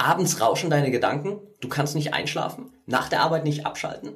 Abends 0.00 0.40
rauschen 0.40 0.70
deine 0.70 0.92
Gedanken, 0.92 1.40
du 1.60 1.68
kannst 1.68 1.96
nicht 1.96 2.14
einschlafen, 2.14 2.72
nach 2.86 3.08
der 3.08 3.20
Arbeit 3.20 3.42
nicht 3.42 3.66
abschalten? 3.66 4.12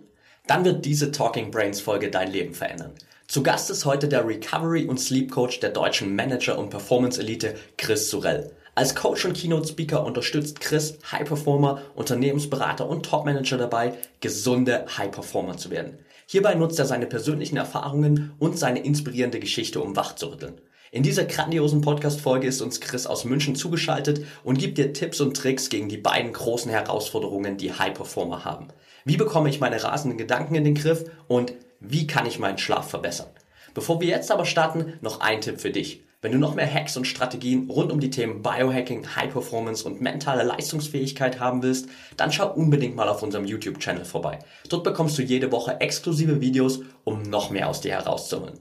Dann 0.46 0.64
wird 0.64 0.84
diese 0.84 1.10
Talking 1.10 1.50
Brains 1.50 1.80
Folge 1.80 2.08
dein 2.08 2.30
Leben 2.30 2.54
verändern. 2.54 2.92
Zu 3.26 3.42
Gast 3.42 3.68
ist 3.68 3.84
heute 3.84 4.06
der 4.06 4.24
Recovery 4.24 4.86
und 4.86 5.00
Sleep 5.00 5.32
Coach 5.32 5.58
der 5.58 5.70
deutschen 5.70 6.14
Manager 6.14 6.56
und 6.56 6.70
Performance 6.70 7.20
Elite 7.20 7.56
Chris 7.78 8.08
Sorell. 8.08 8.52
Als 8.76 8.94
Coach 8.94 9.24
und 9.24 9.36
Keynote 9.36 9.66
Speaker 9.66 10.04
unterstützt 10.06 10.60
Chris 10.60 10.98
High 11.10 11.26
Performer, 11.26 11.82
Unternehmensberater 11.96 12.88
und 12.88 13.04
Top 13.04 13.24
Manager 13.24 13.58
dabei, 13.58 13.94
gesunde 14.20 14.86
High 14.96 15.10
Performer 15.10 15.56
zu 15.56 15.70
werden. 15.70 15.98
Hierbei 16.26 16.54
nutzt 16.54 16.78
er 16.78 16.86
seine 16.86 17.06
persönlichen 17.06 17.56
Erfahrungen 17.56 18.34
und 18.38 18.56
seine 18.56 18.84
inspirierende 18.84 19.40
Geschichte, 19.40 19.80
um 19.80 19.96
wach 19.96 20.14
zu 20.14 20.28
rütteln. 20.28 20.60
In 20.94 21.02
dieser 21.02 21.24
grandiosen 21.24 21.80
Podcast-Folge 21.80 22.46
ist 22.46 22.60
uns 22.60 22.78
Chris 22.78 23.06
aus 23.06 23.24
München 23.24 23.56
zugeschaltet 23.56 24.26
und 24.44 24.58
gibt 24.58 24.76
dir 24.76 24.92
Tipps 24.92 25.22
und 25.22 25.34
Tricks 25.34 25.70
gegen 25.70 25.88
die 25.88 25.96
beiden 25.96 26.34
großen 26.34 26.70
Herausforderungen, 26.70 27.56
die 27.56 27.72
High-Performer 27.72 28.44
haben. 28.44 28.68
Wie 29.06 29.16
bekomme 29.16 29.48
ich 29.48 29.58
meine 29.58 29.82
rasenden 29.82 30.18
Gedanken 30.18 30.54
in 30.54 30.64
den 30.64 30.74
Griff 30.74 31.06
und 31.28 31.54
wie 31.80 32.06
kann 32.06 32.26
ich 32.26 32.38
meinen 32.38 32.58
Schlaf 32.58 32.90
verbessern? 32.90 33.28
Bevor 33.72 34.02
wir 34.02 34.08
jetzt 34.08 34.30
aber 34.30 34.44
starten, 34.44 34.92
noch 35.00 35.20
ein 35.20 35.40
Tipp 35.40 35.62
für 35.62 35.70
dich. 35.70 36.02
Wenn 36.20 36.32
du 36.32 36.38
noch 36.38 36.56
mehr 36.56 36.70
Hacks 36.70 36.94
und 36.98 37.06
Strategien 37.06 37.70
rund 37.70 37.90
um 37.90 37.98
die 37.98 38.10
Themen 38.10 38.42
Biohacking, 38.42 39.16
High 39.16 39.32
Performance 39.32 39.86
und 39.86 40.02
mentale 40.02 40.42
Leistungsfähigkeit 40.42 41.40
haben 41.40 41.62
willst, 41.62 41.88
dann 42.18 42.32
schau 42.32 42.52
unbedingt 42.52 42.96
mal 42.96 43.08
auf 43.08 43.22
unserem 43.22 43.46
YouTube-Channel 43.46 44.04
vorbei. 44.04 44.40
Dort 44.68 44.84
bekommst 44.84 45.16
du 45.16 45.22
jede 45.22 45.52
Woche 45.52 45.80
exklusive 45.80 46.42
Videos, 46.42 46.80
um 47.04 47.22
noch 47.22 47.48
mehr 47.48 47.70
aus 47.70 47.80
dir 47.80 47.92
herauszuholen. 47.92 48.60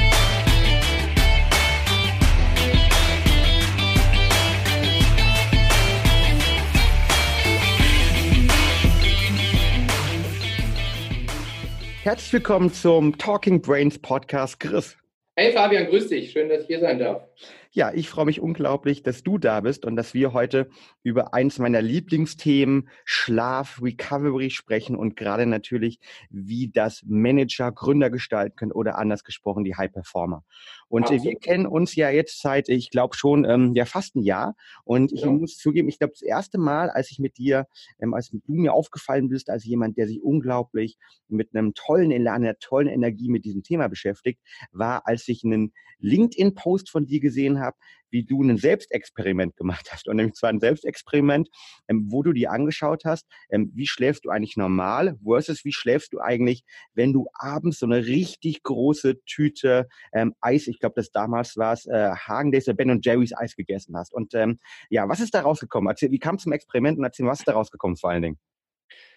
Herzlich 12.03 12.33
willkommen 12.33 12.73
zum 12.73 13.19
Talking 13.19 13.61
Brains 13.61 13.99
Podcast, 13.99 14.59
Chris. 14.59 14.97
Hey 15.35 15.53
Fabian, 15.53 15.85
grüß 15.85 16.07
dich. 16.07 16.31
Schön, 16.31 16.49
dass 16.49 16.61
ich 16.61 16.67
hier 16.67 16.79
sein 16.79 16.97
darf. 16.97 17.27
Ja, 17.69 17.93
ich 17.93 18.09
freue 18.09 18.25
mich 18.25 18.41
unglaublich, 18.41 19.03
dass 19.03 19.21
du 19.21 19.37
da 19.37 19.61
bist 19.61 19.85
und 19.85 19.95
dass 19.95 20.15
wir 20.15 20.33
heute 20.33 20.67
über 21.03 21.35
eins 21.35 21.59
meiner 21.59 21.79
Lieblingsthemen 21.79 22.89
Schlaf, 23.05 23.79
Recovery 23.83 24.49
sprechen 24.49 24.95
und 24.95 25.15
gerade 25.15 25.45
natürlich, 25.45 25.99
wie 26.31 26.71
das 26.73 27.03
Manager, 27.05 27.71
Gründer 27.71 28.09
gestalten 28.09 28.55
können 28.55 28.71
oder 28.71 28.97
anders 28.97 29.23
gesprochen, 29.23 29.63
die 29.63 29.75
High 29.75 29.91
Performer. 29.91 30.43
Und 30.91 31.03
Absolut. 31.03 31.23
wir 31.23 31.35
kennen 31.35 31.65
uns 31.67 31.95
ja 31.95 32.09
jetzt 32.09 32.41
seit, 32.41 32.67
ich 32.67 32.89
glaube 32.89 33.15
schon, 33.15 33.45
ähm, 33.45 33.73
ja 33.75 33.85
fast 33.85 34.17
ein 34.17 34.23
Jahr. 34.23 34.55
Und 34.83 35.13
ich 35.13 35.21
ja. 35.21 35.31
muss 35.31 35.55
zugeben, 35.55 35.87
ich 35.87 35.97
glaube, 35.97 36.11
das 36.11 36.21
erste 36.21 36.57
Mal, 36.57 36.89
als 36.89 37.11
ich 37.11 37.19
mit 37.19 37.37
dir, 37.37 37.65
ähm, 38.01 38.13
als 38.13 38.29
du 38.29 38.41
mir 38.47 38.73
aufgefallen 38.73 39.29
bist, 39.29 39.49
als 39.49 39.63
jemand, 39.63 39.97
der 39.97 40.07
sich 40.07 40.21
unglaublich 40.21 40.97
mit 41.29 41.55
einem 41.55 41.73
tollen 41.75 42.11
Elan, 42.11 42.43
einer 42.43 42.59
tollen 42.59 42.89
Energie 42.89 43.29
mit 43.29 43.45
diesem 43.45 43.63
Thema 43.63 43.87
beschäftigt, 43.87 44.41
war, 44.73 45.07
als 45.07 45.29
ich 45.29 45.45
einen 45.45 45.71
LinkedIn-Post 45.99 46.89
von 46.89 47.05
dir 47.05 47.21
gesehen 47.21 47.61
habe, 47.61 47.77
wie 48.11 48.23
du 48.23 48.43
ein 48.43 48.57
Selbstexperiment 48.57 49.55
gemacht 49.55 49.89
hast. 49.91 50.07
Und 50.07 50.17
nämlich 50.17 50.35
zwar 50.35 50.49
ein 50.49 50.59
Selbstexperiment, 50.59 51.49
ähm, 51.87 52.07
wo 52.09 52.23
du 52.23 52.33
dir 52.33 52.51
angeschaut 52.51 53.03
hast, 53.05 53.25
ähm, 53.49 53.71
wie 53.73 53.87
schläfst 53.87 54.25
du 54.25 54.29
eigentlich 54.29 54.57
normal 54.57 55.17
versus 55.23 55.65
wie 55.65 55.73
schläfst 55.73 56.13
du 56.13 56.19
eigentlich, 56.19 56.63
wenn 56.93 57.13
du 57.13 57.27
abends 57.33 57.79
so 57.79 57.85
eine 57.85 58.05
richtig 58.05 58.63
große 58.63 59.23
Tüte 59.25 59.87
ähm, 60.13 60.33
Eis, 60.41 60.67
ich 60.67 60.79
glaube, 60.79 60.95
das 60.95 61.11
damals 61.11 61.57
war 61.57 61.73
es, 61.73 61.85
äh, 61.87 62.11
Hagen 62.11 62.51
Ben 62.51 62.91
und 62.91 63.05
Jerry's 63.05 63.35
Eis 63.35 63.55
gegessen 63.55 63.95
hast. 63.97 64.13
Und 64.13 64.33
ähm, 64.33 64.59
ja, 64.89 65.07
was 65.07 65.19
ist 65.19 65.33
da 65.33 65.41
rausgekommen? 65.41 65.89
Erzähl, 65.89 66.11
wie 66.11 66.19
kam 66.19 66.35
es 66.35 66.43
zum 66.43 66.51
Experiment 66.51 66.97
und 66.97 67.03
erzähl, 67.03 67.25
was 67.25 67.39
ist 67.39 67.47
da 67.47 67.53
rausgekommen 67.53 67.97
vor 67.97 68.11
allen 68.11 68.21
Dingen? 68.21 68.50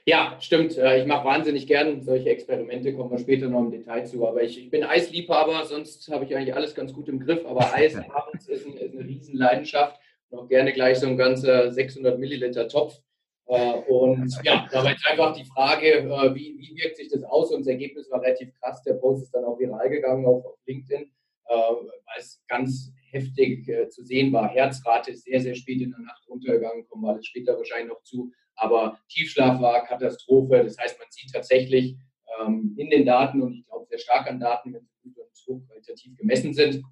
Ja, 0.07 0.37
stimmt. 0.39 0.77
Äh, 0.77 1.01
ich 1.01 1.07
mache 1.07 1.25
wahnsinnig 1.25 1.67
gern 1.67 2.03
solche 2.03 2.29
Experimente, 2.29 2.95
kommen 2.95 3.11
wir 3.11 3.19
später 3.19 3.49
noch 3.49 3.61
im 3.61 3.71
Detail 3.71 4.05
zu. 4.05 4.27
Aber 4.27 4.43
ich, 4.43 4.59
ich 4.59 4.71
bin 4.71 4.85
Eisliebhaber, 4.85 5.65
sonst 5.65 6.07
habe 6.09 6.27
ich 6.27 6.37
eigentlich 6.37 6.55
alles 6.55 6.75
ganz 6.75 6.93
gut 6.93 7.09
im 7.09 7.21
Griff. 7.21 7.45
Aber 7.47 7.61
Eis 7.75 7.97
abends 7.97 8.47
ist, 8.49 8.67
ein, 8.67 8.77
ist 8.77 8.95
eine 8.95 9.05
Riesenleidenschaft. 9.07 9.99
Noch 10.31 10.47
gerne 10.49 10.73
gleich 10.73 10.99
so 10.99 11.07
ein 11.07 11.17
ganzer 11.17 11.73
600 11.73 12.19
Milliliter 12.19 12.69
Topf. 12.69 13.01
Äh, 13.47 13.77
und 13.89 14.31
ja, 14.43 14.69
da 14.71 14.85
war 14.85 14.91
jetzt 14.91 15.07
einfach 15.07 15.35
die 15.35 15.45
Frage, 15.45 15.87
äh, 15.87 16.35
wie, 16.35 16.55
wie 16.59 16.77
wirkt 16.77 16.97
sich 16.97 17.09
das 17.09 17.25
aus? 17.25 17.51
Und 17.51 17.61
das 17.61 17.69
Ergebnis 17.69 18.11
war 18.11 18.21
relativ 18.21 18.53
krass. 18.61 18.83
Der 18.83 18.95
Post 18.95 19.23
ist 19.23 19.35
dann 19.35 19.45
auch 19.45 19.59
viral 19.59 19.89
gegangen 19.89 20.27
auf, 20.27 20.45
auf 20.45 20.59
LinkedIn, 20.67 21.11
weil 21.47 22.19
es 22.19 22.43
ganz 22.49 22.93
heftig 23.11 23.71
zu 23.91 24.03
sehen 24.03 24.33
war. 24.33 24.49
Herzrate 24.49 25.13
ist 25.13 25.25
sehr, 25.25 25.41
sehr 25.41 25.55
spät 25.55 25.81
in 25.81 25.91
der 25.91 26.01
Nacht 26.01 26.27
runtergegangen, 26.29 26.87
kommen 26.89 27.05
wir 27.05 27.13
alles 27.13 27.27
später 27.27 27.57
wahrscheinlich 27.57 27.89
noch 27.89 28.03
zu 28.03 28.33
aber 28.57 28.99
Tiefschlaf 29.09 29.61
war 29.61 29.85
Katastrophe. 29.85 30.63
Das 30.65 30.79
heißt, 30.79 30.99
man 30.99 31.09
sieht 31.11 31.33
tatsächlich 31.33 31.97
ähm, 32.41 32.75
in 32.77 32.91
den 32.91 33.05
Daten 33.05 33.43
und 33.43 33.55
ich 33.55 33.67
glaube 33.67 33.87
sehr 33.87 33.99
stark 33.99 34.29
an 34.29 34.41
Daten, 34.41 34.73
wenn 34.73 34.85
sie 34.85 34.97
gut 35.03 35.19
und 35.19 35.35
hochqualitativ 35.47 36.17
gemessen 36.17 36.55
sind, 36.55 36.83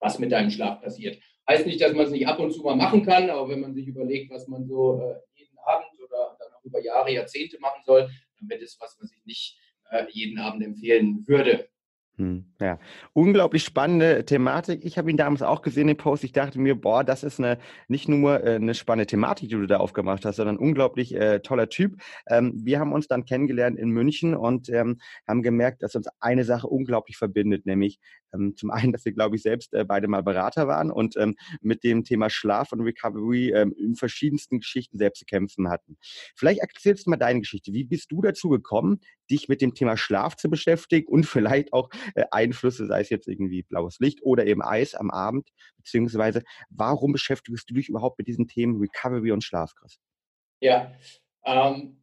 was 0.00 0.18
mit 0.18 0.32
deinem 0.32 0.50
Schlaf 0.50 0.80
passiert. 0.80 1.22
Heißt 1.48 1.66
nicht, 1.66 1.80
dass 1.80 1.92
man 1.92 2.06
es 2.06 2.10
nicht 2.10 2.26
ab 2.26 2.38
und 2.38 2.52
zu 2.52 2.62
mal 2.62 2.76
machen 2.76 3.04
kann, 3.04 3.28
aber 3.30 3.48
wenn 3.48 3.60
man 3.60 3.74
sich 3.74 3.86
überlegt, 3.86 4.30
was 4.30 4.48
man 4.48 4.66
so 4.66 5.00
äh, 5.00 5.16
jeden 5.34 5.58
Abend 5.58 5.88
oder 6.02 6.36
dann 6.38 6.52
auch 6.52 6.64
über 6.64 6.82
Jahre, 6.82 7.12
Jahrzehnte 7.12 7.58
machen 7.60 7.82
soll, 7.84 8.08
dann 8.38 8.48
wird 8.48 8.62
es 8.62 8.78
was, 8.80 8.96
was 9.00 9.12
ich 9.12 9.24
nicht 9.24 9.58
äh, 9.90 10.06
jeden 10.10 10.38
Abend 10.38 10.64
empfehlen 10.64 11.26
würde. 11.26 11.68
Hm, 12.16 12.44
ja, 12.60 12.78
unglaublich 13.12 13.64
spannende 13.64 14.24
Thematik. 14.24 14.84
Ich 14.84 14.98
habe 14.98 15.10
ihn 15.10 15.16
damals 15.16 15.42
auch 15.42 15.62
gesehen, 15.62 15.88
den 15.88 15.96
Post. 15.96 16.22
Ich 16.22 16.30
dachte 16.30 16.60
mir, 16.60 16.80
boah, 16.80 17.02
das 17.02 17.24
ist 17.24 17.40
eine 17.40 17.58
nicht 17.88 18.08
nur 18.08 18.44
äh, 18.44 18.54
eine 18.54 18.74
spannende 18.74 19.08
Thematik, 19.08 19.48
die 19.48 19.56
du 19.56 19.66
da 19.66 19.78
aufgemacht 19.78 20.24
hast, 20.24 20.36
sondern 20.36 20.54
ein 20.54 20.60
unglaublich 20.60 21.12
äh, 21.12 21.40
toller 21.40 21.68
Typ. 21.68 22.00
Ähm, 22.28 22.52
wir 22.64 22.78
haben 22.78 22.92
uns 22.92 23.08
dann 23.08 23.24
kennengelernt 23.24 23.80
in 23.80 23.90
München 23.90 24.36
und 24.36 24.68
ähm, 24.68 25.00
haben 25.26 25.42
gemerkt, 25.42 25.82
dass 25.82 25.96
uns 25.96 26.06
eine 26.20 26.44
Sache 26.44 26.68
unglaublich 26.68 27.16
verbindet, 27.16 27.66
nämlich 27.66 27.98
ähm, 28.34 28.56
zum 28.56 28.70
einen, 28.70 28.92
dass 28.92 29.04
wir, 29.04 29.12
glaube 29.12 29.36
ich, 29.36 29.42
selbst 29.42 29.72
äh, 29.72 29.84
beide 29.84 30.08
mal 30.08 30.22
Berater 30.22 30.68
waren 30.68 30.90
und 30.90 31.16
ähm, 31.16 31.36
mit 31.60 31.84
dem 31.84 32.04
Thema 32.04 32.30
Schlaf 32.30 32.72
und 32.72 32.80
Recovery 32.80 33.52
ähm, 33.54 33.74
in 33.78 33.94
verschiedensten 33.94 34.60
Geschichten 34.60 34.98
selbst 34.98 35.20
zu 35.20 35.24
kämpfen 35.24 35.68
hatten. 35.70 35.96
Vielleicht 36.34 36.60
erzählst 36.60 37.06
du 37.06 37.10
mal 37.10 37.16
deine 37.16 37.40
Geschichte. 37.40 37.72
Wie 37.72 37.84
bist 37.84 38.10
du 38.10 38.20
dazu 38.20 38.48
gekommen, 38.48 39.00
dich 39.30 39.48
mit 39.48 39.60
dem 39.60 39.74
Thema 39.74 39.96
Schlaf 39.96 40.36
zu 40.36 40.50
beschäftigen 40.50 41.08
und 41.08 41.24
vielleicht 41.26 41.72
auch 41.72 41.88
äh, 42.14 42.24
Einflüsse, 42.30 42.86
sei 42.86 43.00
es 43.00 43.10
jetzt 43.10 43.28
irgendwie 43.28 43.62
blaues 43.62 43.98
Licht 44.00 44.20
oder 44.22 44.46
eben 44.46 44.62
Eis 44.62 44.94
am 44.94 45.10
Abend, 45.10 45.48
beziehungsweise 45.76 46.42
warum 46.70 47.12
beschäftigst 47.12 47.68
du 47.70 47.74
dich 47.74 47.88
überhaupt 47.88 48.18
mit 48.18 48.26
diesen 48.26 48.48
Themen 48.48 48.80
Recovery 48.80 49.32
und 49.32 49.44
Schlaf, 49.44 49.74
Chris? 49.74 49.98
Ja, 50.60 50.92
ähm, 51.44 51.98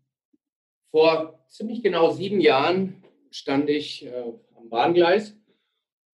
vor 0.91 1.45
ziemlich 1.47 1.81
genau 1.81 2.11
sieben 2.11 2.41
Jahren 2.41 3.03
stand 3.31 3.69
ich 3.69 4.05
äh, 4.05 4.33
am 4.55 4.69
Bahngleis 4.69 5.35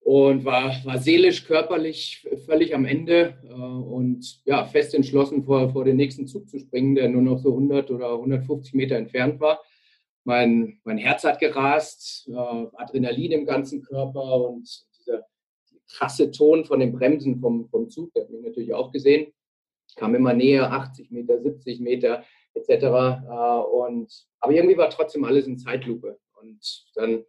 und 0.08 0.46
war, 0.46 0.74
war 0.86 1.00
seelisch, 1.00 1.44
körperlich 1.44 2.26
völlig 2.46 2.74
am 2.74 2.86
Ende 2.86 3.38
äh, 3.44 3.52
und 3.52 4.40
ja, 4.46 4.64
fest 4.64 4.96
entschlossen, 4.96 5.44
vor, 5.44 5.70
vor 5.74 5.84
den 5.84 5.98
nächsten 5.98 6.28
Zug 6.28 6.48
zu 6.48 6.60
springen, 6.60 6.96
der 6.96 7.10
nur 7.10 7.22
noch 7.22 7.40
so 7.40 7.50
100 7.50 7.92
oder 7.92 8.14
150 8.14 8.74
Meter 8.74 8.96
entfernt 8.96 9.42
war. 9.42 9.62
Mein, 10.24 10.80
mein 10.86 10.98
Herz 10.98 11.26
hat 11.26 11.42
gerast, 11.42 12.26
äh, 12.30 12.32
Adrenalin 12.32 13.34
im 13.34 13.46
ganzen 13.46 13.82
Körper 13.84 14.48
und 14.48 14.64
dieser 14.98 15.26
krasse 15.92 16.32
Ton 16.32 16.64
von 16.64 16.80
den 16.80 16.94
Bremsen 16.94 17.42
vom, 17.42 17.68
vom 17.68 17.90
Zug, 17.90 18.14
der 18.14 18.24
hat 18.24 18.30
mich 18.30 18.44
natürlich 18.44 18.74
auch 18.74 18.94
gesehen, 18.94 19.34
kam 19.98 20.16
immer 20.16 20.32
näher, 20.32 20.72
80 20.72 21.12
Meter, 21.12 21.42
70 21.42 21.82
Meter 21.82 22.24
etc. 22.54 22.70
Äh, 22.70 23.60
und, 23.76 24.26
aber 24.40 24.54
irgendwie 24.54 24.78
war 24.78 24.90
trotzdem 24.90 25.26
alles 25.26 25.48
in 25.48 25.58
Zeitlupe. 25.58 26.18
Und 26.42 26.94
dann 26.96 27.26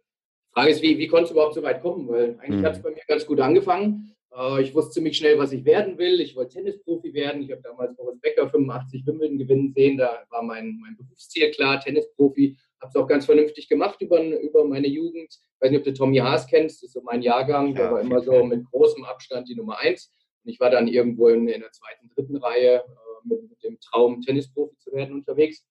Frage 0.59 0.71
ist, 0.71 0.81
wie, 0.81 0.97
wie 0.97 1.07
konnte 1.07 1.25
es 1.25 1.31
überhaupt 1.31 1.53
so 1.53 1.63
weit 1.63 1.81
kommen? 1.81 2.07
Weil 2.09 2.37
eigentlich 2.39 2.59
mhm. 2.61 2.65
hat 2.65 2.75
es 2.75 2.81
bei 2.81 2.89
mir 2.89 3.01
ganz 3.07 3.25
gut 3.25 3.39
angefangen. 3.39 4.13
Äh, 4.35 4.61
ich 4.61 4.75
wusste 4.75 4.91
ziemlich 4.91 5.17
schnell, 5.17 5.39
was 5.39 5.53
ich 5.53 5.63
werden 5.63 5.97
will. 5.97 6.19
Ich 6.19 6.35
wollte 6.35 6.55
Tennisprofi 6.55 7.13
werden. 7.13 7.43
Ich 7.43 7.51
habe 7.51 7.61
damals 7.61 7.95
Boris 7.95 8.19
Becker 8.19 8.49
85 8.49 9.07
Wimbledon 9.07 9.37
gewinnen 9.37 9.71
sehen. 9.73 9.97
Da 9.97 10.25
war 10.29 10.43
mein, 10.43 10.77
mein 10.81 10.97
Berufsziel 10.97 11.51
klar, 11.51 11.79
Tennisprofi. 11.79 12.57
Habe 12.81 12.89
es 12.89 12.95
auch 12.97 13.07
ganz 13.07 13.25
vernünftig 13.25 13.69
gemacht 13.69 14.01
über, 14.01 14.21
über 14.21 14.65
meine 14.65 14.87
Jugend. 14.87 15.31
Ich 15.31 15.61
weiß 15.61 15.71
nicht, 15.71 15.79
ob 15.79 15.85
du 15.85 15.93
Tommy 15.93 16.17
Haas 16.17 16.45
kennst. 16.45 16.83
Das 16.83 16.87
ist 16.89 16.93
so 16.93 17.01
mein 17.03 17.21
Jahrgang. 17.21 17.73
Der 17.73 17.93
war 17.93 18.01
immer 18.01 18.19
so 18.19 18.43
mit 18.43 18.65
großem 18.65 19.05
Abstand 19.05 19.47
die 19.47 19.55
Nummer 19.55 19.79
eins. 19.79 20.13
Und 20.43 20.51
ich 20.51 20.59
war 20.59 20.69
dann 20.69 20.89
irgendwo 20.89 21.29
in, 21.29 21.47
in 21.47 21.61
der 21.61 21.71
zweiten, 21.71 22.09
dritten 22.09 22.35
Reihe 22.35 22.75
äh, 22.75 23.27
mit, 23.27 23.49
mit 23.49 23.63
dem 23.63 23.79
Traum, 23.79 24.19
Tennisprofi 24.19 24.77
zu 24.77 24.91
werden 24.91 25.15
unterwegs. 25.15 25.65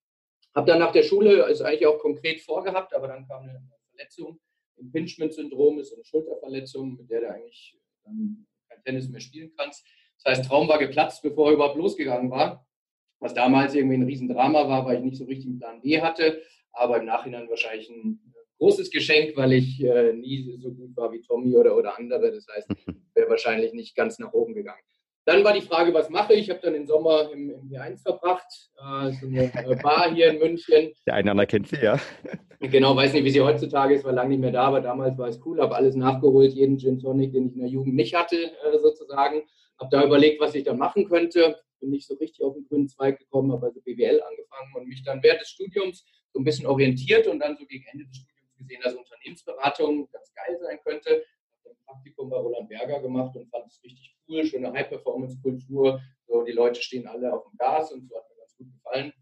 Habe 0.54 0.66
dann 0.66 0.78
nach 0.78 0.92
der 0.92 1.02
Schule, 1.02 1.46
ist 1.50 1.60
eigentlich 1.60 1.86
auch 1.86 1.98
konkret 1.98 2.40
vorgehabt, 2.40 2.94
aber 2.94 3.08
dann 3.08 3.28
kam 3.28 3.42
eine 3.42 3.60
Verletzung 3.90 4.40
Impingement-Syndrom 4.78 5.78
ist 5.78 5.92
eine 5.92 6.04
Schulterverletzung, 6.04 6.96
mit 6.96 7.10
der 7.10 7.20
du 7.20 7.30
eigentlich 7.30 7.76
dann 8.04 8.46
kein 8.68 8.78
kein 8.78 8.82
Tennis 8.84 9.08
mehr 9.08 9.20
spielen 9.20 9.52
kannst. 9.56 9.86
Das 10.22 10.38
heißt, 10.38 10.48
Traum 10.48 10.68
war 10.68 10.78
geplatzt, 10.78 11.22
bevor 11.22 11.48
er 11.48 11.54
überhaupt 11.54 11.76
losgegangen 11.76 12.30
war. 12.30 12.66
Was 13.20 13.34
damals 13.34 13.74
irgendwie 13.74 13.96
ein 13.96 14.04
Riesendrama 14.04 14.68
war, 14.68 14.84
weil 14.86 14.98
ich 14.98 15.04
nicht 15.04 15.16
so 15.16 15.24
richtig 15.24 15.46
einen 15.46 15.58
Plan 15.58 15.80
B 15.80 16.00
hatte. 16.00 16.42
Aber 16.72 16.98
im 16.98 17.06
Nachhinein 17.06 17.48
wahrscheinlich 17.48 17.88
ein 17.88 18.20
großes 18.58 18.90
Geschenk, 18.90 19.36
weil 19.36 19.54
ich 19.54 19.82
äh, 19.82 20.12
nie 20.12 20.56
so 20.60 20.72
gut 20.72 20.96
war 20.96 21.12
wie 21.12 21.20
Tommy 21.22 21.56
oder, 21.56 21.76
oder 21.76 21.98
andere. 21.98 22.32
Das 22.32 22.46
heißt, 22.48 22.68
wäre 23.14 23.30
wahrscheinlich 23.30 23.72
nicht 23.72 23.96
ganz 23.96 24.18
nach 24.18 24.32
oben 24.32 24.54
gegangen. 24.54 24.82
Dann 25.28 25.44
war 25.44 25.52
die 25.52 25.60
Frage, 25.60 25.92
was 25.92 26.08
mache 26.08 26.32
ich? 26.32 26.44
Ich 26.44 26.50
habe 26.50 26.60
dann 26.62 26.72
den 26.72 26.86
Sommer 26.86 27.30
im, 27.30 27.50
im 27.50 27.68
P1 27.68 28.00
verbracht, 28.00 28.46
äh, 28.78 29.12
so 29.12 29.26
eine 29.26 29.52
äh, 29.52 29.76
Bar 29.76 30.10
hier 30.14 30.30
in 30.30 30.38
München. 30.38 30.94
Der 31.06 31.16
eine 31.16 31.46
kennt 31.46 31.68
sie, 31.68 31.76
ja. 31.76 32.00
Genau, 32.60 32.96
weiß 32.96 33.12
nicht, 33.12 33.24
wie 33.24 33.30
sie 33.30 33.42
heutzutage 33.42 33.94
ist, 33.94 34.04
war 34.04 34.12
lange 34.12 34.30
nicht 34.30 34.40
mehr 34.40 34.52
da, 34.52 34.62
aber 34.62 34.80
damals 34.80 35.18
war 35.18 35.28
es 35.28 35.38
cool, 35.44 35.60
habe 35.60 35.76
alles 35.76 35.96
nachgeholt, 35.96 36.54
jeden 36.54 36.78
Gin 36.78 36.98
Tonic, 36.98 37.34
den 37.34 37.48
ich 37.48 37.54
in 37.56 37.60
der 37.60 37.68
Jugend 37.68 37.94
nicht 37.94 38.14
hatte, 38.14 38.36
äh, 38.36 38.78
sozusagen. 38.80 39.42
Habe 39.78 39.90
da 39.90 40.02
überlegt, 40.02 40.40
was 40.40 40.54
ich 40.54 40.64
dann 40.64 40.78
machen 40.78 41.06
könnte. 41.06 41.60
Bin 41.78 41.90
nicht 41.90 42.06
so 42.06 42.14
richtig 42.14 42.42
auf 42.42 42.54
den 42.54 42.64
grünen 42.66 42.88
Zweig 42.88 43.18
gekommen, 43.18 43.52
habe 43.52 43.66
also 43.66 43.82
BWL 43.82 44.22
angefangen 44.22 44.72
und 44.76 44.88
mich 44.88 45.04
dann 45.04 45.22
während 45.22 45.42
des 45.42 45.50
Studiums 45.50 46.06
so 46.32 46.40
ein 46.40 46.44
bisschen 46.44 46.66
orientiert 46.66 47.26
und 47.26 47.38
dann 47.40 47.54
so 47.58 47.66
gegen 47.66 47.84
Ende 47.92 48.06
des 48.06 48.16
Studiums 48.16 48.56
gesehen, 48.56 48.80
dass 48.82 48.94
Unternehmensberatung 48.94 50.08
ganz 50.10 50.32
geil 50.32 50.58
sein 50.62 50.78
könnte 50.82 51.22
Praktikum 51.88 52.28
bei 52.28 52.36
Roland 52.36 52.68
Berger 52.68 53.00
gemacht 53.00 53.34
und 53.36 53.48
fand 53.48 53.66
es 53.66 53.82
richtig 53.82 54.14
cool, 54.28 54.44
schöne 54.44 54.72
High-Performance-Kultur. 54.72 56.00
So, 56.26 56.42
die 56.42 56.52
Leute 56.52 56.82
stehen 56.82 57.06
alle 57.06 57.32
auf 57.32 57.44
dem 57.44 57.56
Gas 57.56 57.92
und 57.92 58.06
so 58.08 58.16
hat 58.16 58.28
mir 58.28 58.36
ganz 58.36 58.56
gut 58.56 58.72
gefallen. 58.72 59.12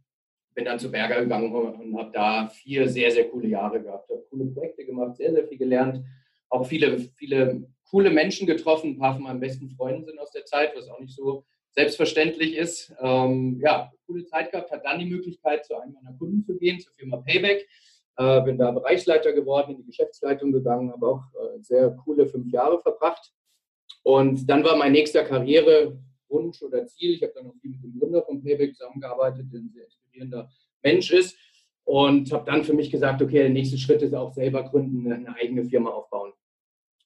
Bin 0.55 0.65
dann 0.65 0.79
zu 0.79 0.91
Berger 0.91 1.21
gegangen 1.21 1.55
und 1.55 1.97
habe 1.97 2.11
da 2.13 2.49
vier 2.49 2.89
sehr, 2.89 3.11
sehr 3.11 3.29
coole 3.29 3.49
Jahre 3.49 3.81
gehabt. 3.81 4.11
Habe 4.11 4.27
coole 4.31 4.47
Projekte 4.47 4.85
gemacht, 4.85 5.17
sehr, 5.17 5.33
sehr 5.33 5.47
viel 5.47 5.59
gelernt. 5.59 6.05
Auch 6.49 6.67
viele, 6.67 6.99
viele 6.99 7.69
coole 7.91 8.11
Menschen 8.11 8.47
getroffen. 8.47 8.93
Ein 8.93 8.99
paar 8.99 9.15
von 9.15 9.23
meinen 9.23 9.41
besten 9.41 9.71
Freunden 9.71 10.05
sind 10.05 10.19
aus 10.19 10.33
der 10.33 10.45
Zeit, 10.45 10.75
was 10.75 10.89
auch 10.89 10.99
nicht 10.99 11.15
so 11.15 11.45
selbstverständlich 11.73 12.57
ist. 12.57 12.93
Ähm, 13.01 13.61
ja, 13.63 13.93
coole 14.07 14.25
Zeit 14.25 14.51
gehabt, 14.51 14.71
hat 14.71 14.85
dann 14.85 14.99
die 14.99 15.07
Möglichkeit, 15.07 15.65
zu 15.67 15.79
einem 15.79 15.93
meiner 15.93 16.17
Kunden 16.17 16.43
zu 16.43 16.57
gehen, 16.57 16.81
zur 16.81 16.93
Firma 16.95 17.19
Payback. 17.19 17.69
Äh, 18.19 18.41
bin 18.43 18.57
da 18.57 18.71
Bereichsleiter 18.71 19.33
geworden, 19.33 19.73
in 19.73 19.77
die 19.79 19.87
Geschäftsleitung 19.87 20.51
gegangen, 20.51 20.91
habe 20.91 21.07
auch 21.07 21.23
äh, 21.35 21.63
sehr 21.63 21.91
coole 21.91 22.27
fünf 22.27 22.51
Jahre 22.51 22.81
verbracht. 22.81 23.33
Und 24.05 24.49
dann 24.49 24.65
war 24.65 24.77
mein 24.77 24.93
nächster 24.93 25.23
Karrierewunsch 25.23 26.63
oder 26.63 26.87
Ziel, 26.87 27.15
ich 27.15 27.23
habe 27.23 27.33
dann 27.35 27.47
noch 27.47 27.57
viel 27.61 27.73
mit 27.73 27.83
dem 27.83 27.99
Gründer 27.99 28.23
von 28.23 28.43
Payback 28.43 28.75
zusammengearbeitet, 28.75 29.47
der 29.53 29.61
ein 29.61 29.71
sehr 29.71 29.85
inspirierender 29.85 30.49
Mensch 30.83 31.11
ist. 31.11 31.37
Und 31.85 32.33
habe 32.33 32.51
dann 32.51 32.65
für 32.65 32.73
mich 32.73 32.91
gesagt, 32.91 33.21
okay, 33.21 33.39
der 33.39 33.51
nächste 33.51 33.79
Schritt 33.79 34.03
ist 34.03 34.15
auch 34.15 34.33
selber 34.33 34.65
gründen, 34.65 35.13
eine 35.13 35.37
eigene 35.37 35.65
Firma 35.65 35.91
aufbauen. 35.91 36.33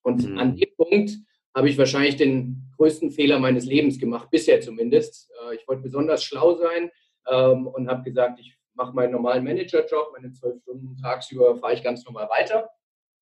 Und 0.02 0.28
mhm. 0.28 0.38
an 0.38 0.56
dem 0.56 0.70
Punkt 0.76 1.18
habe 1.54 1.68
ich 1.68 1.76
wahrscheinlich 1.76 2.16
den 2.16 2.70
größten 2.76 3.10
Fehler 3.10 3.38
meines 3.40 3.66
Lebens 3.66 3.98
gemacht, 3.98 4.30
bisher 4.30 4.60
zumindest. 4.60 5.30
Äh, 5.50 5.56
ich 5.56 5.66
wollte 5.66 5.82
besonders 5.82 6.22
schlau 6.22 6.54
sein 6.54 6.90
ähm, 7.28 7.66
und 7.66 7.88
habe 7.88 8.04
gesagt, 8.04 8.38
ich 8.40 8.56
mache 8.80 8.94
meinen 8.94 9.12
normalen 9.12 9.44
Managerjob, 9.44 10.12
meine 10.12 10.32
zwölf 10.32 10.62
Stunden 10.62 10.96
tagsüber 10.96 11.54
fahre 11.56 11.74
ich 11.74 11.82
ganz 11.82 12.04
normal 12.06 12.28
weiter 12.30 12.70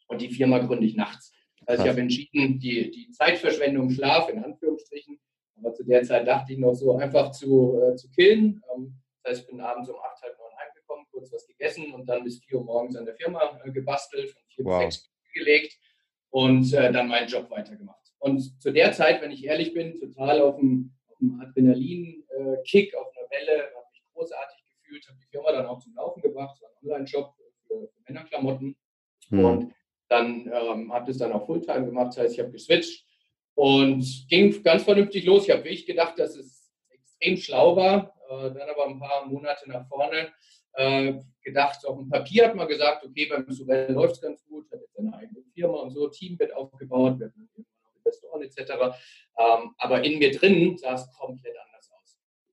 und 0.07 0.23
die 0.23 0.31
Firma 0.31 0.59
gründe 0.59 0.87
ich 0.87 0.95
nachts. 0.95 1.33
Also 1.67 1.83
ich 1.83 1.89
habe 1.89 2.01
entschieden, 2.01 2.61
die, 2.61 2.91
die 2.93 3.11
Zeitverschwendung, 3.11 3.91
Schlaf 3.91 4.29
in 4.29 4.43
Anführungsstrichen, 4.43 5.19
aber 5.57 5.75
zu 5.75 5.85
der 5.85 6.05
Zeit 6.05 6.29
dachte 6.29 6.53
ich 6.53 6.59
noch 6.59 6.75
so 6.75 6.97
einfach 6.97 7.33
zu, 7.33 7.81
äh, 7.83 7.97
zu 7.97 8.09
killen. 8.11 8.63
Ähm, 8.73 8.95
das 9.23 9.33
heißt, 9.33 9.41
ich 9.43 9.47
bin 9.49 9.61
abends 9.61 9.91
um 9.91 9.97
acht, 9.97 10.23
halb 10.23 10.39
neun 10.39 10.57
heimgekommen, 10.57 11.07
kurz 11.11 11.33
was 11.33 11.47
gegessen 11.49 11.93
und 11.93 12.09
dann 12.09 12.23
bis 12.23 12.39
vier 12.45 12.59
Uhr 12.59 12.65
morgens 12.65 12.97
an 12.97 13.05
der 13.05 13.17
Firma 13.17 13.61
äh, 13.65 13.73
gebastelt, 13.73 14.31
von 14.31 14.43
vier 14.55 14.65
wow. 14.65 14.85
bis 14.85 14.95
sechs 14.95 15.11
gelegt 15.35 15.77
und 16.31 16.73
äh, 16.73 16.93
dann 16.93 17.09
meinen 17.09 17.27
Job 17.27 17.51
weitergemacht. 17.51 18.13
Und 18.21 18.63
zu 18.63 18.71
der 18.71 18.93
Zeit, 18.93 19.21
wenn 19.21 19.33
ich 19.33 19.45
ehrlich 19.45 19.75
bin, 19.75 19.99
total 19.99 20.41
auf 20.41 20.57
dem, 20.57 20.93
dem 21.21 21.41
Adrenalin-Kick, 21.41 22.93
äh, 22.93 22.97
auf 22.97 23.09
einer 23.17 23.31
Welle, 23.31 23.65
habe 23.75 23.87
mich 23.91 24.03
großartig 24.15 24.58
gefühlt, 24.89 25.09
habe 25.09 25.19
die 25.19 25.27
Firma 25.27 25.53
dann 25.53 25.67
auch 25.67 25.79
zum 25.79 25.95
Laufen 25.95 26.23
gebracht, 26.23 26.57
so 26.59 26.67
ein 26.67 26.73
Online-Shop 26.83 27.35
für, 27.37 27.45
für, 27.67 27.91
Männerklamotten. 28.07 28.77
Mhm. 29.31 29.45
Und 29.45 29.75
dann 30.09 30.51
ähm, 30.53 30.93
habe 30.93 31.07
das 31.07 31.19
dann 31.19 31.33
auch 31.33 31.47
Fulltime 31.47 31.85
gemacht, 31.85 32.09
das 32.09 32.19
heißt, 32.19 32.35
ich 32.35 32.41
habe 32.41 32.51
geswitcht 32.51 33.05
und 33.55 34.27
ging 34.29 34.63
ganz 34.63 34.85
vernünftig 34.85 35.27
los. 35.27 35.45
Ich 35.45 35.51
habe 35.51 35.65
wirklich 35.65 35.87
gedacht, 35.87 36.19
dass 36.19 36.37
es 36.37 36.73
extrem 36.91 37.37
schlau 37.37 37.77
war. 37.77 38.15
Äh, 38.31 38.53
dann 38.53 38.69
aber 38.69 38.87
ein 38.87 38.99
paar 38.99 39.27
Monate 39.27 39.69
nach 39.69 39.87
vorne 39.89 40.33
äh, 40.75 41.15
gedacht, 41.43 41.85
auf 41.87 41.99
dem 41.99 42.09
Papier 42.09 42.47
hat 42.47 42.55
man 42.55 42.69
gesagt, 42.69 43.05
okay, 43.05 43.27
beim 43.27 43.51
Sorel 43.51 43.93
läuft 43.93 44.17
es 44.17 44.21
ganz 44.21 44.45
gut, 44.47 44.71
hat 44.71 44.81
jetzt 44.81 44.99
eine 44.99 45.15
eigene 45.15 45.43
Firma 45.53 45.79
und 45.79 45.91
so, 45.91 46.09
Team 46.09 46.39
wird 46.39 46.55
aufgebaut, 46.55 47.19
wir 47.19 47.27
haben 47.27 47.67
Investoren 47.97 48.43
etc. 48.43 48.59
Ähm, 49.39 49.75
aber 49.77 50.05
in 50.05 50.19
mir 50.19 50.31
drin 50.31 50.77
sah 50.79 50.95
es 50.95 51.11
komplett 51.19 51.57
anders 51.57 51.68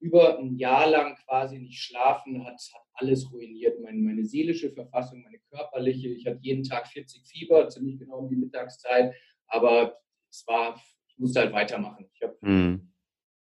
über 0.06 0.38
ein 0.38 0.56
Jahr 0.56 0.88
lang 0.88 1.16
quasi 1.26 1.58
nicht 1.58 1.82
schlafen, 1.82 2.46
hat, 2.46 2.54
hat 2.54 2.82
alles 2.94 3.32
ruiniert. 3.32 3.82
Meine, 3.82 3.98
meine 3.98 4.24
seelische 4.24 4.72
Verfassung, 4.72 5.24
meine 5.24 5.40
körperliche. 5.50 6.10
Ich 6.10 6.28
hatte 6.28 6.38
jeden 6.42 6.64
Tag 6.64 6.88
40 6.88 7.26
Fieber, 7.26 7.68
ziemlich 7.70 7.98
genau 7.98 8.20
um 8.20 8.30
die 8.30 8.36
Mittagszeit. 8.36 9.16
Aber 9.48 9.98
es 10.30 10.46
war, 10.46 10.80
ich 11.08 11.18
musste 11.18 11.40
halt 11.40 11.54
weitermachen. 11.54 12.08
Ich 12.14 12.22
habe 12.22 12.38
mhm. 12.42 12.94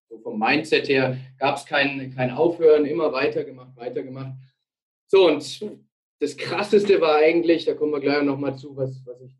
so 0.07 0.19
vom 0.19 0.37
Mindset 0.37 0.87
her 0.87 1.17
gab 1.39 1.57
es 1.57 1.65
kein, 1.65 2.13
kein 2.13 2.29
Aufhören, 2.29 2.85
immer 2.85 3.11
weitergemacht, 3.11 3.75
weitergemacht. 3.75 4.33
So, 5.07 5.27
und 5.27 5.79
das 6.19 6.37
Krasseste 6.37 7.01
war 7.01 7.15
eigentlich, 7.15 7.65
da 7.65 7.73
kommen 7.73 7.91
wir 7.91 8.01
gleich 8.01 8.21
nochmal 8.21 8.55
zu, 8.55 8.77
was, 8.77 9.03
was 9.07 9.19
ich 9.21 9.35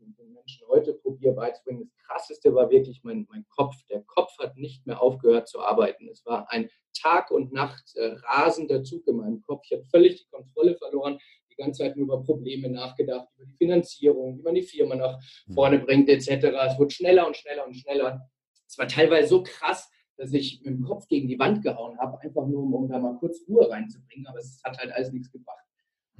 Menschen 0.52 0.68
heute 0.68 0.94
probiere 0.94 1.34
beizubringen. 1.34 1.90
Das 1.96 2.06
Krasseste 2.06 2.54
war 2.54 2.70
wirklich 2.70 3.00
mein, 3.02 3.26
mein 3.30 3.46
Kopf. 3.48 3.74
Der 3.90 4.02
Kopf 4.02 4.36
hat 4.38 4.56
nicht 4.56 4.86
mehr 4.86 5.00
aufgehört 5.00 5.48
zu 5.48 5.60
arbeiten. 5.60 6.08
Es 6.08 6.24
war 6.26 6.50
ein 6.50 6.68
Tag 6.94 7.30
und 7.30 7.52
Nacht 7.52 7.94
äh, 7.96 8.14
rasender 8.24 8.82
Zug 8.84 9.06
in 9.06 9.16
meinem 9.16 9.40
Kopf. 9.42 9.64
Ich 9.64 9.72
habe 9.72 9.84
völlig 9.84 10.22
die 10.22 10.30
Kontrolle 10.30 10.76
verloren, 10.76 11.18
die 11.50 11.56
ganze 11.56 11.82
Zeit 11.82 11.96
nur 11.96 12.04
über 12.04 12.22
Probleme 12.22 12.68
nachgedacht, 12.68 13.28
über 13.36 13.46
die 13.46 13.54
Finanzierung, 13.54 14.38
wie 14.38 14.42
man 14.42 14.54
die 14.54 14.62
Firma 14.62 14.94
nach 14.94 15.18
mhm. 15.46 15.54
vorne 15.54 15.78
bringt, 15.78 16.08
etc. 16.08 16.28
Es 16.28 16.78
wurde 16.78 16.90
schneller 16.90 17.26
und 17.26 17.36
schneller 17.36 17.66
und 17.66 17.74
schneller. 17.74 18.28
Es 18.66 18.76
war 18.78 18.88
teilweise 18.88 19.28
so 19.28 19.42
krass, 19.42 19.90
dass 20.16 20.32
ich 20.32 20.60
mit 20.64 20.74
dem 20.74 20.84
Kopf 20.84 21.08
gegen 21.08 21.28
die 21.28 21.38
Wand 21.38 21.62
gehauen 21.62 21.98
habe, 21.98 22.20
einfach 22.20 22.46
nur, 22.46 22.62
um, 22.62 22.74
um 22.74 22.88
da 22.88 22.98
mal 22.98 23.16
kurz 23.18 23.40
Ruhe 23.48 23.68
reinzubringen. 23.68 24.26
Aber 24.26 24.38
es 24.38 24.60
hat 24.62 24.78
halt 24.78 24.92
alles 24.92 25.12
nichts 25.12 25.30
gebracht. 25.30 25.64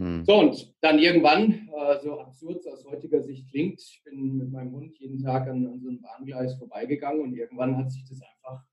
Hm. 0.02 0.24
So, 0.24 0.34
und 0.34 0.74
dann 0.80 0.98
irgendwann, 0.98 1.68
äh, 1.76 2.00
so 2.02 2.18
absurd 2.18 2.58
es 2.58 2.66
aus 2.66 2.84
heutiger 2.86 3.22
Sicht 3.22 3.48
klingt, 3.50 3.80
ich 3.80 4.02
bin 4.04 4.36
mit 4.36 4.50
meinem 4.50 4.72
Hund 4.72 4.98
jeden 4.98 5.22
Tag 5.22 5.48
an, 5.48 5.64
an 5.66 5.80
so 5.80 5.88
einem 5.88 6.02
Bahngleis 6.02 6.56
vorbeigegangen 6.56 7.22
und 7.22 7.36
irgendwann 7.36 7.76
hat 7.76 7.92
sich 7.92 8.04
das 8.08 8.20
einfach 8.20 8.64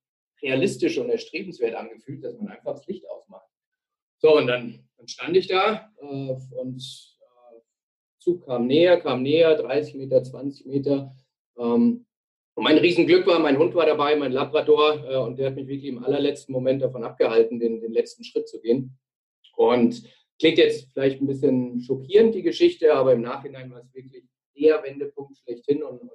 realistisch 0.41 0.97
und 0.97 1.09
erstrebenswert 1.09 1.75
angefühlt, 1.75 2.23
dass 2.23 2.35
man 2.37 2.47
einfach 2.47 2.73
das 2.73 2.87
Licht 2.87 3.07
ausmacht. 3.07 3.47
So, 4.17 4.37
und 4.37 4.47
dann, 4.47 4.89
dann 4.97 5.07
stand 5.07 5.37
ich 5.37 5.47
da 5.47 5.91
äh, 6.01 6.35
und 6.59 6.81
äh, 7.21 7.59
Zug 8.17 8.45
kam 8.45 8.65
näher, 8.65 8.99
kam 8.99 9.21
näher, 9.21 9.55
30 9.55 9.95
Meter, 9.95 10.23
20 10.23 10.65
Meter. 10.65 11.15
Ähm, 11.59 12.05
und 12.55 12.63
mein 12.63 12.79
Riesenglück 12.79 13.27
war, 13.27 13.39
mein 13.39 13.59
Hund 13.59 13.75
war 13.75 13.85
dabei, 13.85 14.15
mein 14.15 14.31
Labrador, 14.31 15.05
äh, 15.07 15.17
und 15.17 15.37
der 15.37 15.47
hat 15.47 15.55
mich 15.55 15.67
wirklich 15.67 15.91
im 15.91 16.03
allerletzten 16.03 16.53
Moment 16.53 16.81
davon 16.81 17.03
abgehalten, 17.03 17.59
den, 17.59 17.81
den 17.81 17.93
letzten 17.93 18.23
Schritt 18.23 18.49
zu 18.49 18.59
gehen. 18.59 18.97
Und 19.55 20.03
klingt 20.39 20.57
jetzt 20.57 20.91
vielleicht 20.93 21.21
ein 21.21 21.27
bisschen 21.27 21.81
schockierend, 21.81 22.33
die 22.33 22.43
Geschichte, 22.43 22.93
aber 22.93 23.13
im 23.13 23.21
Nachhinein 23.21 23.69
war 23.71 23.81
es 23.81 23.93
wirklich 23.93 24.23
der 24.57 24.81
Wendepunkt 24.83 25.37
schlechthin 25.37 25.83
und, 25.83 25.99
und 26.01 26.11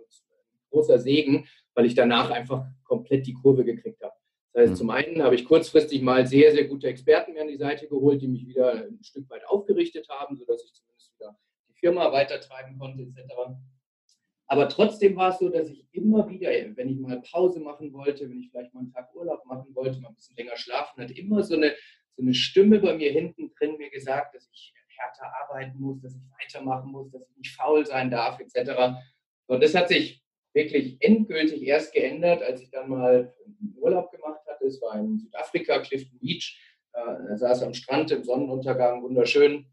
großer 0.70 0.98
Segen, 0.98 1.46
weil 1.74 1.86
ich 1.86 1.94
danach 1.94 2.30
einfach 2.30 2.66
komplett 2.84 3.26
die 3.26 3.34
Kurve 3.34 3.64
gekriegt 3.64 4.02
habe. 4.02 4.14
Das 4.52 4.62
heißt, 4.62 4.72
mhm. 4.72 4.76
zum 4.76 4.90
einen 4.90 5.22
habe 5.22 5.34
ich 5.34 5.44
kurzfristig 5.44 6.02
mal 6.02 6.26
sehr, 6.26 6.52
sehr 6.52 6.64
gute 6.66 6.86
Experten 6.86 7.32
mir 7.32 7.42
an 7.42 7.48
die 7.48 7.56
Seite 7.56 7.88
geholt, 7.88 8.22
die 8.22 8.28
mich 8.28 8.46
wieder 8.46 8.84
ein 8.84 9.02
Stück 9.02 9.28
weit 9.30 9.46
aufgerichtet 9.46 10.08
haben, 10.08 10.36
sodass 10.36 10.64
ich 10.64 10.72
zumindest 10.72 11.12
wieder 11.14 11.36
die 11.68 11.74
Firma 11.74 12.12
weitertreiben 12.12 12.78
konnte, 12.78 13.02
etc. 13.02 13.34
Aber 14.46 14.68
trotzdem 14.68 15.16
war 15.16 15.30
es 15.30 15.38
so, 15.38 15.48
dass 15.48 15.68
ich 15.68 15.86
immer 15.92 16.28
wieder, 16.28 16.50
wenn 16.76 16.88
ich 16.88 16.98
mal 16.98 17.20
Pause 17.22 17.60
machen 17.60 17.92
wollte, 17.92 18.28
wenn 18.28 18.38
ich 18.38 18.50
vielleicht 18.50 18.74
mal 18.74 18.80
einen 18.80 18.92
Tag 18.92 19.14
Urlaub 19.14 19.44
machen 19.46 19.74
wollte, 19.74 20.00
mal 20.00 20.10
ein 20.10 20.14
bisschen 20.14 20.36
länger 20.36 20.56
schlafen, 20.56 21.02
hat 21.02 21.10
immer 21.12 21.42
so 21.42 21.54
eine, 21.54 21.72
so 22.16 22.22
eine 22.22 22.34
Stimme 22.34 22.78
bei 22.78 22.94
mir 22.94 23.10
hinten 23.10 23.52
drin 23.58 23.76
mir 23.76 23.90
gesagt, 23.90 24.34
dass 24.34 24.48
ich 24.52 24.72
härter 24.96 25.32
arbeiten 25.42 25.78
muss, 25.80 26.00
dass 26.00 26.14
ich 26.14 26.22
weitermachen 26.38 26.90
muss, 26.90 27.10
dass 27.10 27.22
ich 27.28 27.36
nicht 27.36 27.54
faul 27.54 27.84
sein 27.84 28.10
darf, 28.10 28.38
etc. 28.40 28.96
Und 29.46 29.62
das 29.62 29.74
hat 29.74 29.88
sich 29.88 30.22
wirklich 30.52 30.96
endgültig 31.00 31.62
erst 31.62 31.92
geändert, 31.92 32.42
als 32.42 32.62
ich 32.62 32.70
dann 32.70 32.88
mal 32.88 33.34
einen 33.44 33.74
Urlaub 33.76 34.10
gemacht 34.12 34.40
hatte. 34.46 34.66
Es 34.66 34.80
war 34.80 34.98
in 34.98 35.18
Südafrika, 35.18 35.80
Clifton 35.80 36.18
Beach. 36.20 36.58
Äh, 36.92 37.00
da 37.28 37.36
saß 37.36 37.62
am 37.64 37.74
Strand 37.74 38.12
im 38.12 38.22
Sonnenuntergang, 38.22 39.02
wunderschön, 39.02 39.66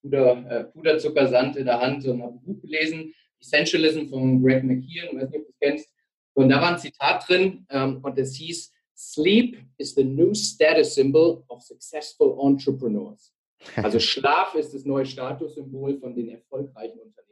Puder, 0.00 0.44
äh, 0.48 0.64
Puderzuckersand 0.64 1.56
in 1.56 1.66
der 1.66 1.80
Hand 1.80 2.06
und 2.06 2.22
habe 2.22 2.34
ein 2.34 2.42
Buch 2.42 2.60
gelesen, 2.60 3.12
Essentialism 3.40 4.06
von 4.06 4.42
Greg 4.42 4.62
McKeon, 4.62 5.16
weiß 5.16 5.30
nicht, 5.30 5.40
ob 5.40 5.46
du 5.46 5.50
es 5.50 5.58
kennst. 5.60 5.90
Und 6.34 6.48
da 6.48 6.60
war 6.60 6.72
ein 6.72 6.78
Zitat 6.78 7.28
drin 7.28 7.66
ähm, 7.70 8.00
und 8.02 8.18
es 8.18 8.36
hieß, 8.36 8.72
Sleep 8.94 9.58
is 9.78 9.94
the 9.94 10.04
new 10.04 10.34
status 10.34 10.94
symbol 10.94 11.44
of 11.48 11.62
successful 11.62 12.38
entrepreneurs. 12.40 13.32
Also 13.76 13.98
Schlaf 13.98 14.54
ist 14.54 14.74
das 14.74 14.84
neue 14.84 15.06
Statussymbol 15.06 15.98
von 15.98 16.14
den 16.14 16.28
erfolgreichen 16.28 16.98
Unternehmen. 16.98 17.24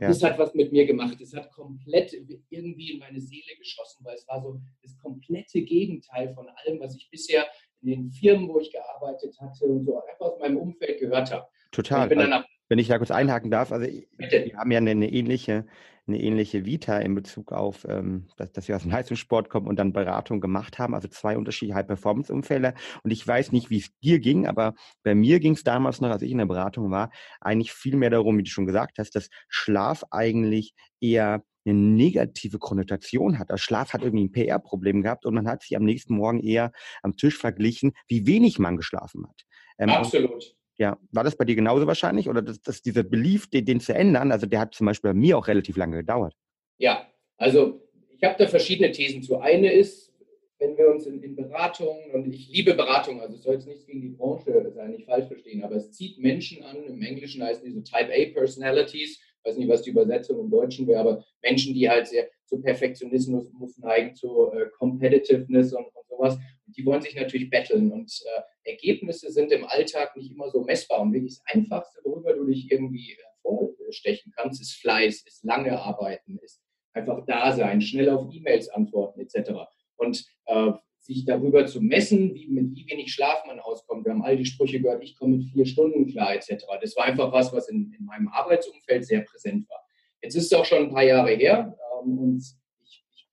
Ja. 0.00 0.08
Das 0.08 0.22
hat 0.22 0.38
was 0.38 0.54
mit 0.54 0.72
mir 0.72 0.86
gemacht. 0.86 1.16
Das 1.20 1.34
hat 1.34 1.52
komplett 1.52 2.12
irgendwie 2.48 2.92
in 2.92 2.98
meine 2.98 3.20
Seele 3.20 3.54
geschossen, 3.58 4.04
weil 4.04 4.16
es 4.16 4.26
war 4.26 4.42
so 4.42 4.60
das 4.82 4.96
komplette 4.98 5.62
Gegenteil 5.62 6.34
von 6.34 6.48
allem, 6.48 6.80
was 6.80 6.96
ich 6.96 7.08
bisher 7.10 7.46
in 7.82 7.88
den 7.88 8.10
Firmen, 8.10 8.48
wo 8.48 8.58
ich 8.58 8.72
gearbeitet 8.72 9.38
hatte 9.40 9.66
und 9.66 9.84
so 9.84 10.00
einfach 10.00 10.20
aus 10.20 10.38
meinem 10.40 10.56
Umfeld 10.56 10.98
gehört 10.98 11.30
habe. 11.30 11.46
Total. 11.70 12.08
Also, 12.08 12.44
wenn 12.68 12.78
ich 12.78 12.88
da 12.88 12.98
kurz 12.98 13.10
einhaken 13.10 13.50
darf, 13.50 13.72
also 13.72 13.86
Bitte. 14.16 14.44
wir 14.46 14.56
haben 14.56 14.70
ja 14.70 14.78
eine, 14.78 14.90
eine 14.90 15.12
ähnliche 15.12 15.66
eine 16.06 16.20
ähnliche 16.20 16.66
Vita 16.66 16.98
in 16.98 17.14
Bezug 17.14 17.52
auf, 17.52 17.86
ähm, 17.88 18.26
dass, 18.36 18.52
dass 18.52 18.68
wir 18.68 18.76
aus 18.76 18.82
dem 18.82 18.90
Leistungssport 18.90 19.48
kommen 19.48 19.66
und 19.66 19.76
dann 19.76 19.92
Beratung 19.92 20.40
gemacht 20.40 20.78
haben, 20.78 20.94
also 20.94 21.08
zwei 21.08 21.38
unterschiedliche 21.38 21.76
High-Performance-Umfelder. 21.76 22.74
Und 23.02 23.10
ich 23.10 23.26
weiß 23.26 23.52
nicht, 23.52 23.70
wie 23.70 23.78
es 23.78 23.90
dir 24.00 24.18
ging, 24.18 24.46
aber 24.46 24.74
bei 25.02 25.14
mir 25.14 25.40
ging 25.40 25.54
es 25.54 25.64
damals 25.64 26.00
noch, 26.00 26.10
als 26.10 26.22
ich 26.22 26.30
in 26.30 26.38
der 26.38 26.46
Beratung 26.46 26.90
war, 26.90 27.10
eigentlich 27.40 27.72
viel 27.72 27.96
mehr 27.96 28.10
darum, 28.10 28.36
wie 28.36 28.42
du 28.42 28.50
schon 28.50 28.66
gesagt 28.66 28.98
hast, 28.98 29.14
dass 29.14 29.30
Schlaf 29.48 30.04
eigentlich 30.10 30.74
eher 31.00 31.42
eine 31.66 31.78
negative 31.78 32.58
Konnotation 32.58 33.38
hat. 33.38 33.48
Der 33.48 33.56
Schlaf 33.56 33.94
hat 33.94 34.02
irgendwie 34.02 34.24
ein 34.24 34.32
PR-Problem 34.32 35.00
gehabt 35.02 35.24
und 35.24 35.34
man 35.34 35.48
hat 35.48 35.62
sich 35.62 35.74
am 35.74 35.84
nächsten 35.84 36.14
Morgen 36.16 36.40
eher 36.40 36.72
am 37.02 37.16
Tisch 37.16 37.38
verglichen, 37.38 37.92
wie 38.08 38.26
wenig 38.26 38.58
man 38.58 38.76
geschlafen 38.76 39.26
hat. 39.26 39.44
Ähm, 39.78 39.88
Absolut. 39.88 40.54
Ja, 40.76 40.98
war 41.12 41.24
das 41.24 41.36
bei 41.36 41.44
dir 41.44 41.54
genauso 41.54 41.86
wahrscheinlich? 41.86 42.28
Oder 42.28 42.42
dass, 42.42 42.60
dass 42.60 42.82
dieser 42.82 43.02
Belief, 43.02 43.48
den, 43.48 43.64
den 43.64 43.80
zu 43.80 43.94
ändern, 43.94 44.32
also 44.32 44.46
der 44.46 44.60
hat 44.60 44.74
zum 44.74 44.86
Beispiel 44.86 45.10
bei 45.10 45.18
mir 45.18 45.38
auch 45.38 45.46
relativ 45.46 45.76
lange 45.76 45.98
gedauert. 45.98 46.34
Ja, 46.78 47.06
also 47.36 47.80
ich 48.10 48.22
habe 48.24 48.34
da 48.38 48.48
verschiedene 48.48 48.90
Thesen 48.90 49.22
zu. 49.22 49.38
Eine 49.38 49.72
ist, 49.72 50.12
wenn 50.58 50.76
wir 50.76 50.88
uns 50.88 51.06
in, 51.06 51.22
in 51.22 51.36
Beratungen, 51.36 52.10
und 52.12 52.32
ich 52.32 52.48
liebe 52.48 52.74
Beratung, 52.74 53.20
also 53.20 53.34
es 53.34 53.42
soll 53.42 53.54
jetzt 53.54 53.66
nichts 53.66 53.86
gegen 53.86 54.00
die 54.00 54.08
Branche 54.08 54.72
sein, 54.74 54.90
nicht 54.90 55.06
falsch 55.06 55.26
verstehen, 55.26 55.62
aber 55.62 55.76
es 55.76 55.92
zieht 55.92 56.18
Menschen 56.18 56.62
an, 56.64 56.84
im 56.84 57.02
Englischen 57.02 57.42
heißen 57.42 57.64
diese 57.64 57.82
Type 57.82 58.10
A 58.12 58.32
Personalities, 58.32 59.20
weiß 59.44 59.56
nicht, 59.58 59.68
was 59.68 59.82
die 59.82 59.90
Übersetzung 59.90 60.40
im 60.40 60.50
Deutschen 60.50 60.86
wäre, 60.86 61.00
aber 61.00 61.24
Menschen, 61.42 61.74
die 61.74 61.88
halt 61.88 62.08
sehr 62.08 62.28
zu 62.46 62.60
Perfektionismus 62.60 63.52
neigen, 63.78 64.14
zu 64.14 64.50
äh, 64.52 64.66
Competitiveness 64.78 65.72
und, 65.72 65.84
und 65.84 66.08
sowas 66.08 66.38
die 66.76 66.84
wollen 66.84 67.02
sich 67.02 67.14
natürlich 67.14 67.50
betteln 67.50 67.92
und 67.92 68.10
äh, 68.24 68.42
Ergebnisse 68.64 69.30
sind 69.30 69.52
im 69.52 69.64
Alltag 69.64 70.16
nicht 70.16 70.32
immer 70.32 70.50
so 70.50 70.62
messbar. 70.62 71.00
Und 71.00 71.12
wirklich 71.12 71.38
das 71.38 71.54
Einfachste, 71.54 72.00
worüber 72.04 72.32
du 72.32 72.46
dich 72.46 72.70
irgendwie 72.70 73.16
vorstechen 73.42 74.32
kannst, 74.36 74.60
ist 74.60 74.74
Fleiß, 74.74 75.22
ist 75.26 75.44
lange 75.44 75.78
arbeiten, 75.78 76.38
ist 76.38 76.60
einfach 76.92 77.24
da 77.26 77.52
sein, 77.52 77.80
schnell 77.80 78.08
auf 78.10 78.32
E-Mails 78.32 78.68
antworten 78.70 79.20
etc. 79.20 79.50
Und 79.96 80.24
äh, 80.46 80.72
sich 80.98 81.26
darüber 81.26 81.66
zu 81.66 81.82
messen, 81.82 82.34
wie, 82.34 82.48
mit 82.48 82.74
wie 82.74 82.86
wenig 82.90 83.12
Schlaf 83.12 83.44
man 83.46 83.60
auskommt. 83.60 84.06
Wir 84.06 84.12
haben 84.12 84.22
all 84.22 84.36
die 84.36 84.46
Sprüche 84.46 84.80
gehört, 84.80 85.02
ich 85.02 85.16
komme 85.16 85.36
mit 85.36 85.46
vier 85.52 85.66
Stunden 85.66 86.06
klar 86.06 86.34
etc. 86.34 86.64
Das 86.80 86.96
war 86.96 87.04
einfach 87.04 87.30
was, 87.30 87.52
was 87.52 87.68
in, 87.68 87.92
in 87.98 88.06
meinem 88.06 88.28
Arbeitsumfeld 88.28 89.04
sehr 89.04 89.20
präsent 89.20 89.68
war. 89.68 89.80
Jetzt 90.22 90.34
ist 90.34 90.46
es 90.46 90.52
auch 90.54 90.64
schon 90.64 90.84
ein 90.84 90.90
paar 90.90 91.02
Jahre 91.02 91.32
her 91.32 91.76
ähm, 92.02 92.18
und 92.18 92.44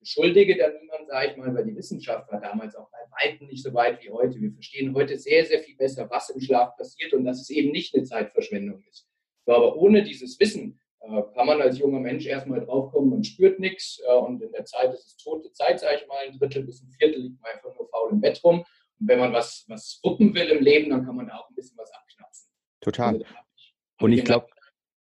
beschuldige 0.02 0.56
da 0.56 0.68
niemand, 0.68 1.08
sage 1.08 1.30
ich 1.30 1.36
mal, 1.36 1.54
weil 1.54 1.64
die 1.64 1.76
Wissenschaft 1.76 2.30
war 2.30 2.40
damals 2.40 2.74
auch 2.76 2.90
bei 2.90 2.98
weitem 3.22 3.46
nicht 3.46 3.62
so 3.62 3.72
weit 3.72 4.02
wie 4.02 4.10
heute. 4.10 4.40
Wir 4.40 4.52
verstehen 4.52 4.94
heute 4.94 5.16
sehr, 5.18 5.44
sehr 5.46 5.60
viel 5.60 5.76
besser, 5.76 6.08
was 6.10 6.30
im 6.30 6.40
Schlaf 6.40 6.76
passiert 6.76 7.12
und 7.14 7.24
dass 7.24 7.40
es 7.40 7.50
eben 7.50 7.70
nicht 7.70 7.94
eine 7.94 8.04
Zeitverschwendung 8.04 8.82
ist. 8.90 9.08
Aber 9.46 9.76
ohne 9.76 10.02
dieses 10.02 10.38
Wissen 10.38 10.80
äh, 11.00 11.22
kann 11.34 11.46
man 11.46 11.60
als 11.60 11.78
junger 11.78 12.00
Mensch 12.00 12.26
erstmal 12.26 12.64
draufkommen, 12.64 13.10
man 13.10 13.24
spürt 13.24 13.58
nichts 13.58 14.00
äh, 14.06 14.14
und 14.14 14.42
in 14.42 14.52
der 14.52 14.64
Zeit 14.64 14.92
ist 14.92 15.06
es 15.06 15.16
tote 15.16 15.52
Zeit, 15.52 15.80
sage 15.80 15.98
ich 16.00 16.06
mal, 16.06 16.18
ein 16.26 16.38
Drittel 16.38 16.64
bis 16.64 16.82
ein 16.82 16.90
Viertel 16.90 17.22
liegt 17.22 17.40
man 17.40 17.52
einfach 17.52 17.74
nur 17.76 17.88
faul 17.88 18.10
im 18.12 18.20
Bett 18.20 18.42
rum. 18.44 18.60
Und 19.00 19.08
wenn 19.08 19.18
man 19.18 19.32
was, 19.32 19.64
was 19.68 20.00
wuppen 20.02 20.34
will 20.34 20.48
im 20.48 20.62
Leben, 20.62 20.90
dann 20.90 21.04
kann 21.04 21.16
man 21.16 21.26
da 21.26 21.36
auch 21.38 21.48
ein 21.48 21.54
bisschen 21.54 21.76
was 21.78 21.90
abknapsen. 21.92 22.50
Total. 22.80 23.14
Also, 23.14 23.26
und 24.00 24.12
ich 24.12 24.24
glaube, 24.24 24.46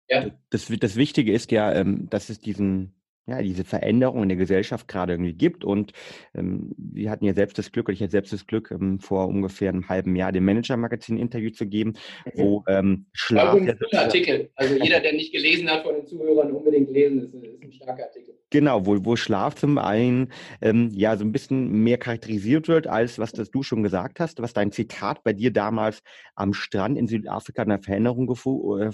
ja. 0.10 0.30
das, 0.50 0.72
das 0.80 0.96
Wichtige 0.96 1.34
ist 1.34 1.52
ja, 1.52 1.74
ähm, 1.74 2.10
dass 2.10 2.30
es 2.30 2.40
diesen 2.40 2.94
ja, 3.28 3.42
diese 3.42 3.64
Veränderung 3.64 4.24
in 4.24 4.30
der 4.30 4.38
Gesellschaft 4.38 4.88
gerade 4.88 5.14
irgendwie 5.14 5.34
gibt. 5.34 5.64
Und 5.64 5.94
ähm, 6.34 6.74
wir 6.78 7.10
hatten 7.10 7.26
ja 7.26 7.34
selbst 7.34 7.58
das 7.58 7.72
Glück, 7.72 7.88
oder 7.88 7.94
ich 7.94 8.02
hatte 8.02 8.12
selbst 8.12 8.34
das 8.34 8.46
Glück, 8.46 8.72
ähm, 8.72 9.00
vor 9.00 9.28
ungefähr 9.28 9.70
einem 9.70 9.90
halben 9.90 10.16
Jahr 10.16 10.32
dem 10.32 10.46
Manager-Magazin 10.46 11.18
Interview 11.18 11.50
zu 11.50 11.66
geben, 11.66 11.94
wo 12.36 12.64
ähm, 12.68 13.06
Schlaf... 13.14 13.56
Ein 13.56 13.68
guter 13.68 14.02
Artikel. 14.02 14.50
Also 14.56 14.76
jeder, 14.76 15.00
der 15.00 15.14
nicht 15.14 15.32
gelesen 15.34 15.70
hat 15.70 15.84
von 15.84 15.96
den 15.96 16.06
Zuhörern, 16.06 16.52
unbedingt 16.52 16.92
lesen, 16.92 17.24
ist, 17.24 17.34
ist 17.34 17.64
ein 17.64 17.72
starker 17.72 18.04
Artikel. 18.04 18.36
Genau, 18.52 18.86
wo, 18.86 19.04
wo 19.04 19.16
Schlaf 19.16 19.56
zum 19.56 19.78
einen 19.78 20.32
ähm, 20.62 20.90
ja 20.94 21.18
so 21.18 21.26
ein 21.26 21.32
bisschen 21.32 21.84
mehr 21.84 21.98
charakterisiert 21.98 22.68
wird, 22.68 22.88
als 22.88 23.18
was 23.18 23.32
das 23.32 23.50
du 23.50 23.64
schon 23.64 23.82
gesagt 23.82 24.20
hast, 24.20 24.40
was 24.42 24.54
dein 24.54 24.72
Zitat 24.72 25.24
bei 25.24 25.34
dir 25.34 25.52
damals 25.52 26.02
am 26.36 26.54
Strand 26.54 26.98
in 26.98 27.08
Südafrika 27.08 27.64
eine 27.64 27.82
Veränderung 27.82 28.30
äh, 28.30 28.92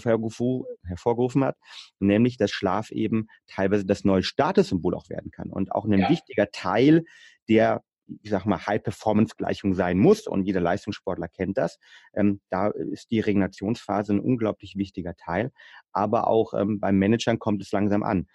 hervorgerufen 0.88 1.44
hat, 1.44 1.58
nämlich 2.00 2.38
dass 2.38 2.50
Schlaf 2.50 2.92
eben 2.92 3.28
teilweise 3.46 3.86
das 3.86 4.06
neue 4.06 4.21
Statussymbol 4.24 4.96
auch 4.96 5.10
werden 5.10 5.32
kann 5.32 5.50
und 5.50 5.72
auch 5.72 5.86
ein 5.86 6.00
ja. 6.00 6.10
wichtiger 6.10 6.50
Teil 6.52 7.04
der 7.50 7.84
ich 8.22 8.30
sag 8.30 8.46
mal, 8.46 8.66
High-Performance-Gleichung 8.66 9.74
sein 9.74 9.98
muss 9.98 10.28
und 10.28 10.44
jeder 10.44 10.60
Leistungssportler 10.60 11.28
kennt 11.28 11.58
das. 11.58 11.80
Ähm, 12.14 12.42
da 12.50 12.68
ist 12.68 13.12
die 13.12 13.20
Regenerationsphase 13.20 14.14
ein 14.14 14.20
unglaublich 14.20 14.76
wichtiger 14.76 15.16
Teil. 15.16 15.52
Aber 15.92 16.28
auch 16.28 16.54
ähm, 16.54 16.80
beim 16.80 16.98
Managern 16.98 17.40
kommt 17.40 17.62
es 17.62 17.72
langsam 17.72 18.04
an. 18.04 18.28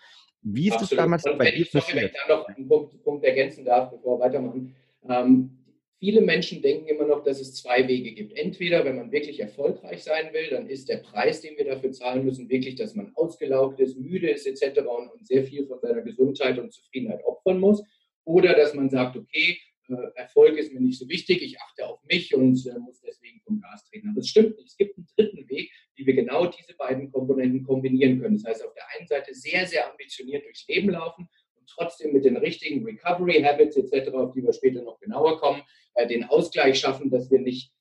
Wie 0.43 0.69
ist 0.69 0.81
das 0.81 0.91
damals 0.91 1.25
und 1.27 1.39
bei 1.39 1.51
dir 1.51 1.67
passiert? 1.67 1.97
Wenn 1.97 2.07
ich 2.07 2.13
da 2.27 2.37
noch 2.37 2.49
einen 2.49 2.69
Punkt, 2.69 3.03
Punkt, 3.03 3.25
ergänzen 3.25 3.65
darf, 3.65 3.91
bevor 3.91 4.19
wir 4.19 4.25
weitermachen. 4.25 4.75
Ähm, 5.09 5.66
viele 6.07 6.21
Menschen 6.21 6.63
denken 6.63 6.87
immer 6.87 7.05
noch, 7.05 7.25
dass 7.25 7.41
es 7.41 7.57
zwei 7.57 7.89
Wege 7.89 8.13
gibt. 8.13 8.39
Entweder, 8.39 8.85
wenn 8.85 8.95
man 8.95 9.11
wirklich 9.11 9.41
erfolgreich 9.41 10.05
sein 10.05 10.33
will, 10.33 10.51
dann 10.51 10.69
ist 10.69 10.89
der 10.89 10.99
Preis, 10.99 11.41
den 11.41 11.59
wir 11.59 11.65
dafür 11.65 11.91
zahlen 11.91 12.25
müssen, 12.25 12.49
wirklich, 12.49 12.77
dass 12.77 12.95
man 12.95 13.13
ausgelaugt 13.17 13.81
ist, 13.81 13.99
müde 13.99 14.31
ist 14.31 14.47
etc. 14.47 14.83
und, 14.87 15.27
sehr 15.27 15.43
viel 15.43 15.67
von 15.67 15.81
seiner 15.81 16.03
Gesundheit 16.03 16.61
und 16.61 16.73
Zufriedenheit 16.73 17.25
opfern 17.25 17.59
muss. 17.59 17.83
Oder 18.23 18.55
dass 18.55 18.73
man 18.73 18.89
sagt, 18.89 19.17
okay, 19.17 19.59
äh, 19.89 19.95
Erfolg 20.15 20.57
ist 20.59 20.73
mir 20.73 20.81
nicht 20.81 20.97
so 20.97 21.09
wichtig, 21.09 21.43
ich 21.43 21.61
achte 21.61 21.85
auf 21.89 21.99
mich 22.05 22.33
und 22.33 22.65
äh, 22.67 22.79
muss 22.79 23.01
deswegen 23.01 23.41
vom 23.41 23.61
Gas 23.61 23.85
treten. 23.91 24.11
Aber 24.11 24.21
es 24.21 24.29
stimmt 24.29 24.57
nicht. 24.59 24.69
Es 24.69 24.77
gibt 24.77 24.97
einen 24.97 25.09
dritten 25.17 25.49
Weg, 25.49 25.73
wie 25.97 26.07
wir 26.07 26.15
genau 26.15 26.47
diese 26.47 26.77
beiden 26.77 27.11
Komponenten 27.11 27.65
kombinieren 27.65 28.21
können. 28.21 28.37
Das 28.37 28.45
heißt, 28.45 28.65
auf 28.65 28.75
der 28.75 28.85
einen 28.97 29.09
Seite 29.09 29.35
sehr, 29.35 29.67
sehr 29.67 29.91
ambitioniert 29.91 30.45
durchs 30.45 30.69
Leben 30.69 30.91
laufen 30.91 31.29
trotzdem 31.67 32.13
mit 32.13 32.25
den 32.25 32.37
richtigen 32.37 32.85
Recovery 32.85 33.43
Habits 33.43 33.77
etc., 33.77 34.11
auf 34.15 34.33
die 34.33 34.43
wir 34.43 34.53
später 34.53 34.83
noch 34.83 34.99
genauer 35.01 35.39
kommen, 35.39 35.63
äh, 35.95 36.07
den 36.07 36.25
Ausgleich 36.25 36.79
schaffen, 36.79 37.11
dass 37.11 37.31
wir 37.31 37.41
nicht 37.41 37.73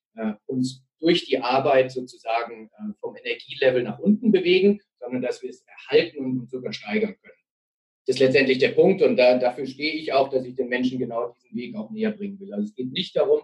uns 0.45 0.81
durch 1.01 1.25
die 1.25 1.39
Arbeit 1.39 1.91
sozusagen 1.91 2.71
vom 3.01 3.17
Energielevel 3.17 3.83
nach 3.83 3.99
unten 3.99 4.31
bewegen, 4.31 4.79
sondern 4.97 5.21
dass 5.21 5.43
wir 5.43 5.49
es 5.49 5.65
erhalten 5.67 6.19
und 6.19 6.49
sogar 6.49 6.71
steigern 6.71 7.17
können. 7.21 7.35
Das 8.05 8.15
ist 8.15 8.19
letztendlich 8.19 8.59
der 8.59 8.69
Punkt 8.69 9.01
und 9.01 9.17
da, 9.17 9.37
dafür 9.37 9.65
stehe 9.65 9.93
ich 9.93 10.13
auch, 10.13 10.29
dass 10.29 10.45
ich 10.45 10.55
den 10.55 10.69
Menschen 10.69 10.99
genau 10.99 11.29
diesen 11.29 11.57
Weg 11.57 11.75
auch 11.75 11.89
näher 11.89 12.11
bringen 12.11 12.39
will. 12.39 12.53
Also 12.53 12.65
es 12.65 12.75
geht 12.75 12.91
nicht 12.91 13.15
darum, 13.15 13.41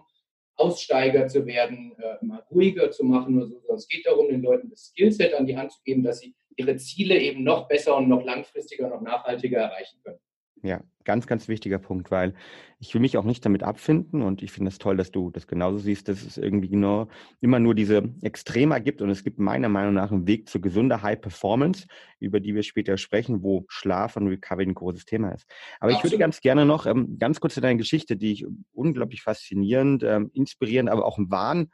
Aussteiger 0.54 1.26
zu 1.26 1.46
werden, 1.46 1.96
äh, 1.98 2.24
mal 2.24 2.44
ruhiger 2.50 2.90
zu 2.90 3.04
machen 3.04 3.36
oder 3.36 3.46
so, 3.46 3.58
sondern 3.58 3.76
es 3.76 3.88
geht 3.88 4.06
darum, 4.06 4.28
den 4.28 4.42
Leuten 4.42 4.70
das 4.70 4.92
Skillset 4.92 5.34
an 5.34 5.46
die 5.46 5.56
Hand 5.56 5.72
zu 5.72 5.82
geben, 5.82 6.04
dass 6.04 6.20
sie 6.20 6.34
ihre 6.56 6.76
Ziele 6.76 7.18
eben 7.18 7.42
noch 7.42 7.66
besser 7.66 7.96
und 7.96 8.08
noch 8.08 8.24
langfristiger, 8.24 8.88
noch 8.88 9.00
nachhaltiger 9.00 9.58
erreichen 9.58 9.98
können. 10.04 10.20
Ja, 10.62 10.80
ganz, 11.04 11.26
ganz 11.26 11.48
wichtiger 11.48 11.80
Punkt, 11.80 12.12
weil 12.12 12.34
ich 12.78 12.94
will 12.94 13.00
mich 13.00 13.18
auch 13.18 13.24
nicht 13.24 13.44
damit 13.44 13.64
abfinden 13.64 14.22
und 14.22 14.44
ich 14.44 14.52
finde 14.52 14.68
es 14.68 14.74
das 14.74 14.78
toll, 14.78 14.96
dass 14.96 15.10
du 15.10 15.30
das 15.30 15.48
genauso 15.48 15.78
siehst, 15.78 16.06
dass 16.08 16.22
es 16.22 16.38
irgendwie 16.38 16.68
genau 16.68 17.08
immer 17.40 17.58
nur 17.58 17.74
diese 17.74 18.04
Extremer 18.22 18.78
gibt 18.78 19.02
und 19.02 19.10
es 19.10 19.24
gibt 19.24 19.40
meiner 19.40 19.68
Meinung 19.68 19.94
nach 19.94 20.12
einen 20.12 20.28
Weg 20.28 20.48
zu 20.48 20.60
gesunder 20.60 21.02
High 21.02 21.20
Performance, 21.20 21.88
über 22.20 22.38
die 22.38 22.54
wir 22.54 22.62
später 22.62 22.96
sprechen, 22.96 23.42
wo 23.42 23.64
Schlaf 23.66 24.16
und 24.16 24.28
Recovery 24.28 24.66
ein 24.66 24.74
großes 24.74 25.04
Thema 25.04 25.30
ist. 25.30 25.46
Aber 25.80 25.90
Absolut. 25.90 25.98
ich 25.98 26.04
würde 26.04 26.20
ganz 26.20 26.40
gerne 26.40 26.64
noch 26.64 26.86
ähm, 26.86 27.18
ganz 27.18 27.40
kurz 27.40 27.54
zu 27.54 27.60
deiner 27.60 27.78
Geschichte, 27.78 28.16
die 28.16 28.32
ich 28.32 28.46
unglaublich 28.72 29.22
faszinierend, 29.22 30.04
ähm, 30.04 30.30
inspirierend, 30.32 30.90
aber 30.90 31.04
auch 31.04 31.18
im 31.18 31.28
Wahn 31.30 31.70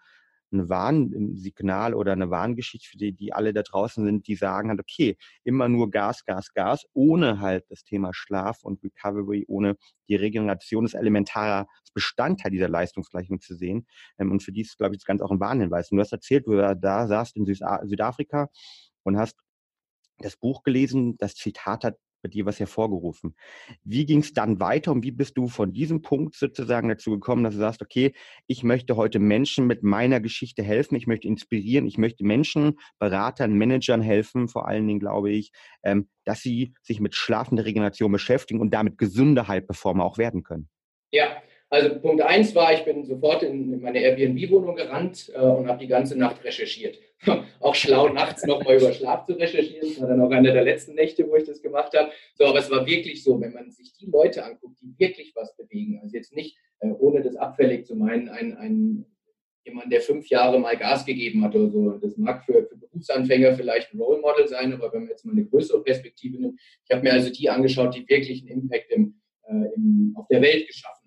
ein 0.52 0.68
Warnsignal 0.68 1.94
oder 1.94 2.12
eine 2.12 2.30
Warngeschichte 2.30 2.88
für 2.88 2.96
die, 2.96 3.12
die 3.12 3.32
alle 3.32 3.52
da 3.52 3.62
draußen 3.62 4.04
sind, 4.04 4.26
die 4.26 4.34
sagen 4.34 4.70
halt, 4.70 4.80
okay, 4.80 5.16
immer 5.44 5.68
nur 5.68 5.90
Gas, 5.90 6.24
Gas, 6.24 6.52
Gas, 6.52 6.86
ohne 6.92 7.40
halt 7.40 7.64
das 7.70 7.84
Thema 7.84 8.12
Schlaf 8.14 8.62
und 8.62 8.82
Recovery, 8.82 9.44
ohne 9.48 9.76
die 10.08 10.16
Regeneration 10.16 10.84
ist 10.84 10.94
elementarer 10.94 11.66
Bestandteil 11.94 12.50
dieser 12.50 12.68
Leistungsgleichung 12.68 13.40
zu 13.40 13.54
sehen. 13.54 13.86
Ähm, 14.18 14.30
und 14.30 14.42
für 14.42 14.52
die 14.52 14.62
ist, 14.62 14.78
glaube 14.78 14.94
ich, 14.94 15.00
das 15.00 15.06
ganz 15.06 15.20
auch 15.20 15.30
ein 15.30 15.40
Warnhinweis. 15.40 15.90
Und 15.90 15.96
du 15.96 16.02
hast 16.02 16.12
erzählt, 16.12 16.46
du 16.46 16.56
da 16.56 17.06
saßt 17.06 17.36
in 17.36 17.44
Südafrika 17.44 18.48
und 19.02 19.18
hast 19.18 19.36
das 20.18 20.36
Buch 20.36 20.62
gelesen, 20.62 21.16
das 21.18 21.34
Zitat 21.34 21.84
hat 21.84 21.96
bei 22.22 22.28
dir 22.28 22.46
was 22.46 22.60
hervorgerufen. 22.60 23.34
Wie 23.84 24.06
ging 24.06 24.20
es 24.20 24.32
dann 24.32 24.60
weiter 24.60 24.92
und 24.92 25.02
wie 25.02 25.10
bist 25.10 25.36
du 25.36 25.48
von 25.48 25.72
diesem 25.72 26.02
Punkt 26.02 26.34
sozusagen 26.34 26.88
dazu 26.88 27.10
gekommen, 27.10 27.44
dass 27.44 27.54
du 27.54 27.60
sagst, 27.60 27.82
okay, 27.82 28.12
ich 28.46 28.62
möchte 28.62 28.96
heute 28.96 29.18
Menschen 29.18 29.66
mit 29.66 29.82
meiner 29.82 30.20
Geschichte 30.20 30.62
helfen, 30.62 30.96
ich 30.96 31.06
möchte 31.06 31.28
inspirieren, 31.28 31.86
ich 31.86 31.98
möchte 31.98 32.24
Menschen, 32.24 32.78
Beratern, 32.98 33.54
Managern 33.54 34.02
helfen, 34.02 34.48
vor 34.48 34.68
allen 34.68 34.86
Dingen 34.86 35.00
glaube 35.00 35.30
ich, 35.30 35.52
ähm, 35.82 36.08
dass 36.24 36.40
sie 36.40 36.74
sich 36.82 37.00
mit 37.00 37.14
schlafender 37.14 37.64
Regeneration 37.64 38.12
beschäftigen 38.12 38.60
und 38.60 38.72
damit 38.74 38.98
gesunde 38.98 39.48
High-Performer 39.48 40.04
auch 40.04 40.18
werden 40.18 40.42
können. 40.42 40.68
Ja, 41.10 41.42
Also 41.70 41.98
Punkt 42.00 42.22
eins 42.22 42.54
war, 42.54 42.72
ich 42.72 42.84
bin 42.84 43.04
sofort 43.04 43.42
in 43.42 43.80
meine 43.80 44.00
Airbnb-Wohnung 44.00 44.76
gerannt 44.76 45.30
äh, 45.34 45.40
und 45.40 45.68
habe 45.68 45.78
die 45.78 45.86
ganze 45.86 46.16
Nacht 46.16 46.42
recherchiert. 46.42 46.98
auch 47.60 47.74
schlau 47.74 48.08
nachts 48.08 48.46
nochmal 48.46 48.76
über 48.76 48.92
Schlaf 48.92 49.26
zu 49.26 49.34
recherchieren. 49.34 49.88
Das 49.88 50.00
war 50.00 50.08
dann 50.08 50.20
auch 50.20 50.30
eine 50.30 50.52
der 50.52 50.62
letzten 50.62 50.94
Nächte, 50.94 51.28
wo 51.28 51.36
ich 51.36 51.44
das 51.44 51.60
gemacht 51.60 51.92
habe. 51.96 52.10
So, 52.34 52.46
aber 52.46 52.58
es 52.60 52.70
war 52.70 52.86
wirklich 52.86 53.22
so, 53.22 53.40
wenn 53.40 53.52
man 53.52 53.70
sich 53.70 53.92
die 53.94 54.06
Leute 54.06 54.44
anguckt, 54.44 54.80
die 54.80 54.94
wirklich 54.98 55.32
was 55.34 55.54
bewegen, 55.56 56.00
also 56.02 56.16
jetzt 56.16 56.34
nicht, 56.34 56.56
äh, 56.80 56.88
ohne 56.88 57.22
das 57.22 57.36
abfällig 57.36 57.86
zu 57.86 57.96
meinen, 57.96 58.28
ein, 58.28 58.56
ein 58.56 59.04
jemand, 59.68 59.92
der 59.92 60.00
fünf 60.00 60.28
Jahre 60.28 60.58
mal 60.58 60.76
Gas 60.76 61.04
gegeben 61.04 61.44
hat 61.44 61.54
oder 61.54 61.68
so. 61.68 61.90
Das 61.98 62.16
mag 62.16 62.44
für, 62.44 62.66
für 62.66 62.76
Berufsanfänger 62.76 63.54
vielleicht 63.54 63.92
ein 63.92 64.00
Role 64.00 64.20
Model 64.20 64.48
sein, 64.48 64.72
aber 64.72 64.92
wenn 64.92 65.02
man 65.02 65.10
jetzt 65.10 65.24
mal 65.24 65.32
eine 65.32 65.44
größere 65.44 65.82
Perspektive 65.82 66.40
nimmt, 66.40 66.58
ich 66.84 66.90
habe 66.90 67.02
mir 67.02 67.12
also 67.12 67.30
die 67.30 67.50
angeschaut, 67.50 67.94
die 67.94 68.08
wirklich 68.08 68.42
einen 68.42 68.62
Impact 68.62 68.90
im, 68.90 69.20
äh, 69.46 69.74
im, 69.76 70.14
auf 70.16 70.26
der 70.28 70.40
Welt 70.40 70.66
geschaffen 70.66 70.94
haben. 70.94 70.97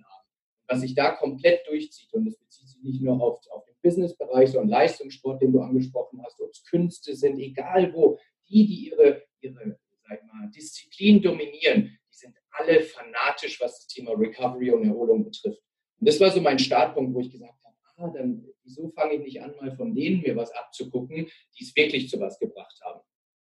Was 0.72 0.82
sich 0.82 0.96
da 0.96 1.12
komplett 1.12 1.68
durchzieht, 1.68 2.14
und 2.14 2.26
das 2.26 2.38
bezieht 2.38 2.70
sich 2.70 2.82
nicht 2.82 3.02
nur 3.02 3.22
auf, 3.22 3.40
auf 3.50 3.66
den 3.66 3.76
Businessbereich, 3.82 4.52
sondern 4.52 4.70
Leistungssport, 4.70 5.42
den 5.42 5.52
du 5.52 5.60
angesprochen 5.60 6.22
hast, 6.24 6.40
ob 6.40 6.52
es 6.52 6.64
Künste 6.64 7.14
sind, 7.16 7.40
egal 7.40 7.94
wo, 7.94 8.18
die, 8.48 8.66
die 8.66 8.90
ihre, 8.90 9.24
ihre 9.42 9.78
sag 10.08 10.26
mal, 10.28 10.50
Disziplin 10.56 11.22
dominieren, 11.22 11.98
die 12.10 12.16
sind 12.16 12.36
alle 12.52 12.82
fanatisch, 12.82 13.60
was 13.60 13.80
das 13.80 13.88
Thema 13.88 14.12
Recovery 14.12 14.72
und 14.72 14.86
Erholung 14.86 15.26
betrifft. 15.26 15.62
Und 16.00 16.08
das 16.08 16.20
war 16.20 16.32
so 16.32 16.40
mein 16.40 16.60
Startpunkt, 16.60 17.14
wo 17.14 17.20
ich 17.20 17.32
gesagt 17.32 17.54
habe, 17.64 17.76
ah, 17.98 18.08
dann 18.08 18.46
wieso 18.64 18.90
fange 18.92 19.16
ich 19.16 19.22
nicht 19.22 19.42
an, 19.42 19.54
mal 19.60 19.76
von 19.76 19.94
denen 19.94 20.22
mir 20.22 20.36
was 20.36 20.52
abzugucken, 20.52 21.28
die 21.58 21.64
es 21.64 21.76
wirklich 21.76 22.10
zu 22.10 22.20
was 22.20 22.40
gebracht 22.40 22.80
haben. 22.84 23.02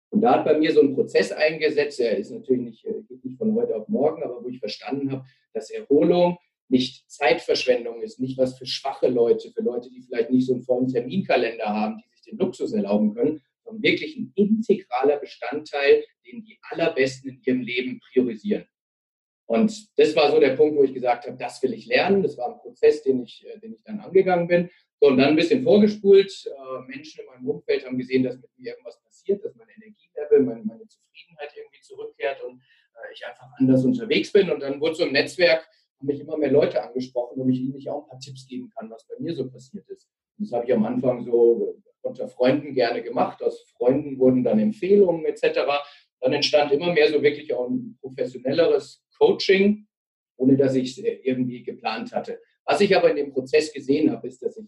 Und 0.10 0.22
da 0.22 0.36
hat 0.36 0.46
bei 0.46 0.58
mir 0.58 0.74
so 0.74 0.82
ein 0.82 0.94
Prozess 0.94 1.32
eingesetzt, 1.32 2.00
der 2.00 2.18
ist 2.18 2.32
natürlich 2.32 2.62
nicht, 2.62 2.86
äh, 2.86 3.02
geht 3.08 3.24
nicht 3.24 3.38
von 3.38 3.56
heute 3.56 3.76
auf 3.76 3.88
morgen, 3.88 4.24
aber 4.24 4.44
wo 4.44 4.50
ich 4.50 4.60
verstanden 4.60 5.12
habe, 5.12 5.26
dass 5.54 5.70
Erholung 5.70 6.38
nicht 6.72 7.10
Zeitverschwendung 7.10 8.02
ist, 8.02 8.20
nicht 8.20 8.38
was 8.38 8.58
für 8.58 8.66
schwache 8.66 9.08
Leute, 9.08 9.52
für 9.52 9.62
Leute, 9.62 9.90
die 9.90 10.02
vielleicht 10.02 10.32
nicht 10.32 10.48
so 10.48 10.54
einen 10.54 10.64
vollen 10.64 10.88
Terminkalender 10.88 11.68
haben, 11.68 11.98
die 11.98 12.10
sich 12.16 12.22
den 12.24 12.38
Luxus 12.38 12.74
erlauben 12.74 13.14
können, 13.14 13.42
sondern 13.64 13.84
wirklich 13.84 14.16
ein 14.18 14.32
integraler 14.36 15.18
Bestandteil, 15.18 16.04
den 16.26 16.44
die 16.44 16.58
Allerbesten 16.70 17.30
in 17.30 17.42
ihrem 17.44 17.62
Leben 17.62 18.00
priorisieren. 18.00 18.66
Und 19.52 20.00
das 20.00 20.16
war 20.16 20.32
so 20.32 20.40
der 20.40 20.56
Punkt, 20.56 20.78
wo 20.78 20.84
ich 20.84 20.94
gesagt 20.94 21.28
habe, 21.28 21.36
das 21.38 21.62
will 21.62 21.74
ich 21.74 21.86
lernen. 21.86 22.24
Das 22.24 22.38
war 22.38 22.54
ein 22.54 22.60
Prozess, 22.60 23.04
den 23.04 23.24
ich, 23.24 23.46
äh, 23.46 23.60
den 23.60 23.74
ich 23.74 23.84
dann 23.84 24.00
angegangen 24.00 24.48
bin. 24.48 24.70
So, 25.02 25.08
und 25.08 25.18
dann 25.18 25.30
ein 25.30 25.36
bisschen 25.36 25.62
vorgespult. 25.64 26.32
Äh, 26.46 26.88
Menschen 26.88 27.20
in 27.20 27.26
meinem 27.26 27.50
Umfeld 27.50 27.86
haben 27.86 27.98
gesehen, 27.98 28.24
dass 28.24 28.38
mit 28.38 28.50
mir 28.58 28.72
irgendwas 28.72 29.02
passiert, 29.04 29.44
dass 29.44 29.54
mein 29.56 29.68
Energielevel, 29.68 30.44
meine, 30.44 30.64
meine 30.64 30.88
Zufriedenheit 30.88 31.52
irgendwie 31.54 31.82
zurückkehrt 31.82 32.42
und 32.44 32.62
äh, 32.62 33.14
ich 33.14 33.26
einfach 33.26 33.50
anders 33.58 33.84
unterwegs 33.84 34.32
bin. 34.32 34.50
Und 34.50 34.62
dann 34.62 34.80
wurde 34.80 34.96
so 34.96 35.06
im 35.06 35.12
Netzwerk, 35.12 35.68
haben 36.02 36.08
mich 36.08 36.20
immer 36.20 36.38
mehr 36.38 36.52
Leute 36.52 36.84
angesprochen, 36.84 37.40
ob 37.40 37.50
ich 37.50 37.60
ihnen 37.60 37.74
nicht 37.74 37.90
auch 37.90 38.04
ein 38.04 38.10
paar 38.10 38.20
Tipps 38.20 38.48
geben 38.48 38.70
kann, 38.76 38.90
was 38.90 39.06
bei 39.08 39.16
mir 39.20 39.36
so 39.36 39.48
passiert 39.50 39.88
ist. 39.90 40.10
Und 40.38 40.46
das 40.46 40.54
habe 40.54 40.66
ich 40.66 40.74
am 40.74 40.84
Anfang 40.84 41.24
so 41.24 41.78
unter 42.02 42.28
Freunden 42.28 42.74
gerne 42.74 43.04
gemacht. 43.04 43.44
Aus 43.44 43.62
Freunden 43.78 44.18
wurden 44.18 44.44
dann 44.44 44.60
Empfehlungen 44.60 45.26
etc. 45.26 45.60
Dann 46.20 46.34
entstand 46.34 46.72
immer 46.72 46.92
mehr 46.92 47.10
so 47.12 47.22
wirklich 47.22 47.54
auch 47.54 47.70
ein 47.70 47.98
professionelleres 48.02 49.04
Coaching, 49.18 49.88
ohne 50.38 50.58
dass 50.58 50.74
ich 50.74 50.98
es 50.98 51.04
irgendwie 51.24 51.62
geplant 51.64 52.12
hatte. 52.14 52.42
Was 52.66 52.82
ich 52.82 52.96
aber 52.96 53.12
in 53.12 53.18
dem 53.18 53.32
Prozess 53.32 53.72
gesehen 53.72 54.12
habe, 54.12 54.28
ist, 54.28 54.42
dass 54.42 54.58
ich 54.58 54.66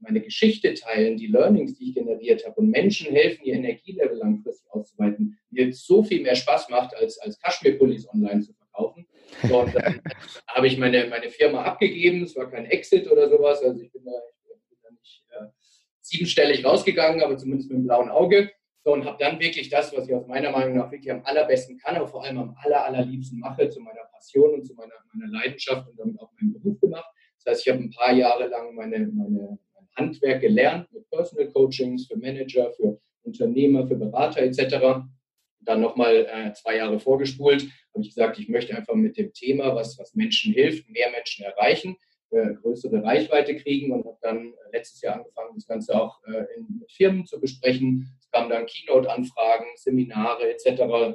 meine 0.00 0.20
Geschichte 0.20 0.74
teilen, 0.74 1.16
die 1.16 1.28
Learnings, 1.28 1.78
die 1.78 1.90
ich 1.90 1.94
generiert 1.94 2.44
habe 2.44 2.60
und 2.60 2.70
Menschen 2.70 3.12
helfen, 3.12 3.44
ihr 3.44 3.54
Energielevel 3.54 4.16
langfristig 4.16 4.68
auszuweiten, 4.72 5.38
mir 5.50 5.72
so 5.72 6.02
viel 6.02 6.22
mehr 6.22 6.34
Spaß 6.34 6.70
macht, 6.70 6.96
als, 6.96 7.18
als 7.18 7.38
Kaschmir-Pullis 7.38 8.08
online 8.12 8.40
zu 8.40 8.52
verkaufen. 8.52 9.06
Und 9.42 9.74
dann 9.74 10.00
habe 10.48 10.66
ich 10.66 10.78
meine, 10.78 11.06
meine 11.08 11.30
Firma 11.30 11.62
abgegeben, 11.64 12.24
es 12.24 12.36
war 12.36 12.50
kein 12.50 12.66
Exit 12.66 13.10
oder 13.10 13.28
sowas, 13.28 13.62
also 13.62 13.80
ich 13.80 13.90
bin 13.92 14.04
da, 14.04 14.12
ich 14.54 14.68
bin 14.68 14.78
da 14.82 14.90
nicht 14.90 15.24
äh, 15.30 15.46
siebenstellig 16.00 16.64
rausgegangen, 16.64 17.22
aber 17.22 17.36
zumindest 17.36 17.70
mit 17.70 17.76
einem 17.76 17.86
blauen 17.86 18.10
Auge 18.10 18.50
so, 18.84 18.92
und 18.92 19.04
habe 19.04 19.16
dann 19.18 19.38
wirklich 19.38 19.68
das, 19.68 19.96
was 19.96 20.08
ich 20.08 20.14
aus 20.14 20.26
meiner 20.26 20.50
Meinung 20.50 20.76
nach 20.76 20.90
wirklich 20.90 21.10
am 21.12 21.24
allerbesten 21.24 21.78
kann, 21.78 21.94
aber 21.94 22.08
vor 22.08 22.24
allem 22.24 22.38
am 22.38 22.56
aller, 22.62 22.84
allerliebsten 22.84 23.38
mache, 23.38 23.68
zu 23.68 23.80
meiner 23.80 24.04
Passion 24.12 24.54
und 24.54 24.64
zu 24.64 24.74
meiner, 24.74 24.94
meiner 25.12 25.30
Leidenschaft 25.30 25.88
und 25.88 25.98
damit 25.98 26.18
auch 26.18 26.32
meinen 26.40 26.52
Beruf 26.54 26.80
gemacht. 26.80 27.08
Das 27.36 27.52
heißt, 27.52 27.66
ich 27.66 27.72
habe 27.72 27.84
ein 27.84 27.90
paar 27.90 28.12
Jahre 28.12 28.48
lang 28.48 28.74
meine, 28.74 28.98
meine, 28.98 29.58
mein 29.74 29.88
Handwerk 29.96 30.40
gelernt 30.40 30.92
mit 30.92 31.08
Personal 31.10 31.48
Coachings 31.52 32.08
für 32.08 32.16
Manager, 32.16 32.72
für 32.72 33.00
Unternehmer, 33.22 33.86
für 33.86 33.94
Berater 33.94 34.42
etc. 34.42 35.06
Dann 35.60 35.80
nochmal 35.80 36.26
äh, 36.28 36.52
zwei 36.54 36.78
Jahre 36.78 36.98
vorgespult, 36.98 37.68
habe 37.94 38.02
ich 38.02 38.08
gesagt, 38.08 38.38
ich 38.38 38.48
möchte 38.48 38.76
einfach 38.76 38.94
mit 38.94 39.16
dem 39.16 39.32
Thema, 39.32 39.74
was, 39.74 39.98
was 39.98 40.14
Menschen 40.14 40.52
hilft, 40.52 40.88
mehr 40.88 41.10
Menschen 41.10 41.44
erreichen 41.44 41.96
äh, 42.32 42.54
größere 42.54 43.02
Reichweite 43.02 43.56
kriegen 43.56 43.92
und 43.92 44.04
habe 44.04 44.16
dann 44.22 44.54
letztes 44.72 45.02
Jahr 45.02 45.16
angefangen, 45.16 45.54
das 45.54 45.66
Ganze 45.66 46.00
auch 46.00 46.18
äh, 46.24 46.44
in, 46.56 46.78
mit 46.80 46.90
Firmen 46.90 47.26
zu 47.26 47.38
besprechen. 47.38 48.08
Es 48.18 48.30
kamen 48.30 48.50
dann 48.50 48.66
Keynote-Anfragen, 48.66 49.66
Seminare 49.76 50.50
etc. 50.50 50.66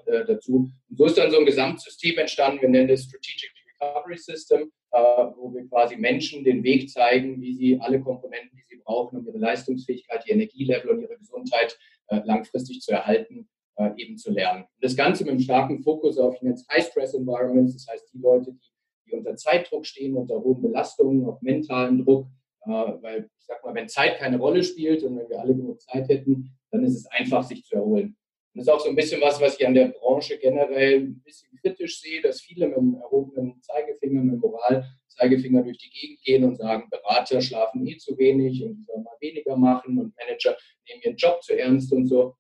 Äh, 0.05 0.25
dazu. 0.25 0.71
Und 0.89 0.97
so 0.97 1.05
ist 1.05 1.17
dann 1.17 1.31
so 1.31 1.39
ein 1.39 1.45
Gesamtsystem 1.45 2.17
entstanden. 2.17 2.61
Wir 2.61 2.69
nennen 2.69 2.87
das 2.87 3.03
Strategic 3.03 3.49
Recovery 3.81 4.17
System, 4.17 4.71
äh, 4.91 4.97
wo 4.99 5.53
wir 5.53 5.67
quasi 5.67 5.95
Menschen 5.95 6.43
den 6.43 6.63
Weg 6.63 6.89
zeigen, 6.89 7.41
wie 7.41 7.53
sie 7.53 7.79
alle 7.79 7.99
Komponenten, 7.99 8.55
die 8.55 8.75
sie 8.75 8.81
brauchen, 8.83 9.17
um 9.17 9.27
ihre 9.27 9.39
Leistungsfähigkeit, 9.39 10.23
ihr 10.27 10.35
Energielevel 10.35 10.91
und 10.91 11.01
ihre 11.01 11.17
Gesundheit 11.17 11.77
äh, 12.09 12.21
langfristig 12.25 12.81
zu 12.81 12.91
erhalten, 12.91 13.49
äh, 13.77 13.89
eben 13.97 14.17
zu 14.17 14.31
lernen. 14.31 14.63
Und 14.63 14.83
das 14.83 14.95
Ganze 14.95 15.23
mit 15.23 15.31
einem 15.31 15.39
starken 15.39 15.81
Fokus 15.81 16.17
auf 16.17 16.39
High-Stress-Environments, 16.41 17.73
das 17.73 17.87
heißt 17.87 18.13
die 18.13 18.19
Leute, 18.19 18.51
die 18.51 18.59
die 19.07 19.15
unter 19.15 19.35
Zeitdruck 19.35 19.85
stehen, 19.85 20.15
unter 20.15 20.41
hohen 20.41 20.61
Belastungen, 20.61 21.25
auf 21.25 21.41
mentalen 21.41 22.03
Druck. 22.03 22.27
Äh, 22.65 22.69
weil 22.69 23.29
ich 23.39 23.45
sag 23.45 23.63
mal, 23.63 23.73
wenn 23.73 23.87
Zeit 23.87 24.17
keine 24.17 24.37
Rolle 24.37 24.63
spielt 24.63 25.03
und 25.03 25.17
wenn 25.17 25.29
wir 25.29 25.39
alle 25.39 25.55
genug 25.55 25.81
Zeit 25.81 26.09
hätten, 26.09 26.51
dann 26.71 26.83
ist 26.83 26.97
es 26.97 27.05
einfach, 27.07 27.43
sich 27.43 27.63
zu 27.63 27.75
erholen. 27.75 28.17
Und 28.53 28.59
das 28.59 28.67
ist 28.67 28.73
auch 28.73 28.79
so 28.79 28.89
ein 28.89 28.95
bisschen 28.95 29.21
was, 29.21 29.39
was 29.39 29.57
ich 29.57 29.65
an 29.65 29.73
der 29.73 29.89
Branche 29.89 30.37
generell 30.37 31.01
ein 31.01 31.21
bisschen 31.23 31.49
kritisch 31.61 32.01
sehe, 32.01 32.21
dass 32.21 32.41
viele 32.41 32.67
mit 32.67 32.77
dem 32.77 32.95
erhobenen 32.95 33.61
Zeigefinger, 33.61 34.21
mit 34.21 34.33
dem 34.33 34.39
Moral-Zeigefinger 34.39 35.63
durch 35.63 35.77
die 35.77 35.89
Gegend 35.89 36.21
gehen 36.23 36.43
und 36.43 36.57
sagen, 36.57 36.89
Berater 36.89 37.39
schlafen 37.39 37.87
eh 37.87 37.97
zu 37.97 38.17
wenig 38.17 38.63
und 38.63 38.85
sollen 38.85 39.03
mal 39.03 39.15
weniger 39.21 39.55
machen 39.55 39.97
und 39.99 40.13
Manager 40.17 40.57
nehmen 40.89 41.01
ihren 41.03 41.15
Job 41.15 41.41
zu 41.41 41.57
ernst 41.57 41.93
und 41.93 42.07
so. 42.07 42.35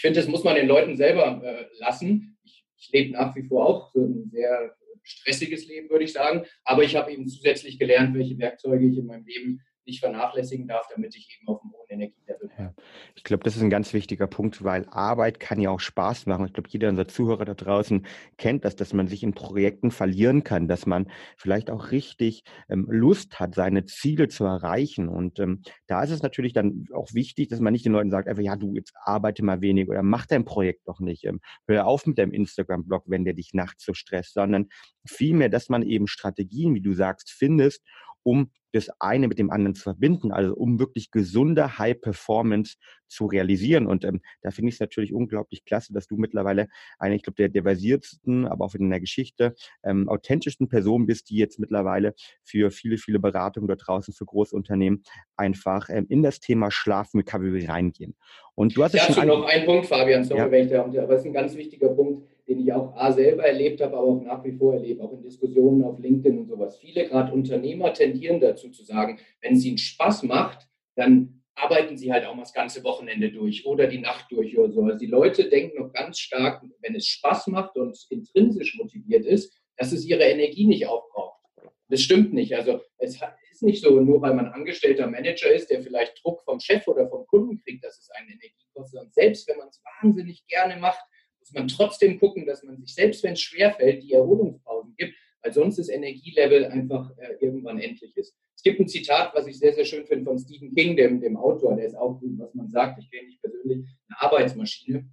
Ich 0.00 0.02
finde, 0.02 0.18
das 0.18 0.30
muss 0.30 0.44
man 0.44 0.54
den 0.54 0.66
Leuten 0.66 0.96
selber 0.96 1.42
äh, 1.44 1.66
lassen. 1.78 2.38
Ich, 2.42 2.64
ich 2.78 2.90
lebe 2.90 3.12
nach 3.12 3.36
wie 3.36 3.42
vor 3.42 3.66
auch 3.66 3.92
so 3.92 4.00
ein 4.00 4.30
sehr 4.30 4.74
stressiges 5.02 5.68
Leben, 5.68 5.90
würde 5.90 6.04
ich 6.04 6.14
sagen. 6.14 6.46
Aber 6.64 6.82
ich 6.84 6.96
habe 6.96 7.12
eben 7.12 7.28
zusätzlich 7.28 7.78
gelernt, 7.78 8.16
welche 8.16 8.38
Werkzeuge 8.38 8.86
ich 8.86 8.96
in 8.96 9.04
meinem 9.04 9.26
Leben 9.26 9.60
nicht 9.86 10.00
vernachlässigen 10.00 10.66
darf, 10.66 10.86
damit 10.94 11.16
ich 11.16 11.38
eben 11.38 11.48
auf 11.48 11.62
einem 11.62 11.72
hohen 11.72 11.88
Energielevel 11.88 12.48
bin. 12.48 12.64
Ja. 12.66 12.74
Ich 13.14 13.24
glaube, 13.24 13.44
das 13.44 13.56
ist 13.56 13.62
ein 13.62 13.70
ganz 13.70 13.92
wichtiger 13.92 14.26
Punkt, 14.26 14.62
weil 14.62 14.86
Arbeit 14.88 15.40
kann 15.40 15.60
ja 15.60 15.70
auch 15.70 15.80
Spaß 15.80 16.26
machen. 16.26 16.46
Ich 16.46 16.52
glaube, 16.52 16.68
jeder 16.70 16.88
unserer 16.88 17.08
Zuhörer 17.08 17.44
da 17.44 17.54
draußen 17.54 18.06
kennt 18.38 18.64
das, 18.64 18.76
dass 18.76 18.92
man 18.92 19.08
sich 19.08 19.22
in 19.22 19.32
Projekten 19.32 19.90
verlieren 19.90 20.44
kann, 20.44 20.68
dass 20.68 20.86
man 20.86 21.10
vielleicht 21.36 21.70
auch 21.70 21.90
richtig 21.90 22.42
ähm, 22.68 22.86
Lust 22.88 23.40
hat, 23.40 23.54
seine 23.54 23.86
Ziele 23.86 24.28
zu 24.28 24.44
erreichen. 24.44 25.08
Und 25.08 25.38
ähm, 25.40 25.62
da 25.86 26.02
ist 26.02 26.10
es 26.10 26.22
natürlich 26.22 26.52
dann 26.52 26.86
auch 26.92 27.12
wichtig, 27.12 27.48
dass 27.48 27.60
man 27.60 27.72
nicht 27.72 27.84
den 27.84 27.92
Leuten 27.92 28.10
sagt, 28.10 28.28
einfach, 28.28 28.42
ja, 28.42 28.56
du 28.56 28.74
jetzt 28.74 28.92
arbeite 29.02 29.44
mal 29.44 29.60
wenig 29.60 29.88
oder 29.88 30.02
mach 30.02 30.26
dein 30.26 30.44
Projekt 30.44 30.86
doch 30.86 31.00
nicht. 31.00 31.24
Ähm, 31.24 31.40
hör 31.66 31.86
auf 31.86 32.06
mit 32.06 32.18
deinem 32.18 32.32
Instagram-Blog, 32.32 33.04
wenn 33.06 33.24
der 33.24 33.34
dich 33.34 33.54
nachts 33.54 33.84
so 33.84 33.94
stresst, 33.94 34.34
sondern 34.34 34.68
vielmehr, 35.06 35.48
dass 35.48 35.68
man 35.68 35.82
eben 35.82 36.06
Strategien, 36.06 36.74
wie 36.74 36.82
du 36.82 36.92
sagst, 36.94 37.30
findest, 37.30 37.82
um 38.22 38.50
das 38.72 38.88
eine 39.00 39.28
mit 39.28 39.38
dem 39.38 39.50
anderen 39.50 39.74
zu 39.74 39.82
verbinden, 39.82 40.32
also 40.32 40.54
um 40.54 40.78
wirklich 40.78 41.10
gesunde 41.10 41.78
High 41.78 42.00
Performance 42.00 42.76
zu 43.08 43.26
realisieren. 43.26 43.86
Und 43.86 44.04
ähm, 44.04 44.20
da 44.42 44.50
finde 44.50 44.68
ich 44.68 44.76
es 44.76 44.80
natürlich 44.80 45.12
unglaublich 45.12 45.64
klasse, 45.64 45.92
dass 45.92 46.06
du 46.06 46.16
mittlerweile 46.16 46.68
eine, 46.98 47.16
ich 47.16 47.22
glaube, 47.22 47.36
der, 47.36 47.48
der 47.48 47.64
versiertsten, 47.64 48.46
aber 48.46 48.64
auch 48.64 48.74
in 48.74 48.88
der 48.88 49.00
Geschichte 49.00 49.54
ähm, 49.82 50.08
authentischsten 50.08 50.68
Person 50.68 51.06
bist, 51.06 51.30
die 51.30 51.36
jetzt 51.36 51.58
mittlerweile 51.58 52.14
für 52.44 52.70
viele, 52.70 52.98
viele 52.98 53.18
Beratungen 53.18 53.66
dort 53.66 53.82
draußen 53.84 54.14
für 54.14 54.24
Großunternehmen 54.24 55.02
einfach 55.36 55.88
ähm, 55.90 56.06
in 56.08 56.22
das 56.22 56.38
Thema 56.38 56.70
Schlaf 56.70 57.12
Recovery 57.14 57.66
reingehen. 57.66 58.14
Und 58.54 58.76
du 58.76 58.84
hast 58.84 58.94
Dazu 58.94 59.14
schon 59.14 59.26
noch 59.26 59.44
ein 59.44 59.64
Punkt, 59.64 59.86
Fabian, 59.86 60.22
sorry, 60.24 60.40
ja. 60.40 60.50
wenn 60.50 60.66
ich 60.66 60.70
da, 60.70 60.84
aber 60.84 60.92
das 60.92 61.20
ist 61.20 61.26
ein 61.26 61.32
ganz 61.32 61.56
wichtiger 61.56 61.88
Punkt 61.88 62.28
den 62.48 62.60
ich 62.60 62.72
auch 62.72 62.94
A 62.96 63.12
selber 63.12 63.44
erlebt 63.44 63.80
habe, 63.80 63.96
aber 63.96 64.06
auch 64.06 64.22
nach 64.22 64.44
wie 64.44 64.52
vor 64.52 64.74
erlebe, 64.74 65.02
auch 65.02 65.12
in 65.12 65.22
Diskussionen 65.22 65.84
auf 65.84 65.98
LinkedIn 65.98 66.38
und 66.38 66.46
sowas. 66.46 66.78
Viele 66.78 67.06
gerade 67.06 67.32
Unternehmer 67.32 67.92
tendieren 67.92 68.40
dazu 68.40 68.70
zu 68.70 68.84
sagen, 68.84 69.18
wenn 69.40 69.54
es 69.54 69.64
ihnen 69.64 69.78
Spaß 69.78 70.24
macht, 70.24 70.68
dann 70.96 71.42
arbeiten 71.54 71.96
sie 71.96 72.12
halt 72.12 72.24
auch 72.24 72.34
mal 72.34 72.42
das 72.42 72.52
ganze 72.52 72.82
Wochenende 72.84 73.30
durch 73.30 73.66
oder 73.66 73.86
die 73.86 73.98
Nacht 73.98 74.30
durch 74.30 74.56
oder 74.58 74.72
so. 74.72 74.82
Also 74.82 74.98
die 74.98 75.06
Leute 75.06 75.48
denken 75.48 75.82
noch 75.82 75.92
ganz 75.92 76.18
stark, 76.18 76.62
wenn 76.80 76.94
es 76.94 77.06
Spaß 77.06 77.48
macht 77.48 77.76
und 77.76 77.98
intrinsisch 78.08 78.76
motiviert 78.76 79.26
ist, 79.26 79.54
dass 79.76 79.92
es 79.92 80.04
ihre 80.04 80.24
Energie 80.24 80.66
nicht 80.66 80.86
aufbraucht. 80.86 81.40
Das 81.88 82.00
stimmt 82.00 82.32
nicht. 82.32 82.54
Also 82.54 82.80
es 82.98 83.20
ist 83.50 83.62
nicht 83.62 83.82
so, 83.82 84.00
nur 84.00 84.22
weil 84.22 84.34
man 84.34 84.46
angestellter 84.46 85.08
Manager 85.08 85.52
ist, 85.52 85.70
der 85.70 85.82
vielleicht 85.82 86.22
Druck 86.22 86.42
vom 86.42 86.60
Chef 86.60 86.86
oder 86.86 87.08
vom 87.08 87.26
Kunden 87.26 87.58
kriegt, 87.58 87.84
dass 87.84 87.98
es 87.98 88.10
eine 88.10 88.28
Energie 88.30 88.66
kostet. 88.72 89.02
Und 89.02 89.12
selbst 89.12 89.48
wenn 89.48 89.58
man 89.58 89.68
es 89.68 89.82
wahnsinnig 90.00 90.46
gerne 90.46 90.76
macht, 90.76 91.04
muss 91.40 91.52
man 91.52 91.68
trotzdem 91.68 92.18
gucken, 92.18 92.46
dass 92.46 92.62
man 92.62 92.76
sich, 92.78 92.94
selbst 92.94 93.22
wenn 93.22 93.32
es 93.32 93.40
schwerfällt, 93.40 94.02
die 94.02 94.12
Erholungspausen 94.12 94.94
gibt, 94.96 95.14
weil 95.42 95.52
sonst 95.52 95.78
das 95.78 95.88
Energielevel 95.88 96.66
einfach 96.66 97.10
äh, 97.18 97.34
irgendwann 97.40 97.80
endlich 97.80 98.16
ist. 98.16 98.36
Es 98.54 98.62
gibt 98.62 98.78
ein 98.78 98.88
Zitat, 98.88 99.34
was 99.34 99.46
ich 99.46 99.58
sehr, 99.58 99.72
sehr 99.72 99.86
schön 99.86 100.06
finde 100.06 100.26
von 100.26 100.38
Stephen 100.38 100.74
King, 100.74 100.96
dem, 100.96 101.20
dem 101.20 101.36
Autor, 101.36 101.76
der 101.76 101.86
ist 101.86 101.96
auch, 101.96 102.20
was 102.22 102.54
man 102.54 102.68
sagt, 102.68 103.02
ich 103.02 103.10
kenne 103.10 103.26
nicht 103.26 103.40
persönlich, 103.40 103.86
eine 104.08 104.20
Arbeitsmaschine. 104.20 105.08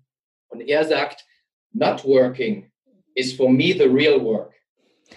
Und 0.50 0.62
er 0.62 0.84
sagt, 0.84 1.26
not 1.72 2.04
working 2.04 2.70
is 3.16 3.34
for 3.34 3.50
me 3.50 3.74
the 3.74 3.86
real 3.86 4.24
work. 4.24 4.54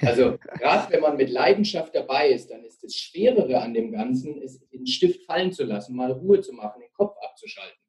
Also 0.01 0.38
gerade 0.38 0.92
wenn 0.92 1.01
man 1.01 1.16
mit 1.16 1.31
Leidenschaft 1.31 1.94
dabei 1.94 2.31
ist, 2.31 2.51
dann 2.51 2.64
ist 2.64 2.83
das 2.83 2.94
Schwerere 2.94 3.61
an 3.61 3.75
dem 3.75 3.90
Ganzen, 3.90 4.40
es 4.40 4.61
den 4.68 4.87
Stift 4.87 5.25
fallen 5.27 5.53
zu 5.53 5.64
lassen, 5.64 5.96
mal 5.96 6.12
Ruhe 6.12 6.40
zu 6.40 6.53
machen, 6.53 6.81
den 6.81 6.92
Kopf 6.92 7.16
abzuschalten. 7.20 7.80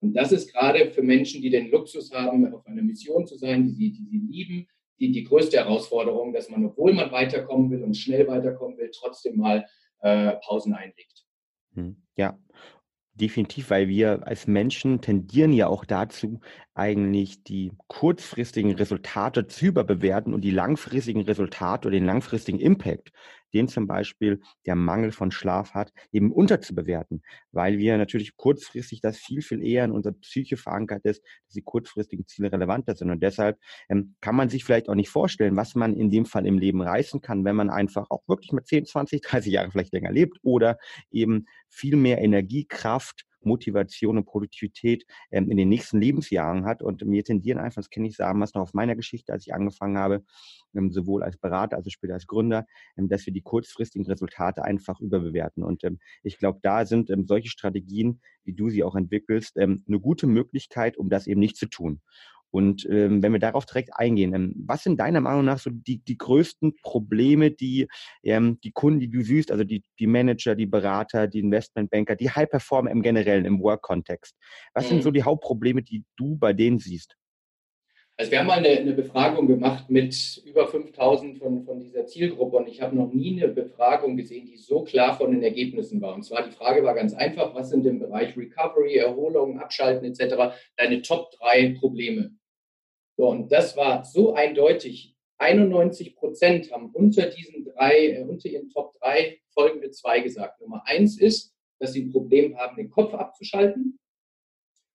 Und 0.00 0.14
das 0.14 0.32
ist 0.32 0.52
gerade 0.52 0.90
für 0.90 1.02
Menschen, 1.02 1.42
die 1.42 1.50
den 1.50 1.70
Luxus 1.70 2.12
haben, 2.12 2.52
auf 2.52 2.66
einer 2.66 2.82
Mission 2.82 3.26
zu 3.26 3.36
sein, 3.36 3.64
die 3.64 3.72
sie, 3.72 3.92
die 3.92 4.06
sie 4.06 4.18
lieben, 4.18 4.66
die, 4.98 5.12
die 5.12 5.24
größte 5.24 5.58
Herausforderung, 5.58 6.32
dass 6.32 6.50
man, 6.50 6.64
obwohl 6.64 6.92
man 6.92 7.10
weiterkommen 7.12 7.70
will 7.70 7.82
und 7.82 7.96
schnell 7.96 8.26
weiterkommen 8.26 8.78
will, 8.78 8.90
trotzdem 8.92 9.36
mal 9.36 9.66
äh, 10.00 10.32
Pausen 10.42 10.74
einlegt. 10.74 11.26
Hm, 11.74 11.96
ja, 12.16 12.38
Definitiv, 13.20 13.68
weil 13.68 13.88
wir 13.88 14.26
als 14.26 14.46
Menschen 14.46 15.02
tendieren 15.02 15.52
ja 15.52 15.66
auch 15.66 15.84
dazu, 15.84 16.40
eigentlich 16.74 17.42
die 17.42 17.72
kurzfristigen 17.86 18.72
Resultate 18.72 19.46
zu 19.46 19.66
überbewerten 19.66 20.32
und 20.32 20.40
die 20.40 20.50
langfristigen 20.50 21.22
Resultate 21.22 21.88
oder 21.88 21.98
den 21.98 22.06
langfristigen 22.06 22.58
Impact, 22.58 23.12
den 23.52 23.68
zum 23.68 23.86
Beispiel 23.86 24.40
der 24.66 24.74
Mangel 24.74 25.12
von 25.12 25.30
Schlaf 25.30 25.74
hat, 25.74 25.92
eben 26.12 26.32
unterzubewerten, 26.32 27.22
weil 27.52 27.78
wir 27.78 27.96
natürlich 27.98 28.36
kurzfristig 28.36 29.00
das 29.00 29.18
viel, 29.18 29.42
viel 29.42 29.62
eher 29.64 29.84
in 29.84 29.92
unserer 29.92 30.14
Psyche 30.14 30.56
verankert 30.56 31.04
ist, 31.04 31.22
dass 31.46 31.54
die 31.54 31.62
kurzfristigen 31.62 32.26
Ziele 32.26 32.52
relevanter 32.52 32.94
sind. 32.94 33.10
Und 33.10 33.22
deshalb 33.22 33.58
ähm, 33.88 34.14
kann 34.20 34.36
man 34.36 34.48
sich 34.48 34.64
vielleicht 34.64 34.88
auch 34.88 34.94
nicht 34.94 35.10
vorstellen, 35.10 35.56
was 35.56 35.74
man 35.74 35.94
in 35.94 36.10
dem 36.10 36.26
Fall 36.26 36.46
im 36.46 36.58
Leben 36.58 36.82
reißen 36.82 37.20
kann, 37.20 37.44
wenn 37.44 37.56
man 37.56 37.70
einfach 37.70 38.10
auch 38.10 38.22
wirklich 38.26 38.52
mit 38.52 38.66
10, 38.66 38.86
20, 38.86 39.20
30 39.22 39.52
Jahre 39.52 39.70
vielleicht 39.70 39.92
länger 39.92 40.12
lebt 40.12 40.38
oder 40.42 40.78
eben 41.10 41.46
viel 41.68 41.96
mehr 41.96 42.18
Energie, 42.18 42.66
Kraft, 42.66 43.24
Motivation 43.42 44.18
und 44.18 44.24
Produktivität 44.24 45.04
ähm, 45.30 45.50
in 45.50 45.56
den 45.56 45.68
nächsten 45.68 46.00
Lebensjahren 46.00 46.64
hat. 46.64 46.82
Und 46.82 47.02
wir 47.04 47.24
tendieren 47.24 47.58
einfach, 47.58 47.82
das 47.82 47.90
kenne 47.90 48.08
ich 48.08 48.16
damals 48.16 48.54
noch 48.54 48.62
auf 48.62 48.74
meiner 48.74 48.96
Geschichte, 48.96 49.32
als 49.32 49.46
ich 49.46 49.54
angefangen 49.54 49.98
habe, 49.98 50.22
ähm, 50.74 50.90
sowohl 50.90 51.22
als 51.22 51.36
Berater 51.36 51.76
als 51.76 51.86
auch 51.86 51.90
später 51.90 52.14
als 52.14 52.26
Gründer, 52.26 52.66
ähm, 52.96 53.08
dass 53.08 53.26
wir 53.26 53.32
die 53.32 53.42
kurzfristigen 53.42 54.06
Resultate 54.06 54.64
einfach 54.64 55.00
überbewerten. 55.00 55.62
Und 55.62 55.84
ähm, 55.84 55.98
ich 56.22 56.38
glaube, 56.38 56.60
da 56.62 56.86
sind 56.86 57.10
ähm, 57.10 57.26
solche 57.26 57.48
Strategien, 57.48 58.20
wie 58.44 58.54
du 58.54 58.70
sie 58.70 58.84
auch 58.84 58.96
entwickelst, 58.96 59.56
ähm, 59.56 59.84
eine 59.86 60.00
gute 60.00 60.26
Möglichkeit, 60.26 60.96
um 60.96 61.08
das 61.08 61.26
eben 61.26 61.40
nicht 61.40 61.56
zu 61.56 61.66
tun. 61.66 62.00
Und 62.50 62.86
ähm, 62.90 63.22
wenn 63.22 63.32
wir 63.32 63.38
darauf 63.38 63.66
direkt 63.66 63.90
eingehen, 63.94 64.34
ähm, 64.34 64.54
was 64.66 64.82
sind 64.82 64.98
deiner 64.98 65.20
Meinung 65.20 65.44
nach 65.44 65.58
so 65.58 65.70
die, 65.70 65.98
die 65.98 66.18
größten 66.18 66.76
Probleme, 66.82 67.50
die 67.50 67.88
ähm, 68.24 68.58
die 68.62 68.72
Kunden, 68.72 69.00
die 69.00 69.10
du 69.10 69.22
siehst, 69.22 69.52
also 69.52 69.64
die, 69.64 69.82
die 69.98 70.06
Manager, 70.06 70.54
die 70.54 70.66
Berater, 70.66 71.28
die 71.28 71.40
Investmentbanker, 71.40 72.16
die 72.16 72.30
High 72.30 72.50
Performer 72.50 72.90
im 72.90 73.02
Generellen, 73.02 73.44
im 73.44 73.60
Work-Kontext? 73.60 74.36
Was 74.74 74.84
mhm. 74.84 74.88
sind 74.88 75.02
so 75.04 75.10
die 75.10 75.22
Hauptprobleme, 75.22 75.82
die 75.82 76.04
du 76.16 76.36
bei 76.36 76.52
denen 76.52 76.78
siehst? 76.78 77.16
Also 78.20 78.32
wir 78.32 78.40
haben 78.40 78.48
mal 78.48 78.58
eine, 78.58 78.68
eine 78.68 78.92
Befragung 78.92 79.46
gemacht 79.46 79.88
mit 79.88 80.42
über 80.44 80.68
5000 80.68 81.38
von, 81.38 81.64
von 81.64 81.80
dieser 81.80 82.04
Zielgruppe 82.04 82.58
und 82.58 82.68
ich 82.68 82.82
habe 82.82 82.94
noch 82.94 83.10
nie 83.14 83.42
eine 83.42 83.50
Befragung 83.50 84.14
gesehen, 84.18 84.44
die 84.44 84.58
so 84.58 84.82
klar 84.82 85.16
von 85.16 85.30
den 85.30 85.42
Ergebnissen 85.42 86.02
war. 86.02 86.14
Und 86.14 86.24
zwar 86.24 86.46
die 86.46 86.50
Frage 86.50 86.84
war 86.84 86.94
ganz 86.94 87.14
einfach, 87.14 87.54
was 87.54 87.70
sind 87.70 87.86
im 87.86 87.98
Bereich 87.98 88.36
Recovery, 88.36 88.96
Erholung, 88.96 89.58
Abschalten 89.58 90.04
etc. 90.04 90.54
deine 90.76 91.00
Top 91.00 91.30
3 91.40 91.76
Probleme? 91.80 92.32
So, 93.20 93.28
und 93.28 93.52
das 93.52 93.76
war 93.76 94.02
so 94.02 94.32
eindeutig. 94.32 95.14
91 95.36 96.16
Prozent 96.16 96.72
haben 96.72 96.88
unter 96.94 97.26
diesen 97.26 97.66
drei, 97.66 98.14
äh, 98.14 98.22
unter 98.22 98.48
ihren 98.48 98.70
Top 98.70 98.94
3 98.94 99.38
folgende 99.52 99.90
zwei 99.90 100.20
gesagt. 100.20 100.58
Nummer 100.62 100.82
eins 100.86 101.20
ist, 101.20 101.54
dass 101.78 101.92
sie 101.92 102.04
ein 102.04 102.12
Problem 102.12 102.56
haben, 102.56 102.78
den 102.78 102.88
Kopf 102.88 103.12
abzuschalten. 103.12 103.98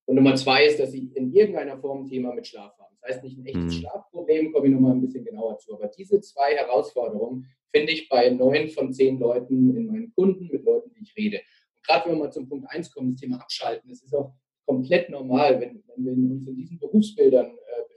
Und 0.08 0.16
Nummer 0.16 0.34
zwei 0.34 0.66
ist, 0.66 0.80
dass 0.80 0.92
sie 0.92 1.12
in 1.14 1.32
irgendeiner 1.34 1.78
Form 1.78 2.02
ein 2.02 2.08
Thema 2.08 2.34
mit 2.34 2.48
Schlaf 2.48 2.76
haben. 2.80 2.96
Das 3.00 3.12
heißt 3.12 3.24
nicht 3.24 3.38
ein 3.38 3.46
echtes 3.46 3.64
mhm. 3.64 3.72
Schlafproblem, 3.82 4.52
komme 4.52 4.66
ich 4.70 4.74
nochmal 4.74 4.94
ein 4.94 5.02
bisschen 5.02 5.24
genauer 5.24 5.60
zu. 5.60 5.76
Aber 5.76 5.88
diese 5.90 6.20
zwei 6.22 6.56
Herausforderungen 6.56 7.46
finde 7.72 7.92
ich 7.92 8.10
bei 8.10 8.32
neun 8.32 8.70
von 8.70 8.92
zehn 8.92 9.20
Leuten 9.20 9.78
in 9.78 9.86
meinen 9.86 10.12
Kunden, 10.16 10.50
mit 10.52 10.66
Leuten, 10.66 10.92
die 10.96 11.04
ich 11.04 11.16
rede. 11.16 11.42
Und 11.76 11.86
gerade 11.86 12.10
wenn 12.10 12.18
wir 12.18 12.24
mal 12.24 12.32
zum 12.32 12.50
Punkt 12.50 12.68
eins 12.72 12.92
kommen, 12.92 13.12
das 13.12 13.22
Thema 13.22 13.40
Abschalten, 13.40 13.88
das 13.88 14.02
ist 14.02 14.16
auch 14.16 14.34
komplett 14.66 15.12
normal, 15.12 15.62
wenn, 15.62 15.84
wenn 15.96 16.06
wir 16.06 16.36
uns 16.36 16.48
in 16.48 16.56
diesen 16.56 16.80
Berufsbildern 16.80 17.56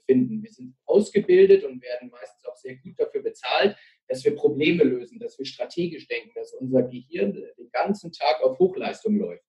befinden. 0.08 0.42
Wir 0.42 0.50
sind 0.50 0.74
ausgebildet 0.86 1.64
und 1.64 1.82
werden 1.82 2.10
meistens 2.10 2.44
auch 2.46 2.56
sehr 2.56 2.76
gut 2.76 2.98
dafür 2.98 3.22
bezahlt, 3.22 3.76
dass 4.08 4.24
wir 4.24 4.34
Probleme 4.34 4.84
lösen, 4.84 5.18
dass 5.18 5.38
wir 5.38 5.46
strategisch 5.46 6.08
denken, 6.08 6.30
dass 6.34 6.54
unser 6.54 6.82
Gehirn 6.82 7.32
den 7.32 7.70
ganzen 7.70 8.10
Tag 8.12 8.42
auf 8.42 8.58
Hochleistung 8.58 9.18
läuft. 9.18 9.44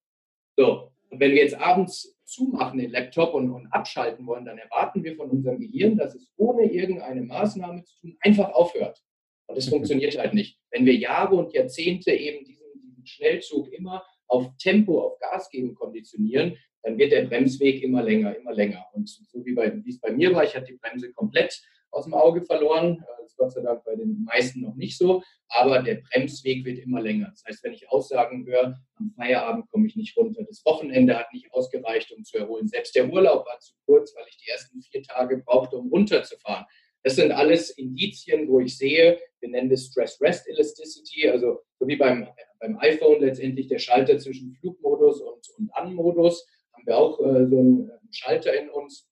So, 0.57 0.91
und 1.09 1.19
wenn 1.19 1.31
wir 1.31 1.43
jetzt 1.43 1.55
abends 1.55 2.19
zumachen 2.25 2.79
den 2.79 2.91
Laptop 2.91 3.33
und, 3.33 3.51
und 3.51 3.67
abschalten 3.67 4.27
wollen, 4.27 4.45
dann 4.45 4.57
erwarten 4.57 5.03
wir 5.03 5.15
von 5.15 5.29
unserem 5.29 5.59
Gehirn, 5.59 5.97
dass 5.97 6.13
es 6.13 6.31
ohne 6.35 6.71
irgendeine 6.71 7.21
Maßnahme 7.21 7.83
zu 7.83 7.99
tun 7.99 8.17
einfach 8.19 8.51
aufhört. 8.51 9.01
Und 9.47 9.57
das 9.57 9.69
funktioniert 9.69 10.17
halt 10.17 10.33
nicht. 10.33 10.59
Wenn 10.69 10.85
wir 10.85 10.95
Jahre 10.95 11.35
und 11.35 11.53
Jahrzehnte 11.53 12.11
eben 12.11 12.45
diesen, 12.45 12.67
diesen 12.85 13.07
Schnellzug 13.07 13.71
immer 13.73 14.05
auf 14.27 14.45
Tempo, 14.57 15.01
auf 15.01 15.17
Gas 15.17 15.49
geben 15.49 15.73
konditionieren, 15.73 16.55
dann 16.83 16.97
wird 16.97 17.11
der 17.11 17.25
Bremsweg 17.25 17.83
immer 17.83 18.03
länger, 18.03 18.35
immer 18.35 18.53
länger. 18.53 18.85
Und 18.93 19.09
so 19.09 19.45
wie, 19.45 19.53
bei, 19.53 19.73
wie 19.83 19.89
es 19.89 19.99
bei 19.99 20.11
mir 20.11 20.33
war, 20.33 20.43
ich 20.43 20.55
hatte 20.55 20.67
die 20.67 20.77
Bremse 20.77 21.11
komplett 21.13 21.61
aus 21.91 22.05
dem 22.05 22.13
Auge 22.13 22.41
verloren. 22.41 23.03
Das 23.17 23.31
ist 23.31 23.37
Gott 23.37 23.51
sei 23.51 23.61
Dank 23.61 23.83
bei 23.83 23.95
den 23.95 24.23
meisten 24.23 24.61
noch 24.61 24.75
nicht 24.75 24.97
so. 24.97 25.21
Aber 25.49 25.81
der 25.81 25.95
Bremsweg 25.95 26.63
wird 26.65 26.79
immer 26.79 27.01
länger. 27.01 27.29
Das 27.31 27.43
heißt, 27.47 27.63
wenn 27.63 27.73
ich 27.73 27.89
Aussagen 27.89 28.45
höre, 28.45 28.79
am 28.95 29.11
Feierabend 29.15 29.69
komme 29.69 29.87
ich 29.87 29.95
nicht 29.95 30.15
runter. 30.15 30.43
Das 30.47 30.63
Wochenende 30.65 31.17
hat 31.17 31.33
nicht 31.33 31.51
ausgereicht, 31.51 32.11
um 32.11 32.23
zu 32.23 32.37
erholen. 32.37 32.67
Selbst 32.67 32.95
der 32.95 33.11
Urlaub 33.11 33.45
war 33.45 33.59
zu 33.59 33.73
kurz, 33.85 34.15
weil 34.15 34.25
ich 34.29 34.37
die 34.37 34.49
ersten 34.49 34.81
vier 34.81 35.03
Tage 35.03 35.39
brauchte, 35.39 35.77
um 35.77 35.89
runterzufahren. 35.89 36.65
Das 37.03 37.15
sind 37.15 37.31
alles 37.31 37.71
Indizien, 37.71 38.49
wo 38.49 38.59
ich 38.59 38.77
sehe, 38.77 39.19
wir 39.39 39.49
nennen 39.49 39.69
das 39.69 39.85
Stress-Rest-Elasticity, 39.85 41.29
also 41.29 41.61
so 41.79 41.87
wie 41.87 41.95
beim, 41.95 42.27
beim 42.59 42.77
iPhone 42.79 43.21
letztendlich 43.21 43.67
der 43.67 43.79
Schalter 43.79 44.17
zwischen 44.19 44.53
Flugmodus 44.55 45.21
und, 45.21 45.49
und 45.57 45.73
An-Modus 45.73 46.45
haben 46.79 46.87
wir 46.87 46.97
auch 46.97 47.19
äh, 47.19 47.47
so 47.47 47.59
einen 47.59 47.91
Schalter 48.11 48.59
in 48.59 48.69
uns, 48.69 49.07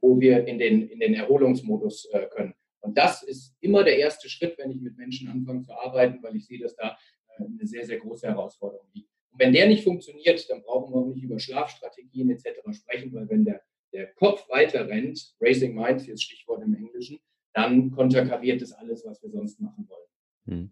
wo 0.00 0.20
wir 0.20 0.46
in 0.46 0.58
den, 0.58 0.88
in 0.88 1.00
den 1.00 1.14
Erholungsmodus 1.14 2.08
äh, 2.12 2.26
können. 2.26 2.54
Und 2.80 2.96
das 2.96 3.22
ist 3.22 3.56
immer 3.60 3.82
der 3.82 3.98
erste 3.98 4.28
Schritt, 4.28 4.56
wenn 4.58 4.70
ich 4.70 4.80
mit 4.80 4.96
Menschen 4.96 5.28
anfange 5.28 5.62
zu 5.62 5.72
arbeiten, 5.72 6.22
weil 6.22 6.36
ich 6.36 6.46
sehe, 6.46 6.60
dass 6.60 6.76
da 6.76 6.96
äh, 7.38 7.44
eine 7.44 7.66
sehr, 7.66 7.84
sehr 7.84 7.98
große 7.98 8.26
Herausforderung 8.28 8.86
liegt. 8.92 9.10
Und 9.32 9.40
wenn 9.40 9.52
der 9.52 9.66
nicht 9.66 9.84
funktioniert, 9.84 10.48
dann 10.50 10.62
brauchen 10.62 10.94
wir 10.94 10.98
auch 11.00 11.06
nicht 11.06 11.22
über 11.22 11.38
Schlafstrategien 11.38 12.30
etc. 12.30 12.60
sprechen, 12.72 13.12
weil 13.14 13.28
wenn 13.28 13.44
der, 13.44 13.62
der 13.92 14.06
Kopf 14.14 14.48
weiter 14.48 14.86
rennt, 14.88 15.34
Racing 15.40 15.74
Mind, 15.74 16.02
hier 16.02 16.14
ist 16.14 16.22
Stichwort 16.22 16.62
im 16.62 16.74
Englischen, 16.74 17.18
dann 17.54 17.90
konterkariert 17.90 18.60
es 18.60 18.72
alles, 18.72 19.04
was 19.04 19.22
wir 19.22 19.30
sonst 19.30 19.60
machen 19.60 19.88
wollen. 19.88 20.60
Hm. 20.60 20.70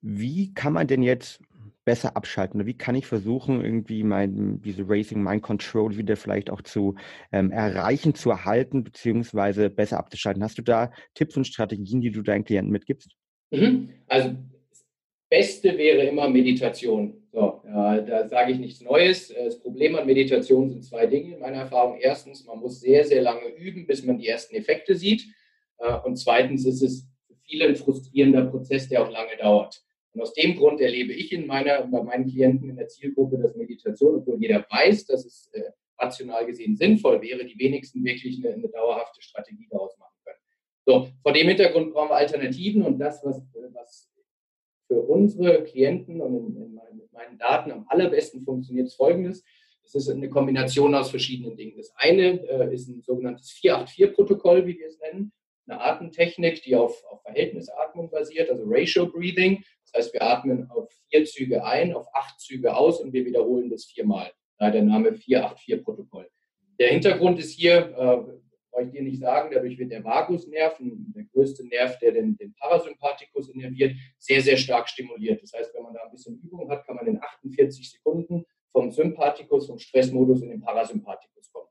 Wie 0.00 0.54
kann 0.54 0.72
man 0.72 0.86
denn 0.86 1.02
jetzt 1.02 1.40
besser 1.86 2.16
abschalten? 2.16 2.66
wie 2.66 2.76
kann 2.76 2.96
ich 2.96 3.06
versuchen, 3.06 3.64
irgendwie 3.64 4.02
mein, 4.02 4.60
diese 4.60 4.86
Racing 4.86 5.22
Mind 5.22 5.42
Control 5.42 5.96
wieder 5.96 6.16
vielleicht 6.16 6.50
auch 6.50 6.60
zu 6.60 6.96
ähm, 7.32 7.50
erreichen, 7.50 8.14
zu 8.14 8.30
erhalten, 8.30 8.84
beziehungsweise 8.84 9.70
besser 9.70 9.98
abzuschalten? 9.98 10.42
Hast 10.42 10.58
du 10.58 10.62
da 10.62 10.92
Tipps 11.14 11.36
und 11.36 11.46
Strategien, 11.46 12.02
die 12.02 12.10
du 12.10 12.22
deinen 12.22 12.44
Klienten 12.44 12.72
mitgibst? 12.72 13.12
Mhm. 13.50 13.90
Also 14.08 14.30
das 14.70 14.84
Beste 15.30 15.78
wäre 15.78 16.02
immer 16.02 16.28
Meditation. 16.28 17.22
So, 17.32 17.62
ja, 17.66 18.00
da 18.00 18.28
sage 18.28 18.52
ich 18.52 18.58
nichts 18.58 18.80
Neues. 18.80 19.28
Das 19.28 19.60
Problem 19.60 19.94
an 19.94 20.06
Meditation 20.06 20.68
sind 20.68 20.84
zwei 20.84 21.06
Dinge 21.06 21.34
in 21.34 21.40
meiner 21.40 21.58
Erfahrung. 21.58 21.98
Erstens, 22.00 22.44
man 22.44 22.58
muss 22.58 22.80
sehr, 22.80 23.04
sehr 23.04 23.22
lange 23.22 23.48
üben, 23.56 23.86
bis 23.86 24.04
man 24.04 24.18
die 24.18 24.26
ersten 24.26 24.56
Effekte 24.56 24.96
sieht. 24.96 25.24
Äh, 25.78 25.98
und 26.04 26.16
zweitens 26.16 26.66
ist 26.66 26.82
es 26.82 27.08
für 27.26 27.36
viele 27.44 27.66
ein 27.68 27.76
frustrierender 27.76 28.46
Prozess, 28.46 28.88
der 28.88 29.02
auch 29.02 29.10
lange 29.10 29.36
dauert. 29.38 29.85
Und 30.16 30.22
aus 30.22 30.32
dem 30.32 30.56
Grund 30.56 30.80
erlebe 30.80 31.12
ich 31.12 31.30
in 31.30 31.46
meiner, 31.46 31.86
bei 31.86 32.02
meinen 32.02 32.26
Klienten 32.26 32.70
in 32.70 32.76
der 32.76 32.88
Zielgruppe, 32.88 33.36
dass 33.36 33.54
Meditation, 33.54 34.16
obwohl 34.16 34.40
jeder 34.40 34.64
weiß, 34.70 35.04
dass 35.04 35.26
es 35.26 35.50
äh, 35.52 35.60
rational 35.98 36.46
gesehen 36.46 36.74
sinnvoll 36.74 37.20
wäre, 37.20 37.44
die 37.44 37.58
wenigsten 37.58 38.02
wirklich 38.02 38.42
eine, 38.42 38.54
eine, 38.54 38.68
dauerhafte 38.68 39.20
Strategie 39.20 39.68
daraus 39.70 39.94
machen 39.98 40.16
können. 40.24 40.38
So, 40.86 41.08
vor 41.22 41.34
dem 41.34 41.48
Hintergrund 41.48 41.92
brauchen 41.92 42.08
wir 42.08 42.16
Alternativen 42.16 42.80
und 42.80 42.98
das, 42.98 43.22
was, 43.26 43.42
was 43.74 44.10
für 44.86 45.02
unsere 45.02 45.64
Klienten 45.64 46.22
und 46.22 46.34
in, 46.34 46.62
in 46.62 46.74
meinen, 46.74 46.96
mit 46.96 47.12
meinen 47.12 47.36
Daten 47.36 47.70
am 47.70 47.84
allerbesten 47.88 48.42
funktioniert, 48.42 48.86
ist 48.86 48.94
folgendes. 48.94 49.44
Es 49.84 49.94
ist 49.96 50.08
eine 50.08 50.30
Kombination 50.30 50.94
aus 50.94 51.10
verschiedenen 51.10 51.58
Dingen. 51.58 51.76
Das 51.76 51.92
eine 51.94 52.40
äh, 52.48 52.74
ist 52.74 52.88
ein 52.88 53.02
sogenanntes 53.02 53.50
484-Protokoll, 53.62 54.64
wie 54.66 54.78
wir 54.78 54.86
es 54.86 54.98
nennen 54.98 55.30
eine 55.68 55.80
Atemtechnik, 55.80 56.62
die 56.62 56.76
auf, 56.76 57.02
auf 57.04 57.22
Verhältnisatmung 57.22 58.10
basiert, 58.10 58.50
also 58.50 58.64
Ratio 58.66 59.06
Breathing. 59.06 59.64
Das 59.84 60.04
heißt, 60.04 60.14
wir 60.14 60.22
atmen 60.22 60.70
auf 60.70 60.90
vier 61.10 61.24
Züge 61.24 61.64
ein, 61.64 61.94
auf 61.94 62.06
acht 62.14 62.40
Züge 62.40 62.76
aus 62.76 63.00
und 63.00 63.12
wir 63.12 63.24
wiederholen 63.24 63.70
das 63.70 63.84
viermal. 63.86 64.30
Da 64.58 64.70
der 64.70 64.82
Name 64.82 65.10
484-Protokoll. 65.10 66.28
Der 66.78 66.88
Hintergrund 66.88 67.38
ist 67.38 67.52
hier, 67.52 67.76
äh, 67.76 68.38
brauche 68.70 68.84
ich 68.84 68.90
dir 68.90 69.02
nicht 69.02 69.20
sagen, 69.20 69.50
dadurch 69.52 69.78
wird 69.78 69.90
der 69.90 70.04
Vagusnerv, 70.04 70.76
der 70.78 71.24
größte 71.24 71.66
Nerv, 71.66 71.98
der 71.98 72.12
den, 72.12 72.36
den 72.36 72.54
Parasympathikus 72.54 73.48
innerviert, 73.48 73.96
sehr, 74.18 74.40
sehr 74.40 74.56
stark 74.56 74.88
stimuliert. 74.88 75.42
Das 75.42 75.52
heißt, 75.52 75.74
wenn 75.74 75.82
man 75.82 75.94
da 75.94 76.02
ein 76.04 76.10
bisschen 76.10 76.38
Übung 76.40 76.70
hat, 76.70 76.86
kann 76.86 76.96
man 76.96 77.06
in 77.06 77.22
48 77.22 77.90
Sekunden 77.90 78.44
vom 78.72 78.90
Sympathikus, 78.90 79.66
vom 79.66 79.78
Stressmodus 79.78 80.42
in 80.42 80.50
den 80.50 80.60
Parasympathikus 80.60 81.50
kommen. 81.50 81.68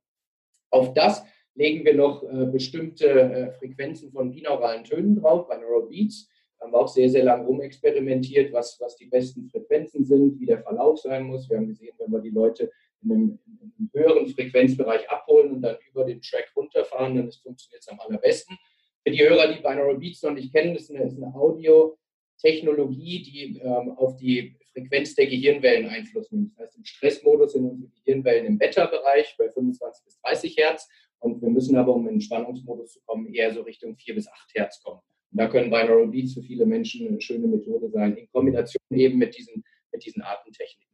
Auf 0.71 0.93
das 0.93 1.23
legen 1.55 1.85
wir 1.85 1.95
noch 1.95 2.23
äh, 2.23 2.45
bestimmte 2.45 3.07
äh, 3.09 3.51
Frequenzen 3.53 4.11
von 4.11 4.31
binauralen 4.31 4.83
Tönen 4.83 5.15
drauf, 5.15 5.47
Binaural 5.47 5.87
Beats. 5.87 6.29
Da 6.59 6.65
haben 6.65 6.73
wir 6.73 6.79
auch 6.79 6.87
sehr, 6.87 7.09
sehr 7.09 7.23
lange 7.23 7.45
rumexperimentiert, 7.45 8.53
was, 8.53 8.77
was 8.79 8.95
die 8.97 9.07
besten 9.07 9.49
Frequenzen 9.49 10.05
sind, 10.05 10.39
wie 10.39 10.45
der 10.45 10.61
Verlauf 10.61 10.99
sein 10.99 11.23
muss. 11.23 11.49
Wir 11.49 11.57
haben 11.57 11.67
gesehen, 11.67 11.95
wenn 11.97 12.11
wir 12.11 12.19
die 12.19 12.29
Leute 12.29 12.71
in 13.01 13.11
einem, 13.11 13.39
in 13.45 13.73
einem 13.77 13.89
höheren 13.93 14.27
Frequenzbereich 14.27 15.09
abholen 15.09 15.53
und 15.53 15.61
dann 15.61 15.77
über 15.89 16.03
den 16.05 16.21
Track 16.21 16.51
runterfahren, 16.55 17.15
dann 17.15 17.31
funktioniert 17.31 17.81
es 17.81 17.87
am 17.87 17.99
allerbesten. 17.99 18.57
Für 19.03 19.11
die 19.11 19.21
Hörer, 19.21 19.53
die 19.53 19.61
Binaural 19.61 19.97
Beats 19.97 20.23
noch 20.23 20.33
nicht 20.33 20.53
kennen, 20.53 20.75
ist 20.75 20.89
eine, 20.91 21.03
eine 21.03 21.33
Audio-Technologie, 21.35 23.23
die 23.23 23.59
ähm, 23.59 23.91
auf 23.91 24.17
die 24.17 24.57
Frequenz 24.73 25.15
der 25.15 25.27
Gehirnwellen 25.27 25.87
Einfluss 25.87 26.31
nimmt. 26.31 26.57
Das 26.57 26.67
heißt, 26.67 26.77
im 26.77 26.85
Stressmodus 26.85 27.53
sind 27.53 27.65
unsere 27.65 27.91
Gehirnwellen 27.91 28.45
im 28.45 28.57
Beta-Bereich 28.57 29.35
bei 29.37 29.49
25 29.49 30.03
bis 30.03 30.19
30 30.21 30.57
Hertz 30.57 30.89
und 31.25 31.41
wir 31.41 31.49
müssen 31.49 31.75
aber, 31.75 31.93
um 31.93 32.07
in 32.07 32.15
den 32.15 32.21
Spannungsmodus 32.21 32.93
zu 32.93 32.99
kommen, 33.05 33.33
eher 33.33 33.51
so 33.51 33.61
Richtung 33.63 33.95
4 33.97 34.13
bis 34.13 34.27
8 34.27 34.53
Hertz 34.53 34.81
kommen. 34.83 35.01
Und 35.31 35.39
da 35.39 35.47
können 35.47 35.71
Binaural 35.71 36.07
Beats 36.07 36.35
für 36.35 36.43
viele 36.43 36.67
Menschen 36.67 37.07
eine 37.07 37.19
schöne 37.19 37.47
Methode 37.47 37.89
sein, 37.89 38.15
in 38.15 38.29
Kombination 38.31 38.81
eben 38.91 39.17
mit 39.17 39.35
diesen, 39.35 39.63
mit 39.91 40.05
diesen 40.05 40.21
Atemtechniken. 40.21 40.85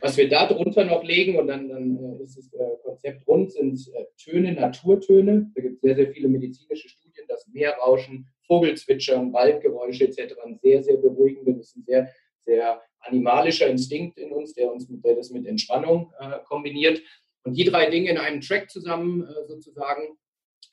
Was 0.00 0.16
wir 0.16 0.28
da 0.28 0.46
drunter 0.46 0.84
noch 0.84 1.02
legen, 1.02 1.36
und 1.36 1.48
dann, 1.48 1.68
dann 1.68 1.98
äh, 1.98 2.22
ist 2.22 2.38
das 2.38 2.52
äh, 2.52 2.76
Konzept 2.84 3.26
rund, 3.26 3.52
sind 3.52 3.78
äh, 3.92 4.04
Töne, 4.16 4.52
Naturtöne. 4.52 5.50
Da 5.54 5.60
gibt 5.60 5.74
es 5.74 5.80
sehr, 5.80 5.96
sehr 5.96 6.12
viele 6.12 6.28
medizinische 6.28 6.88
Studien, 6.88 7.26
dass 7.26 7.48
Meerrauschen, 7.48 8.28
Vogelzwitschern, 8.46 9.32
Waldgeräusche 9.32 10.04
etc. 10.04 10.34
ein 10.44 10.58
sehr, 10.62 10.82
sehr 10.84 10.96
beruhigende, 10.96 11.54
das 11.54 11.66
ist 11.66 11.76
ein 11.78 11.84
sehr, 11.84 12.08
sehr 12.46 12.80
animalischer 13.00 13.66
Instinkt 13.66 14.18
in 14.18 14.30
uns, 14.30 14.54
der 14.54 14.72
uns 14.72 14.86
der 14.88 15.16
das 15.16 15.30
mit 15.30 15.46
Entspannung 15.46 16.12
äh, 16.20 16.38
kombiniert. 16.46 17.02
Und 17.44 17.54
die 17.54 17.64
drei 17.64 17.88
Dinge 17.88 18.10
in 18.10 18.18
einem 18.18 18.40
Track 18.40 18.70
zusammen 18.70 19.22
äh, 19.22 19.46
sozusagen, 19.46 20.18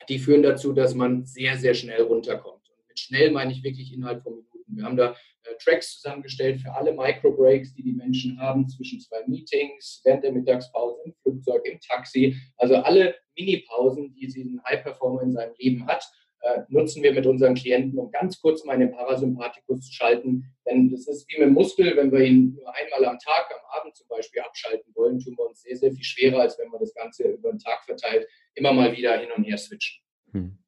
die 0.08 0.18
führen 0.18 0.42
dazu, 0.42 0.72
dass 0.72 0.94
man 0.94 1.24
sehr, 1.24 1.56
sehr 1.56 1.74
schnell 1.74 2.02
runterkommt. 2.02 2.68
Und 2.68 2.88
mit 2.88 2.98
schnell 2.98 3.30
meine 3.30 3.52
ich 3.52 3.62
wirklich 3.62 3.92
innerhalb 3.92 4.22
von 4.22 4.34
Minuten. 4.34 4.76
Wir 4.76 4.84
haben 4.84 4.96
da 4.96 5.16
äh, 5.44 5.54
Tracks 5.62 6.00
zusammengestellt 6.00 6.60
für 6.60 6.72
alle 6.72 6.92
Microbreaks, 6.92 7.74
die 7.74 7.82
die 7.82 7.92
Menschen 7.92 8.38
haben 8.38 8.68
zwischen 8.68 9.00
zwei 9.00 9.26
Meetings, 9.26 10.00
während 10.04 10.24
der 10.24 10.32
Mittagspause, 10.32 11.00
im 11.04 11.14
Flugzeug, 11.22 11.64
im 11.64 11.80
Taxi. 11.80 12.36
Also 12.56 12.76
alle 12.76 13.16
Mini-Pausen, 13.36 14.14
die 14.14 14.26
ein 14.26 14.60
High-Performer 14.68 15.22
in 15.22 15.32
seinem 15.32 15.54
Leben 15.58 15.86
hat, 15.86 16.04
äh, 16.40 16.60
nutzen 16.68 17.02
wir 17.02 17.12
mit 17.12 17.26
unseren 17.26 17.54
Klienten, 17.54 17.98
um 17.98 18.10
ganz 18.10 18.40
kurz 18.40 18.64
mal 18.64 18.78
den 18.78 18.92
Parasympathikus 18.92 19.80
zu 19.82 19.92
schalten. 19.92 20.44
Denn 20.66 20.90
das 20.90 21.06
ist 21.08 21.26
wie 21.28 21.38
mit 21.38 21.48
dem 21.48 21.54
Muskel, 21.54 21.96
wenn 21.96 22.12
wir 22.12 22.20
ihn 22.20 22.54
nur 22.54 22.74
einmal 22.74 23.04
am 23.06 23.18
Tag, 23.18 23.50
am 23.50 23.80
Abend 23.80 23.96
zum 23.96 24.08
Beispiel 24.08 24.42
abschalten 24.42 24.94
wollen, 24.94 25.18
tun 25.18 25.34
wir 25.36 25.46
uns 25.46 25.62
sehr, 25.62 25.76
sehr 25.76 25.92
viel 25.92 26.04
schwerer, 26.04 26.40
als 26.40 26.58
wenn 26.58 26.70
wir 26.70 26.78
das 26.78 26.94
Ganze 26.94 27.24
über 27.24 27.50
den 27.50 27.58
Tag 27.58 27.84
verteilt 27.84 28.26
immer 28.58 28.72
mal 28.72 28.96
wieder 28.96 29.18
hin 29.18 29.30
und 29.36 29.44
her 29.44 29.56
switchen. 29.56 30.02
Hm. 30.32 30.58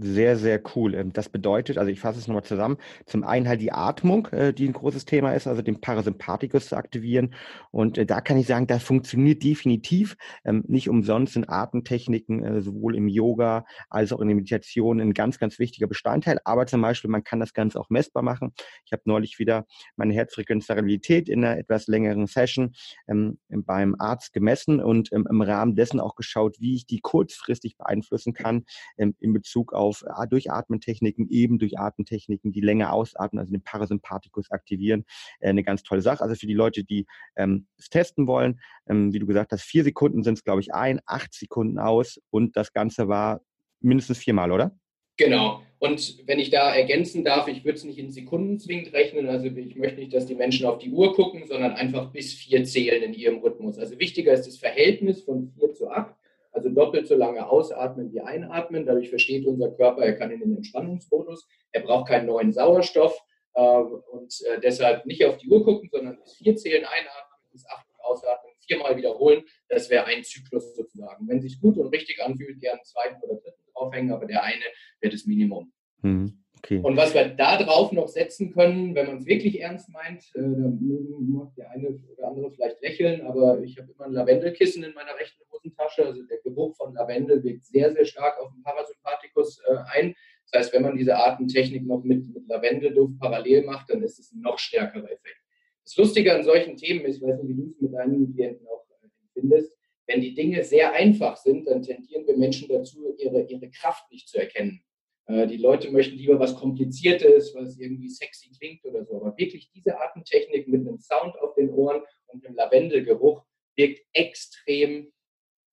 Sehr, 0.00 0.36
sehr 0.36 0.62
cool. 0.76 0.94
Ähm, 0.94 1.12
das 1.12 1.28
bedeutet, 1.28 1.76
also 1.76 1.90
ich 1.90 1.98
fasse 1.98 2.20
es 2.20 2.28
nochmal 2.28 2.44
zusammen, 2.44 2.76
zum 3.06 3.24
einen 3.24 3.48
halt 3.48 3.60
die 3.60 3.72
Atmung, 3.72 4.28
äh, 4.28 4.52
die 4.52 4.68
ein 4.68 4.72
großes 4.72 5.06
Thema 5.06 5.32
ist, 5.32 5.48
also 5.48 5.60
den 5.60 5.80
Parasympathikus 5.80 6.68
zu 6.68 6.76
aktivieren. 6.76 7.34
Und 7.72 7.98
äh, 7.98 8.06
da 8.06 8.20
kann 8.20 8.38
ich 8.38 8.46
sagen, 8.46 8.68
das 8.68 8.84
funktioniert 8.84 9.42
definitiv. 9.42 10.16
Ähm, 10.44 10.62
nicht 10.68 10.88
umsonst 10.88 11.32
sind 11.32 11.48
Atemtechniken 11.48 12.44
äh, 12.44 12.60
sowohl 12.62 12.94
im 12.94 13.08
Yoga 13.08 13.64
als 13.90 14.12
auch 14.12 14.20
in 14.20 14.28
der 14.28 14.36
Meditation 14.36 15.00
ein 15.00 15.14
ganz, 15.14 15.40
ganz 15.40 15.58
wichtiger 15.58 15.88
Bestandteil. 15.88 16.38
Aber 16.44 16.66
zum 16.66 16.80
Beispiel, 16.80 17.10
man 17.10 17.24
kann 17.24 17.40
das 17.40 17.52
Ganze 17.52 17.80
auch 17.80 17.90
messbar 17.90 18.22
machen. 18.22 18.52
Ich 18.84 18.92
habe 18.92 19.02
neulich 19.04 19.40
wieder 19.40 19.66
meine 19.96 20.14
Herzfrequenzvariabilität 20.14 21.28
in 21.28 21.44
einer 21.44 21.58
etwas 21.58 21.88
längeren 21.88 22.28
Session 22.28 22.72
ähm, 23.08 23.38
beim 23.48 23.96
Arzt 23.98 24.32
gemessen 24.32 24.80
und 24.80 25.10
im 25.10 25.42
Rahmen 25.42 25.74
dessen 25.74 25.98
auch 25.98 26.14
geschaut, 26.14 26.60
wie 26.60 26.76
ich 26.76 26.86
die 26.86 27.00
kurzfristig 27.00 27.76
beeinflussen 27.76 28.32
kann 28.32 28.64
in 28.96 29.32
Bezug 29.32 29.72
auf 29.72 29.87
auf 29.88 30.02
äh, 30.02 30.26
Durchatmentechniken, 30.28 31.28
eben 31.30 31.58
durch 31.58 31.78
Atemtechniken, 31.78 32.52
die 32.52 32.60
länger 32.60 32.92
ausatmen, 32.92 33.40
also 33.40 33.52
den 33.52 33.62
Parasympathikus 33.62 34.50
aktivieren. 34.50 35.04
Äh, 35.40 35.48
eine 35.48 35.64
ganz 35.64 35.82
tolle 35.82 36.02
Sache. 36.02 36.22
Also 36.22 36.34
für 36.34 36.46
die 36.46 36.54
Leute, 36.54 36.84
die 36.84 37.06
ähm, 37.36 37.66
es 37.78 37.88
testen 37.88 38.26
wollen, 38.26 38.60
ähm, 38.88 39.12
wie 39.12 39.18
du 39.18 39.26
gesagt 39.26 39.52
hast, 39.52 39.62
vier 39.62 39.84
Sekunden 39.84 40.22
sind 40.22 40.34
es, 40.34 40.44
glaube 40.44 40.60
ich, 40.60 40.74
ein, 40.74 41.00
acht 41.06 41.32
Sekunden 41.32 41.78
aus 41.78 42.20
und 42.30 42.56
das 42.56 42.72
Ganze 42.72 43.08
war 43.08 43.40
mindestens 43.80 44.18
viermal, 44.18 44.52
oder? 44.52 44.76
Genau. 45.16 45.62
Und 45.80 46.26
wenn 46.26 46.40
ich 46.40 46.50
da 46.50 46.74
ergänzen 46.74 47.24
darf, 47.24 47.46
ich 47.46 47.64
würde 47.64 47.78
es 47.78 47.84
nicht 47.84 47.98
in 47.98 48.10
Sekunden 48.10 48.58
zwingend 48.58 48.92
rechnen. 48.92 49.28
Also 49.28 49.46
ich 49.46 49.76
möchte 49.76 50.00
nicht, 50.00 50.12
dass 50.12 50.26
die 50.26 50.34
Menschen 50.34 50.66
auf 50.66 50.78
die 50.78 50.90
Uhr 50.90 51.14
gucken, 51.14 51.46
sondern 51.46 51.72
einfach 51.72 52.10
bis 52.10 52.34
vier 52.34 52.64
zählen 52.64 53.02
in 53.02 53.14
ihrem 53.14 53.38
Rhythmus. 53.38 53.78
Also 53.78 53.98
wichtiger 53.98 54.32
ist 54.32 54.46
das 54.46 54.58
Verhältnis 54.58 55.22
von 55.22 55.52
vier 55.56 55.72
zu 55.72 55.88
acht. 55.90 56.14
Also 56.50 56.70
doppelt 56.70 57.06
so 57.06 57.14
lange 57.14 57.48
ausatmen 57.48 58.12
wie 58.12 58.20
einatmen. 58.20 58.86
Dadurch 58.86 59.10
versteht 59.10 59.46
unser 59.46 59.70
Körper, 59.70 60.02
er 60.02 60.14
kann 60.14 60.30
in 60.30 60.40
den 60.40 60.56
Entspannungsmodus. 60.56 61.46
Er 61.72 61.82
braucht 61.82 62.08
keinen 62.08 62.26
neuen 62.26 62.52
Sauerstoff 62.52 63.18
äh, 63.54 63.60
und 63.60 64.34
äh, 64.46 64.60
deshalb 64.60 65.06
nicht 65.06 65.24
auf 65.24 65.36
die 65.36 65.48
Uhr 65.48 65.64
gucken, 65.64 65.88
sondern 65.92 66.18
bis 66.20 66.34
vier 66.34 66.56
zählen 66.56 66.84
einatmen, 66.84 67.38
bis 67.52 67.66
acht 67.66 67.86
ausatmen, 67.98 68.52
viermal 68.66 68.96
wiederholen. 68.96 69.44
Das 69.68 69.90
wäre 69.90 70.06
ein 70.06 70.24
Zyklus 70.24 70.74
sozusagen. 70.74 71.28
Wenn 71.28 71.40
sich 71.40 71.60
gut 71.60 71.76
und 71.76 71.88
richtig 71.88 72.22
anfühlt, 72.22 72.60
gerne 72.60 72.78
einen 72.78 72.84
zweiten 72.84 73.22
oder 73.22 73.40
dritten 73.40 73.62
draufhängen, 73.74 74.12
aber 74.12 74.26
der 74.26 74.42
eine 74.42 74.64
wäre 75.00 75.12
das 75.12 75.26
Minimum. 75.26 75.72
Mhm. 76.02 76.44
Okay. 76.58 76.80
Und 76.82 76.96
was 76.96 77.14
wir 77.14 77.28
da 77.28 77.56
drauf 77.56 77.92
noch 77.92 78.08
setzen 78.08 78.52
können, 78.52 78.94
wenn 78.94 79.06
man 79.06 79.18
es 79.18 79.26
wirklich 79.26 79.60
ernst 79.60 79.90
meint, 79.90 80.24
äh, 80.34 80.40
da 80.40 80.72
mag 81.20 81.54
der 81.56 81.70
eine 81.70 81.88
oder 81.88 82.28
andere 82.28 82.50
vielleicht 82.50 82.80
lächeln, 82.82 83.22
aber 83.22 83.60
ich 83.62 83.78
habe 83.78 83.92
immer 83.92 84.06
ein 84.06 84.12
Lavendelkissen 84.12 84.82
in 84.82 84.92
meiner 84.92 85.16
rechten 85.16 85.42
Hosentasche. 85.58 86.06
Also 86.06 86.22
der 86.24 86.38
Geruch 86.38 86.76
von 86.76 86.94
Lavendel 86.94 87.42
wirkt 87.42 87.64
sehr, 87.64 87.92
sehr 87.92 88.04
stark 88.04 88.38
auf 88.40 88.52
den 88.52 88.62
Parasympathikus 88.62 89.60
äh, 89.66 89.76
ein. 89.92 90.14
Das 90.50 90.60
heißt, 90.60 90.72
wenn 90.74 90.82
man 90.82 90.96
diese 90.96 91.16
Artentechnik 91.16 91.84
noch 91.86 92.02
mit, 92.02 92.26
mit 92.32 92.48
Lavendelduft 92.48 93.18
parallel 93.18 93.64
macht, 93.64 93.90
dann 93.90 94.02
ist 94.02 94.18
es 94.18 94.32
ein 94.32 94.40
noch 94.40 94.58
stärkerer 94.58 95.10
Effekt. 95.10 95.36
Das 95.84 95.96
Lustige 95.96 96.34
an 96.34 96.44
solchen 96.44 96.76
Themen 96.76 97.04
ist, 97.04 97.16
ich 97.16 97.22
weiß 97.22 97.42
nicht, 97.42 97.48
wie 97.48 97.62
du 97.62 97.70
es 97.70 97.80
mit 97.80 97.92
deinen 97.92 98.32
Klienten 98.32 98.66
auch 98.66 98.84
äh, 99.02 99.06
empfindest, 99.24 99.72
wenn 100.06 100.22
die 100.22 100.34
Dinge 100.34 100.64
sehr 100.64 100.92
einfach 100.92 101.36
sind, 101.36 101.66
dann 101.66 101.82
tendieren 101.82 102.26
wir 102.26 102.36
Menschen 102.36 102.68
dazu, 102.68 103.14
ihre, 103.18 103.42
ihre 103.42 103.70
Kraft 103.70 104.10
nicht 104.10 104.28
zu 104.28 104.38
erkennen. 104.38 104.82
Äh, 105.26 105.46
die 105.46 105.58
Leute 105.58 105.90
möchten 105.90 106.16
lieber 106.16 106.40
was 106.40 106.56
Kompliziertes, 106.56 107.54
was 107.54 107.78
irgendwie 107.78 108.08
sexy 108.08 108.50
klingt 108.58 108.84
oder 108.84 109.04
so. 109.04 109.16
Aber 109.16 109.36
wirklich 109.36 109.70
diese 109.70 110.00
Atemtechnik 110.00 110.66
mit 110.66 110.80
einem 110.80 110.98
Sound 110.98 111.38
auf 111.40 111.54
den 111.54 111.70
Ohren 111.70 112.02
und 112.26 112.44
einem 112.44 112.56
Lavendelgeruch 112.56 113.44
wirkt 113.76 114.00
extrem 114.12 115.12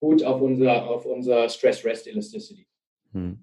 gut 0.05 0.23
auf 0.23 0.41
unser, 0.41 0.87
auf 0.87 1.05
unser 1.05 1.49
Stress-Rest-Elasticity. 1.49 2.67
Hm. 3.13 3.39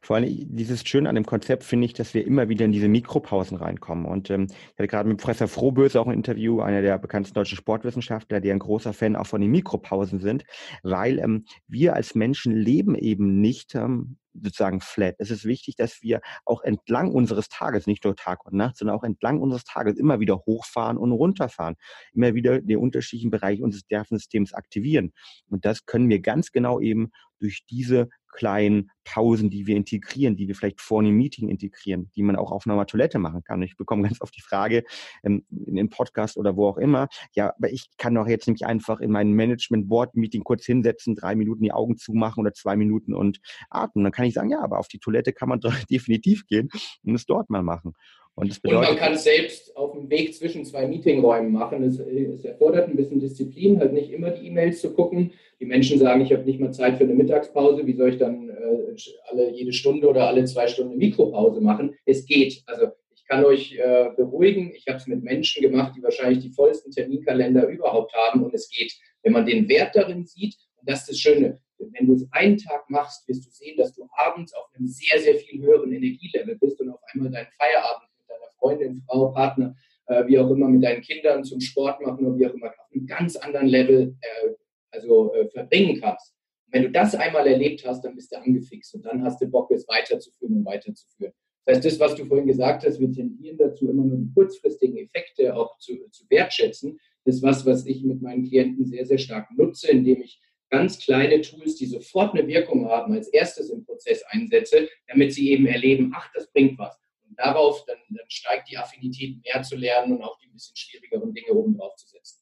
Vor 0.00 0.16
allem 0.16 0.56
dieses 0.56 0.82
Schöne 0.82 1.08
an 1.08 1.14
dem 1.14 1.26
Konzept 1.26 1.62
finde 1.62 1.84
ich, 1.84 1.92
dass 1.92 2.14
wir 2.14 2.26
immer 2.26 2.48
wieder 2.48 2.64
in 2.64 2.72
diese 2.72 2.88
Mikropausen 2.88 3.56
reinkommen. 3.56 4.06
Und 4.06 4.30
ähm, 4.30 4.46
ich 4.48 4.78
hatte 4.78 4.88
gerade 4.88 5.08
mit 5.08 5.18
Professor 5.18 5.46
Frohböse 5.46 6.00
auch 6.00 6.06
ein 6.06 6.14
Interview, 6.14 6.60
einer 6.60 6.82
der 6.82 6.98
bekanntesten 6.98 7.34
deutschen 7.34 7.56
Sportwissenschaftler, 7.56 8.40
die 8.40 8.50
ein 8.50 8.58
großer 8.58 8.92
Fan 8.92 9.14
auch 9.14 9.26
von 9.26 9.40
den 9.40 9.50
Mikropausen 9.50 10.18
sind, 10.20 10.44
weil 10.82 11.18
ähm, 11.18 11.44
wir 11.68 11.94
als 11.94 12.14
Menschen 12.14 12.56
leben 12.56 12.94
eben 12.96 13.40
nicht 13.40 13.74
ähm, 13.74 14.16
sozusagen 14.34 14.80
flat. 14.80 15.16
Es 15.18 15.30
ist 15.30 15.44
wichtig, 15.44 15.76
dass 15.76 16.02
wir 16.02 16.20
auch 16.44 16.62
entlang 16.62 17.12
unseres 17.12 17.48
Tages, 17.48 17.86
nicht 17.86 18.04
nur 18.04 18.16
Tag 18.16 18.44
und 18.44 18.54
Nacht, 18.54 18.76
sondern 18.76 18.96
auch 18.96 19.04
entlang 19.04 19.40
unseres 19.40 19.64
Tages 19.64 19.96
immer 19.98 20.20
wieder 20.20 20.38
hochfahren 20.46 20.96
und 20.96 21.12
runterfahren, 21.12 21.76
immer 22.12 22.34
wieder 22.34 22.60
den 22.60 22.78
unterschiedlichen 22.78 23.30
Bereich 23.30 23.62
unseres 23.62 23.84
Nervensystems 23.90 24.52
aktivieren. 24.54 25.12
Und 25.48 25.64
das 25.64 25.86
können 25.86 26.08
wir 26.08 26.20
ganz 26.20 26.52
genau 26.52 26.80
eben 26.80 27.10
durch 27.38 27.64
diese 27.68 28.08
kleinen 28.32 28.90
Pausen, 29.04 29.50
die 29.50 29.66
wir 29.66 29.76
integrieren, 29.76 30.36
die 30.36 30.48
wir 30.48 30.54
vielleicht 30.54 30.80
vor 30.80 31.00
einem 31.00 31.16
Meeting 31.16 31.48
integrieren, 31.48 32.10
die 32.14 32.22
man 32.22 32.36
auch 32.36 32.52
auf 32.52 32.66
einer 32.66 32.86
Toilette 32.86 33.18
machen 33.18 33.42
kann. 33.42 33.62
Ich 33.62 33.76
bekomme 33.76 34.02
ganz 34.08 34.20
oft 34.20 34.36
die 34.36 34.42
Frage 34.42 34.84
ähm, 35.24 35.44
in 35.50 35.74
den 35.74 35.90
Podcast 35.90 36.36
oder 36.36 36.56
wo 36.56 36.68
auch 36.68 36.78
immer, 36.78 37.08
ja, 37.34 37.52
aber 37.56 37.72
ich 37.72 37.90
kann 37.98 38.14
doch 38.14 38.28
jetzt 38.28 38.48
nicht 38.48 38.64
einfach 38.64 39.00
in 39.00 39.10
meinem 39.10 39.32
Management-Board-Meeting 39.32 40.44
kurz 40.44 40.64
hinsetzen, 40.64 41.16
drei 41.16 41.34
Minuten 41.34 41.62
die 41.62 41.72
Augen 41.72 41.96
zumachen 41.96 42.40
oder 42.40 42.52
zwei 42.52 42.76
Minuten 42.76 43.14
und 43.14 43.40
atmen. 43.68 44.04
Kann 44.20 44.28
ich 44.28 44.34
sagen, 44.34 44.50
ja, 44.50 44.60
aber 44.60 44.78
auf 44.78 44.88
die 44.88 44.98
Toilette 44.98 45.32
kann 45.32 45.48
man 45.48 45.60
doch 45.60 45.74
definitiv 45.84 46.46
gehen 46.46 46.68
und 47.02 47.14
es 47.14 47.24
dort 47.24 47.48
mal 47.48 47.62
machen. 47.62 47.94
Und, 48.34 48.60
bedeutet, 48.60 48.90
und, 48.90 48.94
man 48.94 49.02
kann 49.02 49.14
es 49.14 49.24
selbst 49.24 49.74
auf 49.78 49.92
dem 49.92 50.10
Weg 50.10 50.34
zwischen 50.34 50.66
zwei 50.66 50.86
Meetingräumen 50.86 51.50
machen. 51.50 51.82
Es, 51.82 51.98
es, 51.98 52.44
erfordert 52.44 52.86
ein 52.88 52.96
bisschen 52.96 53.18
Disziplin, 53.18 53.80
halt 53.80 53.94
nicht 53.94 54.10
immer 54.10 54.30
die 54.30 54.46
E-Mails 54.46 54.82
zu 54.82 54.92
gucken. 54.92 55.32
Die 55.58 55.64
Menschen 55.64 55.98
sagen, 55.98 56.20
ich 56.20 56.32
habe 56.34 56.44
nicht 56.44 56.60
mal 56.60 56.70
Zeit 56.70 56.98
für 56.98 57.04
eine 57.04 57.14
Mittagspause. 57.14 57.86
Wie 57.86 57.96
soll 57.96 58.10
ich 58.10 58.18
dann 58.18 58.50
äh, 58.50 58.94
alle 59.30 59.52
jede 59.52 59.72
Stunde 59.72 60.06
oder 60.06 60.28
alle 60.28 60.44
zwei 60.44 60.66
Stunden 60.68 60.92
eine 60.92 60.98
Mikropause 60.98 61.62
machen? 61.62 61.96
Es 62.04 62.26
geht. 62.26 62.62
Also 62.66 62.88
ich 63.14 63.26
kann 63.26 63.42
euch 63.42 63.72
äh, 63.72 64.10
beruhigen. 64.16 64.70
Ich 64.74 64.86
habe 64.86 64.98
es 64.98 65.06
mit 65.06 65.24
Menschen 65.24 65.62
gemacht, 65.62 65.94
die 65.96 66.02
wahrscheinlich 66.02 66.40
die 66.40 66.50
vollsten 66.50 66.92
Terminkalender 66.92 67.66
überhaupt 67.68 68.12
haben 68.14 68.44
und 68.44 68.52
es 68.52 68.68
geht. 68.68 68.92
Wenn 69.22 69.32
man 69.32 69.46
den 69.46 69.66
Wert 69.66 69.96
darin 69.96 70.26
sieht, 70.26 70.56
und 70.76 70.88
das 70.90 71.00
ist 71.00 71.08
das 71.08 71.18
Schöne, 71.18 71.58
wenn 71.80 71.92
wenn 72.00 72.06
du 72.06 72.14
es 72.14 72.26
einen 72.32 72.56
Tag 72.58 72.88
machst, 72.88 73.26
wirst 73.28 73.46
du 73.46 73.50
sehen, 73.50 73.76
dass 73.76 73.94
du 73.94 74.06
abends 74.12 74.52
auf 74.54 74.66
einem 74.74 74.86
sehr, 74.86 75.20
sehr 75.20 75.36
viel 75.36 75.62
höheren 75.62 75.92
Energielevel 75.92 76.56
bist 76.56 76.80
und 76.80 76.90
auf 76.90 77.00
einmal 77.12 77.30
deinen 77.30 77.48
Feierabend 77.58 78.08
mit 78.18 78.28
deiner 78.28 78.50
Freundin, 78.58 79.02
Frau, 79.06 79.30
Partner, 79.32 79.74
äh, 80.06 80.26
wie 80.26 80.38
auch 80.38 80.50
immer, 80.50 80.68
mit 80.68 80.82
deinen 80.82 81.02
Kindern 81.02 81.44
zum 81.44 81.60
Sport 81.60 82.00
machen 82.00 82.26
oder 82.26 82.38
wie 82.38 82.46
auch 82.46 82.54
immer, 82.54 82.68
auf 82.68 82.92
einem 82.92 83.06
ganz 83.06 83.36
anderen 83.36 83.66
Level 83.66 84.16
äh, 84.20 84.50
also, 84.90 85.32
äh, 85.34 85.48
verbringen 85.50 86.00
kannst. 86.00 86.34
Und 86.66 86.74
wenn 86.74 86.82
du 86.84 86.90
das 86.90 87.14
einmal 87.14 87.46
erlebt 87.46 87.84
hast, 87.86 88.04
dann 88.04 88.14
bist 88.14 88.32
du 88.32 88.36
angefixt 88.36 88.94
und 88.94 89.04
dann 89.04 89.22
hast 89.22 89.40
du 89.40 89.46
Bock, 89.46 89.70
es 89.70 89.86
weiterzuführen 89.88 90.58
und 90.58 90.64
weiterzuführen. 90.64 91.32
Das 91.64 91.76
heißt, 91.76 91.86
das, 91.86 92.00
was 92.00 92.14
du 92.14 92.24
vorhin 92.24 92.46
gesagt 92.46 92.84
hast, 92.84 92.98
wir 92.98 93.12
tendieren 93.12 93.58
dazu, 93.58 93.88
immer 93.88 94.04
nur 94.04 94.16
die 94.16 94.32
kurzfristigen 94.34 94.96
Effekte 94.96 95.54
auch 95.54 95.78
zu, 95.78 95.92
zu 96.10 96.24
wertschätzen. 96.30 96.98
Das 97.24 97.36
ist 97.36 97.42
was, 97.42 97.66
was 97.66 97.86
ich 97.86 98.02
mit 98.02 98.22
meinen 98.22 98.44
Klienten 98.48 98.86
sehr, 98.86 99.04
sehr 99.04 99.18
stark 99.18 99.48
nutze, 99.56 99.90
indem 99.90 100.22
ich 100.22 100.40
ganz 100.70 100.98
kleine 100.98 101.40
Tools, 101.40 101.76
die 101.76 101.86
sofort 101.86 102.34
eine 102.34 102.46
Wirkung 102.46 102.88
haben, 102.88 103.12
als 103.12 103.28
erstes 103.28 103.70
im 103.70 103.84
Prozess 103.84 104.22
einsetze, 104.24 104.88
damit 105.08 105.34
sie 105.34 105.50
eben 105.50 105.66
erleben, 105.66 106.12
ach, 106.14 106.30
das 106.32 106.50
bringt 106.52 106.78
was. 106.78 106.98
Und 107.28 107.38
darauf, 107.38 107.84
dann, 107.86 107.98
dann 108.08 108.30
steigt 108.30 108.70
die 108.70 108.78
Affinität, 108.78 109.42
mehr 109.44 109.62
zu 109.62 109.76
lernen 109.76 110.16
und 110.16 110.22
auch 110.22 110.38
die 110.38 110.46
ein 110.46 110.52
bisschen 110.52 110.76
schwierigeren 110.76 111.34
Dinge 111.34 111.52
oben 111.52 111.76
drauf 111.76 111.94
zu 111.96 112.06
setzen. 112.06 112.39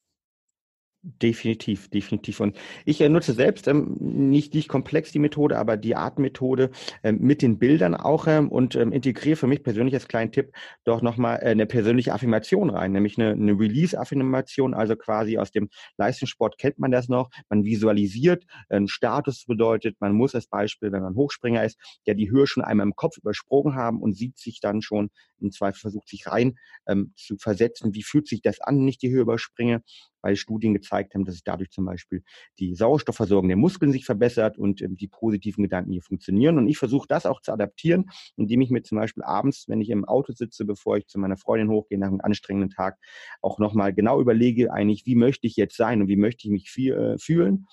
Definitiv, 1.10 1.88
definitiv. 1.88 2.40
Und 2.40 2.58
ich 2.84 3.00
äh, 3.00 3.08
nutze 3.08 3.32
selbst 3.32 3.66
ähm, 3.66 3.96
nicht, 3.98 4.52
nicht 4.52 4.68
komplex 4.68 5.10
die 5.10 5.18
Methode, 5.18 5.56
aber 5.56 5.78
die 5.78 5.96
Artmethode 5.96 6.70
ähm, 7.02 7.18
mit 7.20 7.40
den 7.40 7.58
Bildern 7.58 7.94
auch 7.94 8.26
ähm, 8.26 8.50
und 8.50 8.74
ähm, 8.74 8.92
integriere 8.92 9.36
für 9.36 9.46
mich 9.46 9.62
persönlich 9.62 9.94
als 9.94 10.06
kleinen 10.06 10.32
Tipp 10.32 10.52
doch 10.84 11.00
nochmal 11.00 11.38
äh, 11.38 11.46
eine 11.50 11.64
persönliche 11.64 12.12
Affirmation 12.12 12.68
rein, 12.68 12.92
nämlich 12.92 13.16
eine, 13.16 13.30
eine 13.30 13.52
Release-Affirmation, 13.52 14.74
also 14.74 14.96
quasi 14.96 15.38
aus 15.38 15.50
dem 15.50 15.70
Leistungssport 15.96 16.58
kennt 16.58 16.78
man 16.78 16.90
das 16.90 17.08
noch. 17.08 17.30
Man 17.48 17.64
visualisiert, 17.64 18.44
ein 18.68 18.86
Status 18.86 19.46
bedeutet, 19.46 19.96
man 20.00 20.12
muss 20.12 20.34
als 20.34 20.46
Beispiel, 20.46 20.92
wenn 20.92 21.02
man 21.02 21.14
Hochspringer 21.14 21.64
ist, 21.64 21.78
der 22.06 22.16
die 22.16 22.30
Höhe 22.30 22.46
schon 22.46 22.64
einmal 22.64 22.86
im 22.86 22.96
Kopf 22.96 23.16
übersprungen 23.16 23.76
haben 23.76 24.02
und 24.02 24.12
sieht 24.14 24.36
sich 24.36 24.60
dann 24.60 24.82
schon, 24.82 25.10
im 25.40 25.52
Zweifel 25.52 25.78
versucht 25.78 26.08
sich 26.08 26.26
rein 26.26 26.58
ähm, 26.86 27.12
zu 27.16 27.38
versetzen, 27.38 27.94
wie 27.94 28.02
fühlt 28.02 28.28
sich 28.28 28.42
das 28.42 28.60
an, 28.60 28.86
ich 28.86 28.98
die 28.98 29.10
Höhe 29.10 29.22
überspringe 29.22 29.82
weil 30.22 30.36
Studien 30.36 30.74
gezeigt 30.74 31.14
haben, 31.14 31.24
dass 31.24 31.34
sich 31.34 31.44
dadurch 31.44 31.70
zum 31.70 31.84
Beispiel 31.84 32.22
die 32.58 32.74
Sauerstoffversorgung 32.74 33.48
der 33.48 33.56
Muskeln 33.56 33.92
sich 33.92 34.04
verbessert 34.04 34.58
und 34.58 34.82
ähm, 34.82 34.96
die 34.96 35.08
positiven 35.08 35.62
Gedanken 35.62 35.92
hier 35.92 36.02
funktionieren. 36.02 36.58
Und 36.58 36.68
ich 36.68 36.78
versuche 36.78 37.06
das 37.08 37.26
auch 37.26 37.40
zu 37.40 37.52
adaptieren, 37.52 38.06
indem 38.36 38.60
ich 38.60 38.70
mir 38.70 38.82
zum 38.82 38.98
Beispiel 38.98 39.22
abends, 39.22 39.68
wenn 39.68 39.80
ich 39.80 39.90
im 39.90 40.04
Auto 40.04 40.32
sitze, 40.32 40.64
bevor 40.64 40.96
ich 40.96 41.06
zu 41.06 41.18
meiner 41.18 41.36
Freundin 41.36 41.70
hochgehe 41.70 41.98
nach 41.98 42.08
einem 42.08 42.20
anstrengenden 42.20 42.70
Tag, 42.70 42.98
auch 43.42 43.58
nochmal 43.58 43.92
genau 43.92 44.20
überlege, 44.20 44.72
eigentlich, 44.72 45.06
wie 45.06 45.14
möchte 45.14 45.46
ich 45.46 45.56
jetzt 45.56 45.76
sein 45.76 46.02
und 46.02 46.08
wie 46.08 46.16
möchte 46.16 46.46
ich 46.46 46.52
mich 46.52 46.76
äh, 46.78 47.18
fühlen 47.18 47.66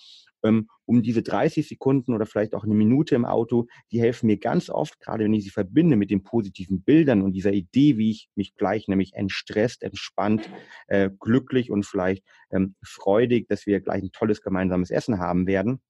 ähm, 0.45 0.67
um 0.85 1.01
diese 1.01 1.23
30 1.23 1.67
Sekunden 1.67 2.13
oder 2.13 2.25
vielleicht 2.25 2.53
auch 2.53 2.63
eine 2.63 2.75
Minute 2.75 3.15
im 3.15 3.25
Auto, 3.25 3.67
die 3.91 3.99
helfen 3.99 4.27
mir 4.27 4.37
ganz 4.37 4.69
oft, 4.69 4.99
gerade 4.99 5.23
wenn 5.23 5.33
ich 5.33 5.43
sie 5.43 5.49
verbinde 5.49 5.95
mit 5.95 6.11
den 6.11 6.23
positiven 6.23 6.83
Bildern 6.83 7.21
und 7.21 7.33
dieser 7.33 7.51
Idee, 7.51 7.97
wie 7.97 8.11
ich 8.11 8.29
mich 8.35 8.55
gleich 8.55 8.87
nämlich 8.87 9.13
entstresst, 9.13 9.83
entspannt, 9.83 10.49
äh, 10.87 11.09
glücklich 11.19 11.71
und 11.71 11.85
vielleicht 11.85 12.23
ähm, 12.51 12.75
freudig, 12.83 13.47
dass 13.47 13.65
wir 13.65 13.81
gleich 13.81 14.03
ein 14.03 14.11
tolles 14.11 14.41
gemeinsames 14.41 14.91
Essen 14.91 15.19
haben 15.19 15.47
werden 15.47 15.81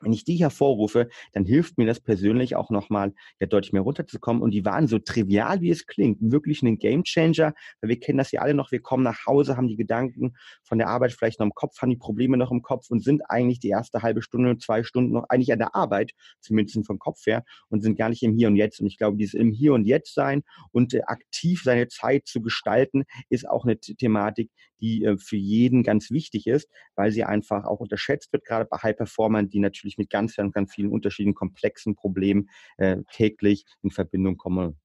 wenn 0.00 0.12
ich 0.12 0.24
die 0.24 0.36
hervorrufe, 0.36 1.08
dann 1.32 1.44
hilft 1.44 1.78
mir 1.78 1.86
das 1.86 2.00
persönlich 2.00 2.56
auch 2.56 2.70
nochmal, 2.70 3.12
ja 3.38 3.46
deutlich 3.46 3.72
mehr 3.72 3.82
runterzukommen. 3.82 4.42
Und 4.42 4.52
die 4.52 4.64
waren 4.64 4.86
so 4.86 4.98
trivial, 4.98 5.60
wie 5.60 5.70
es 5.70 5.86
klingt, 5.86 6.18
wirklich 6.20 6.62
ein 6.62 6.78
Gamechanger, 6.78 7.54
weil 7.80 7.88
wir 7.88 8.00
kennen 8.00 8.18
das 8.18 8.32
ja 8.32 8.40
alle 8.40 8.54
noch. 8.54 8.72
Wir 8.72 8.80
kommen 8.80 9.02
nach 9.02 9.26
Hause, 9.26 9.56
haben 9.56 9.68
die 9.68 9.76
Gedanken 9.76 10.34
von 10.62 10.78
der 10.78 10.88
Arbeit 10.88 11.12
vielleicht 11.12 11.40
noch 11.40 11.46
im 11.46 11.54
Kopf, 11.54 11.80
haben 11.80 11.90
die 11.90 11.96
Probleme 11.96 12.36
noch 12.36 12.50
im 12.50 12.62
Kopf 12.62 12.90
und 12.90 13.02
sind 13.02 13.22
eigentlich 13.28 13.60
die 13.60 13.68
erste 13.68 14.02
halbe 14.02 14.22
Stunde, 14.22 14.58
zwei 14.58 14.82
Stunden 14.82 15.12
noch 15.12 15.24
eigentlich 15.28 15.52
an 15.52 15.58
der 15.58 15.74
Arbeit, 15.74 16.12
zumindest 16.40 16.86
vom 16.86 16.98
Kopf 16.98 17.26
her, 17.26 17.44
und 17.68 17.82
sind 17.82 17.96
gar 17.96 18.08
nicht 18.08 18.22
im 18.22 18.34
Hier 18.34 18.48
und 18.48 18.56
Jetzt. 18.56 18.80
Und 18.80 18.86
ich 18.86 18.96
glaube, 18.96 19.16
dieses 19.16 19.34
im 19.34 19.52
Hier 19.52 19.74
und 19.74 19.86
Jetzt 19.86 20.14
sein 20.14 20.42
und 20.72 20.94
äh, 20.94 21.02
aktiv 21.02 21.62
seine 21.62 21.88
Zeit 21.88 22.26
zu 22.26 22.40
gestalten, 22.40 23.04
ist 23.28 23.48
auch 23.48 23.64
eine 23.64 23.78
Thematik, 23.78 24.50
die 24.80 25.04
äh, 25.04 25.16
für 25.18 25.36
jeden 25.36 25.82
ganz 25.82 26.10
wichtig 26.10 26.46
ist, 26.46 26.68
weil 26.94 27.12
sie 27.12 27.24
einfach 27.24 27.64
auch 27.64 27.80
unterschätzt 27.80 28.32
wird, 28.32 28.44
gerade 28.44 28.64
bei 28.64 28.78
High-Performern, 28.78 29.48
die 29.48 29.60
natürlich 29.60 29.98
mit 29.98 30.10
ganz, 30.10 30.36
ganz, 30.36 30.52
ganz 30.52 30.74
vielen 30.74 30.90
unterschiedlichen 30.90 31.34
komplexen 31.34 31.94
Problemen 31.94 32.50
äh, 32.76 32.98
täglich 33.12 33.64
in 33.82 33.90
Verbindung 33.90 34.36
kommen. 34.36 34.78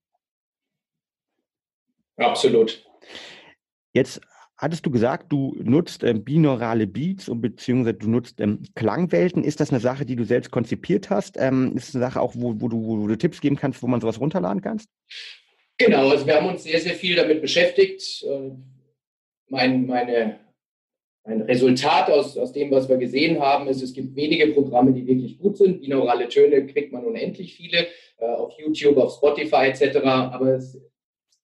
Absolut. 2.16 2.84
Jetzt 3.92 4.20
hattest 4.56 4.86
du 4.86 4.90
gesagt, 4.90 5.30
du 5.32 5.56
nutzt 5.62 6.02
ähm, 6.02 6.24
binaurale 6.24 6.86
Beats 6.86 7.28
und 7.28 7.40
beziehungsweise 7.40 7.94
du 7.94 8.08
nutzt 8.08 8.40
ähm, 8.40 8.62
Klangwelten. 8.74 9.44
Ist 9.44 9.60
das 9.60 9.70
eine 9.70 9.80
Sache, 9.80 10.06
die 10.06 10.16
du 10.16 10.24
selbst 10.24 10.50
konzipiert 10.50 11.10
hast? 11.10 11.36
Ähm, 11.38 11.72
ist 11.76 11.88
das 11.88 11.96
eine 11.96 12.04
Sache 12.04 12.20
auch, 12.20 12.34
wo, 12.34 12.60
wo, 12.60 12.68
du, 12.68 12.82
wo, 12.82 13.06
du, 13.06 13.16
Tipps 13.16 13.40
geben 13.40 13.56
kannst, 13.56 13.82
wo 13.82 13.86
man 13.86 14.00
sowas 14.00 14.20
runterladen 14.20 14.62
kannst? 14.62 14.88
Genau, 15.78 16.08
also 16.08 16.26
wir 16.26 16.36
haben 16.36 16.48
uns 16.48 16.62
sehr, 16.62 16.80
sehr 16.80 16.94
viel 16.94 17.16
damit 17.16 17.42
beschäftigt. 17.42 18.24
Äh, 18.24 18.52
mein, 19.48 19.86
meine, 19.86 20.40
mein 21.24 21.42
Resultat 21.42 22.10
aus, 22.10 22.36
aus 22.36 22.52
dem, 22.52 22.70
was 22.70 22.88
wir 22.88 22.96
gesehen 22.96 23.40
haben, 23.40 23.68
ist, 23.68 23.82
es 23.82 23.92
gibt 23.92 24.14
wenige 24.16 24.48
Programme, 24.48 24.92
die 24.92 25.06
wirklich 25.06 25.38
gut 25.38 25.56
sind. 25.56 25.80
Binaurale 25.80 26.28
Töne 26.28 26.66
kriegt 26.66 26.92
man 26.92 27.04
unendlich 27.04 27.54
viele 27.54 27.86
äh, 28.18 28.26
auf 28.26 28.52
YouTube, 28.58 28.96
auf 28.96 29.14
Spotify 29.14 29.66
etc. 29.66 29.98
Aber 30.04 30.54
es 30.54 30.80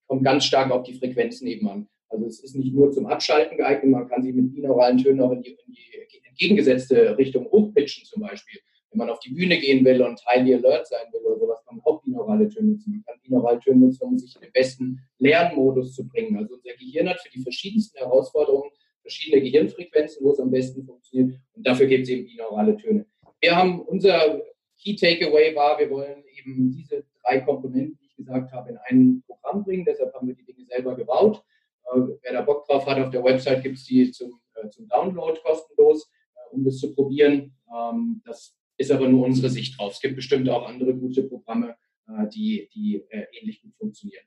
kommt 0.07 0.23
ganz 0.23 0.45
stark 0.45 0.71
auf 0.71 0.83
die 0.83 0.93
Frequenzen 0.93 1.47
eben 1.47 1.67
an. 1.67 1.87
Also 2.09 2.27
es 2.27 2.43
ist 2.43 2.55
nicht 2.55 2.73
nur 2.73 2.91
zum 2.91 3.07
Abschalten 3.07 3.57
geeignet, 3.57 3.91
man 3.91 4.07
kann 4.07 4.21
sich 4.21 4.33
mit 4.33 4.53
binauralen 4.53 4.99
Tönen 4.99 5.21
auch 5.21 5.31
in 5.31 5.41
die, 5.41 5.49
in 5.49 5.73
die 5.73 6.27
entgegengesetzte 6.27 7.17
Richtung 7.17 7.45
hochpitchen 7.51 8.05
zum 8.05 8.21
Beispiel. 8.21 8.59
Wenn 8.93 8.99
man 8.99 9.09
auf 9.09 9.19
die 9.19 9.31
Bühne 9.31 9.57
gehen 9.57 9.83
will 9.83 10.03
und 10.03 10.23
highly 10.27 10.53
alert 10.53 10.87
sein 10.87 11.07
will 11.11 11.21
oder 11.21 11.39
sowas, 11.39 11.63
kann 11.65 11.77
man 11.77 11.85
auch 11.85 12.03
binaurale 12.03 12.47
Töne 12.47 12.73
nutzen. 12.73 12.91
Man 12.91 13.03
kann 13.03 13.19
binaurale 13.23 13.59
Töne 13.59 13.87
nutzen, 13.87 14.03
um 14.03 14.19
sich 14.19 14.35
in 14.35 14.41
den 14.41 14.51
besten 14.51 15.01
Lernmodus 15.17 15.95
zu 15.95 16.07
bringen. 16.07 16.37
Also 16.37 16.53
unser 16.53 16.75
Gehirn 16.75 17.09
hat 17.09 17.19
für 17.19 17.31
die 17.31 17.41
verschiedensten 17.41 17.97
Herausforderungen 17.97 18.69
verschiedene 19.01 19.41
Gehirnfrequenzen, 19.41 20.23
wo 20.23 20.31
es 20.31 20.39
am 20.39 20.51
besten 20.51 20.85
funktioniert. 20.85 21.39
Und 21.53 21.65
dafür 21.65 21.87
gibt 21.87 22.03
es 22.03 22.09
eben 22.09 22.25
binaurale 22.25 22.77
Töne. 22.77 23.07
Wir 23.41 23.55
haben 23.55 23.81
unser 23.81 24.41
Key 24.79 24.95
Takeaway 24.95 25.55
war, 25.55 25.79
wir 25.79 25.89
wollen 25.89 26.23
eben 26.37 26.71
diese 26.71 27.03
drei 27.23 27.39
Komponenten, 27.39 27.97
die 27.99 28.05
ich 28.05 28.15
gesagt 28.15 28.51
habe, 28.51 28.69
in 28.69 28.77
ein 28.77 29.23
Programm 29.25 29.63
bringen. 29.63 29.85
Deshalb 29.85 30.13
haben 30.13 30.27
wir 30.27 30.35
die 30.35 30.45
Dinge 30.45 30.65
selber 30.65 30.95
gebaut. 30.95 31.43
Äh, 31.85 31.99
wer 32.21 32.33
da 32.33 32.41
Bock 32.41 32.67
drauf 32.67 32.85
hat, 32.85 32.99
auf 32.99 33.09
der 33.09 33.23
Website 33.23 33.63
gibt 33.63 33.77
es 33.77 33.85
die 33.85 34.11
zum, 34.11 34.39
äh, 34.53 34.69
zum 34.69 34.87
Download 34.87 35.39
kostenlos, 35.43 36.11
äh, 36.35 36.55
um 36.55 36.63
das 36.63 36.77
zu 36.77 36.93
probieren. 36.93 37.55
Ähm, 37.73 38.21
das 38.23 38.55
ist 38.77 38.91
aber 38.91 39.07
nur 39.07 39.25
unsere 39.25 39.49
Sicht 39.49 39.79
drauf. 39.79 39.93
Es 39.93 40.01
gibt 40.01 40.15
bestimmt 40.15 40.49
auch 40.49 40.67
andere 40.67 40.95
gute 40.95 41.23
Programme, 41.23 41.75
äh, 42.07 42.27
die, 42.29 42.69
die 42.73 43.03
äh, 43.09 43.25
ähnlich 43.39 43.61
gut 43.61 43.75
funktionieren. 43.77 44.25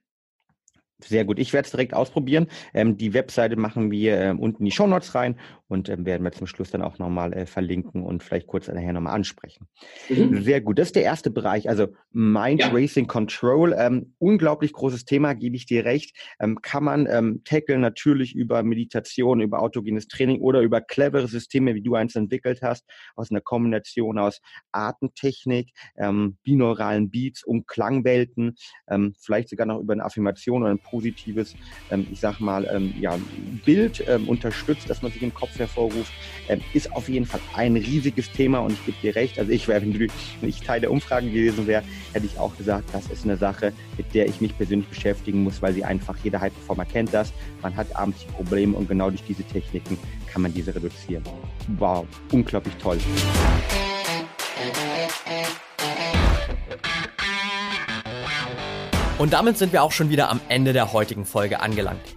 Sehr 1.03 1.25
gut. 1.25 1.37
Ich 1.37 1.53
werde 1.53 1.65
es 1.65 1.71
direkt 1.71 1.93
ausprobieren. 1.93 2.47
Ähm, 2.73 2.97
die 2.97 3.13
Webseite 3.13 3.55
machen 3.55 3.91
wir 3.91 4.19
ähm, 4.19 4.39
unten 4.39 4.63
in 4.63 4.65
die 4.65 4.71
Show 4.71 4.87
Notes 4.87 5.13
rein 5.13 5.39
und 5.67 5.89
ähm, 5.89 6.05
werden 6.05 6.23
wir 6.23 6.31
zum 6.31 6.47
Schluss 6.47 6.71
dann 6.71 6.81
auch 6.81 6.97
nochmal 6.99 7.33
äh, 7.33 7.45
verlinken 7.45 8.03
und 8.03 8.23
vielleicht 8.23 8.47
kurz 8.47 8.67
nachher 8.67 8.93
nochmal 8.93 9.15
ansprechen. 9.15 9.67
Mhm. 10.09 10.41
Sehr 10.41 10.61
gut. 10.61 10.79
Das 10.79 10.89
ist 10.89 10.95
der 10.95 11.03
erste 11.03 11.29
Bereich. 11.29 11.69
Also 11.69 11.87
Mind 12.11 12.61
ja. 12.61 12.69
Racing 12.69 13.07
Control. 13.07 13.75
Ähm, 13.77 14.13
unglaublich 14.17 14.73
großes 14.73 15.05
Thema, 15.05 15.33
gebe 15.33 15.55
ich 15.55 15.65
dir 15.65 15.85
recht. 15.85 16.15
Ähm, 16.39 16.61
kann 16.61 16.83
man 16.83 17.07
ähm, 17.09 17.41
tackeln 17.43 17.81
natürlich 17.81 18.35
über 18.35 18.63
Meditation, 18.63 19.41
über 19.41 19.61
autogenes 19.61 20.07
Training 20.07 20.41
oder 20.41 20.61
über 20.61 20.81
clevere 20.81 21.27
Systeme, 21.27 21.75
wie 21.75 21.81
du 21.81 21.95
eins 21.95 22.15
entwickelt 22.15 22.61
hast, 22.61 22.85
aus 23.15 23.31
einer 23.31 23.41
Kombination 23.41 24.17
aus 24.17 24.41
Atemtechnik, 24.71 25.71
binauralen 26.43 27.09
Beats 27.09 27.43
und 27.43 27.67
Klangwelten, 27.67 28.55
vielleicht 29.19 29.49
sogar 29.49 29.65
noch 29.65 29.79
über 29.79 29.93
eine 29.93 30.03
Affirmation 30.03 30.63
oder 30.63 30.71
ein 30.71 30.79
positives, 30.79 31.55
ähm, 31.91 32.07
ich 32.11 32.19
sag 32.19 32.39
mal, 32.39 32.67
ähm, 32.71 32.93
ja, 32.99 33.17
Bild 33.65 34.03
ähm, 34.07 34.27
unterstützt, 34.27 34.89
dass 34.89 35.01
man 35.01 35.11
sich 35.11 35.21
im 35.21 35.33
Kopf 35.33 35.56
hervorruft, 35.59 36.11
ähm, 36.49 36.61
ist 36.73 36.91
auf 36.93 37.09
jeden 37.09 37.25
Fall 37.25 37.39
ein 37.55 37.75
riesiges 37.75 38.31
Thema 38.31 38.59
und 38.59 38.73
ich 38.73 38.85
gebe 38.85 38.97
dir 39.01 39.15
recht. 39.15 39.39
Also 39.39 39.51
ich 39.51 39.67
wäre, 39.67 39.81
wenn 39.81 40.49
ich 40.49 40.61
Teil 40.61 40.81
der 40.81 40.91
Umfrage 40.91 41.27
gewesen 41.27 41.67
wäre, 41.67 41.83
hätte 42.13 42.25
ich 42.25 42.37
auch 42.39 42.55
gesagt, 42.57 42.89
das 42.93 43.07
ist 43.07 43.25
eine 43.25 43.37
Sache, 43.37 43.73
mit 43.97 44.13
der 44.13 44.27
ich 44.27 44.41
mich 44.41 44.55
persönlich 44.57 44.87
beschäftigen 44.87 45.43
muss, 45.43 45.61
weil 45.61 45.73
sie 45.73 45.83
einfach, 45.83 46.15
jeder 46.23 46.39
High-Performer 46.41 46.85
kennt 46.85 47.13
das. 47.13 47.33
Man 47.61 47.75
hat 47.75 47.95
abends 47.95 48.19
die 48.25 48.31
Probleme 48.31 48.75
und 48.75 48.87
genau 48.87 49.09
durch 49.09 49.23
diese 49.23 49.43
Techniken 49.43 49.97
kann 50.31 50.41
man 50.41 50.53
diese 50.53 50.73
reduzieren. 50.73 51.23
Wow, 51.77 52.05
unglaublich 52.31 52.75
toll. 52.75 52.97
Und 59.17 59.33
damit 59.33 59.57
sind 59.57 59.73
wir 59.73 59.81
auch 59.81 59.91
schon 59.91 60.09
wieder 60.09 60.29
am 60.29 60.39
Ende 60.47 60.73
der 60.73 60.93
heutigen 60.93 61.25
Folge 61.25 61.59
angelangt. 61.59 62.16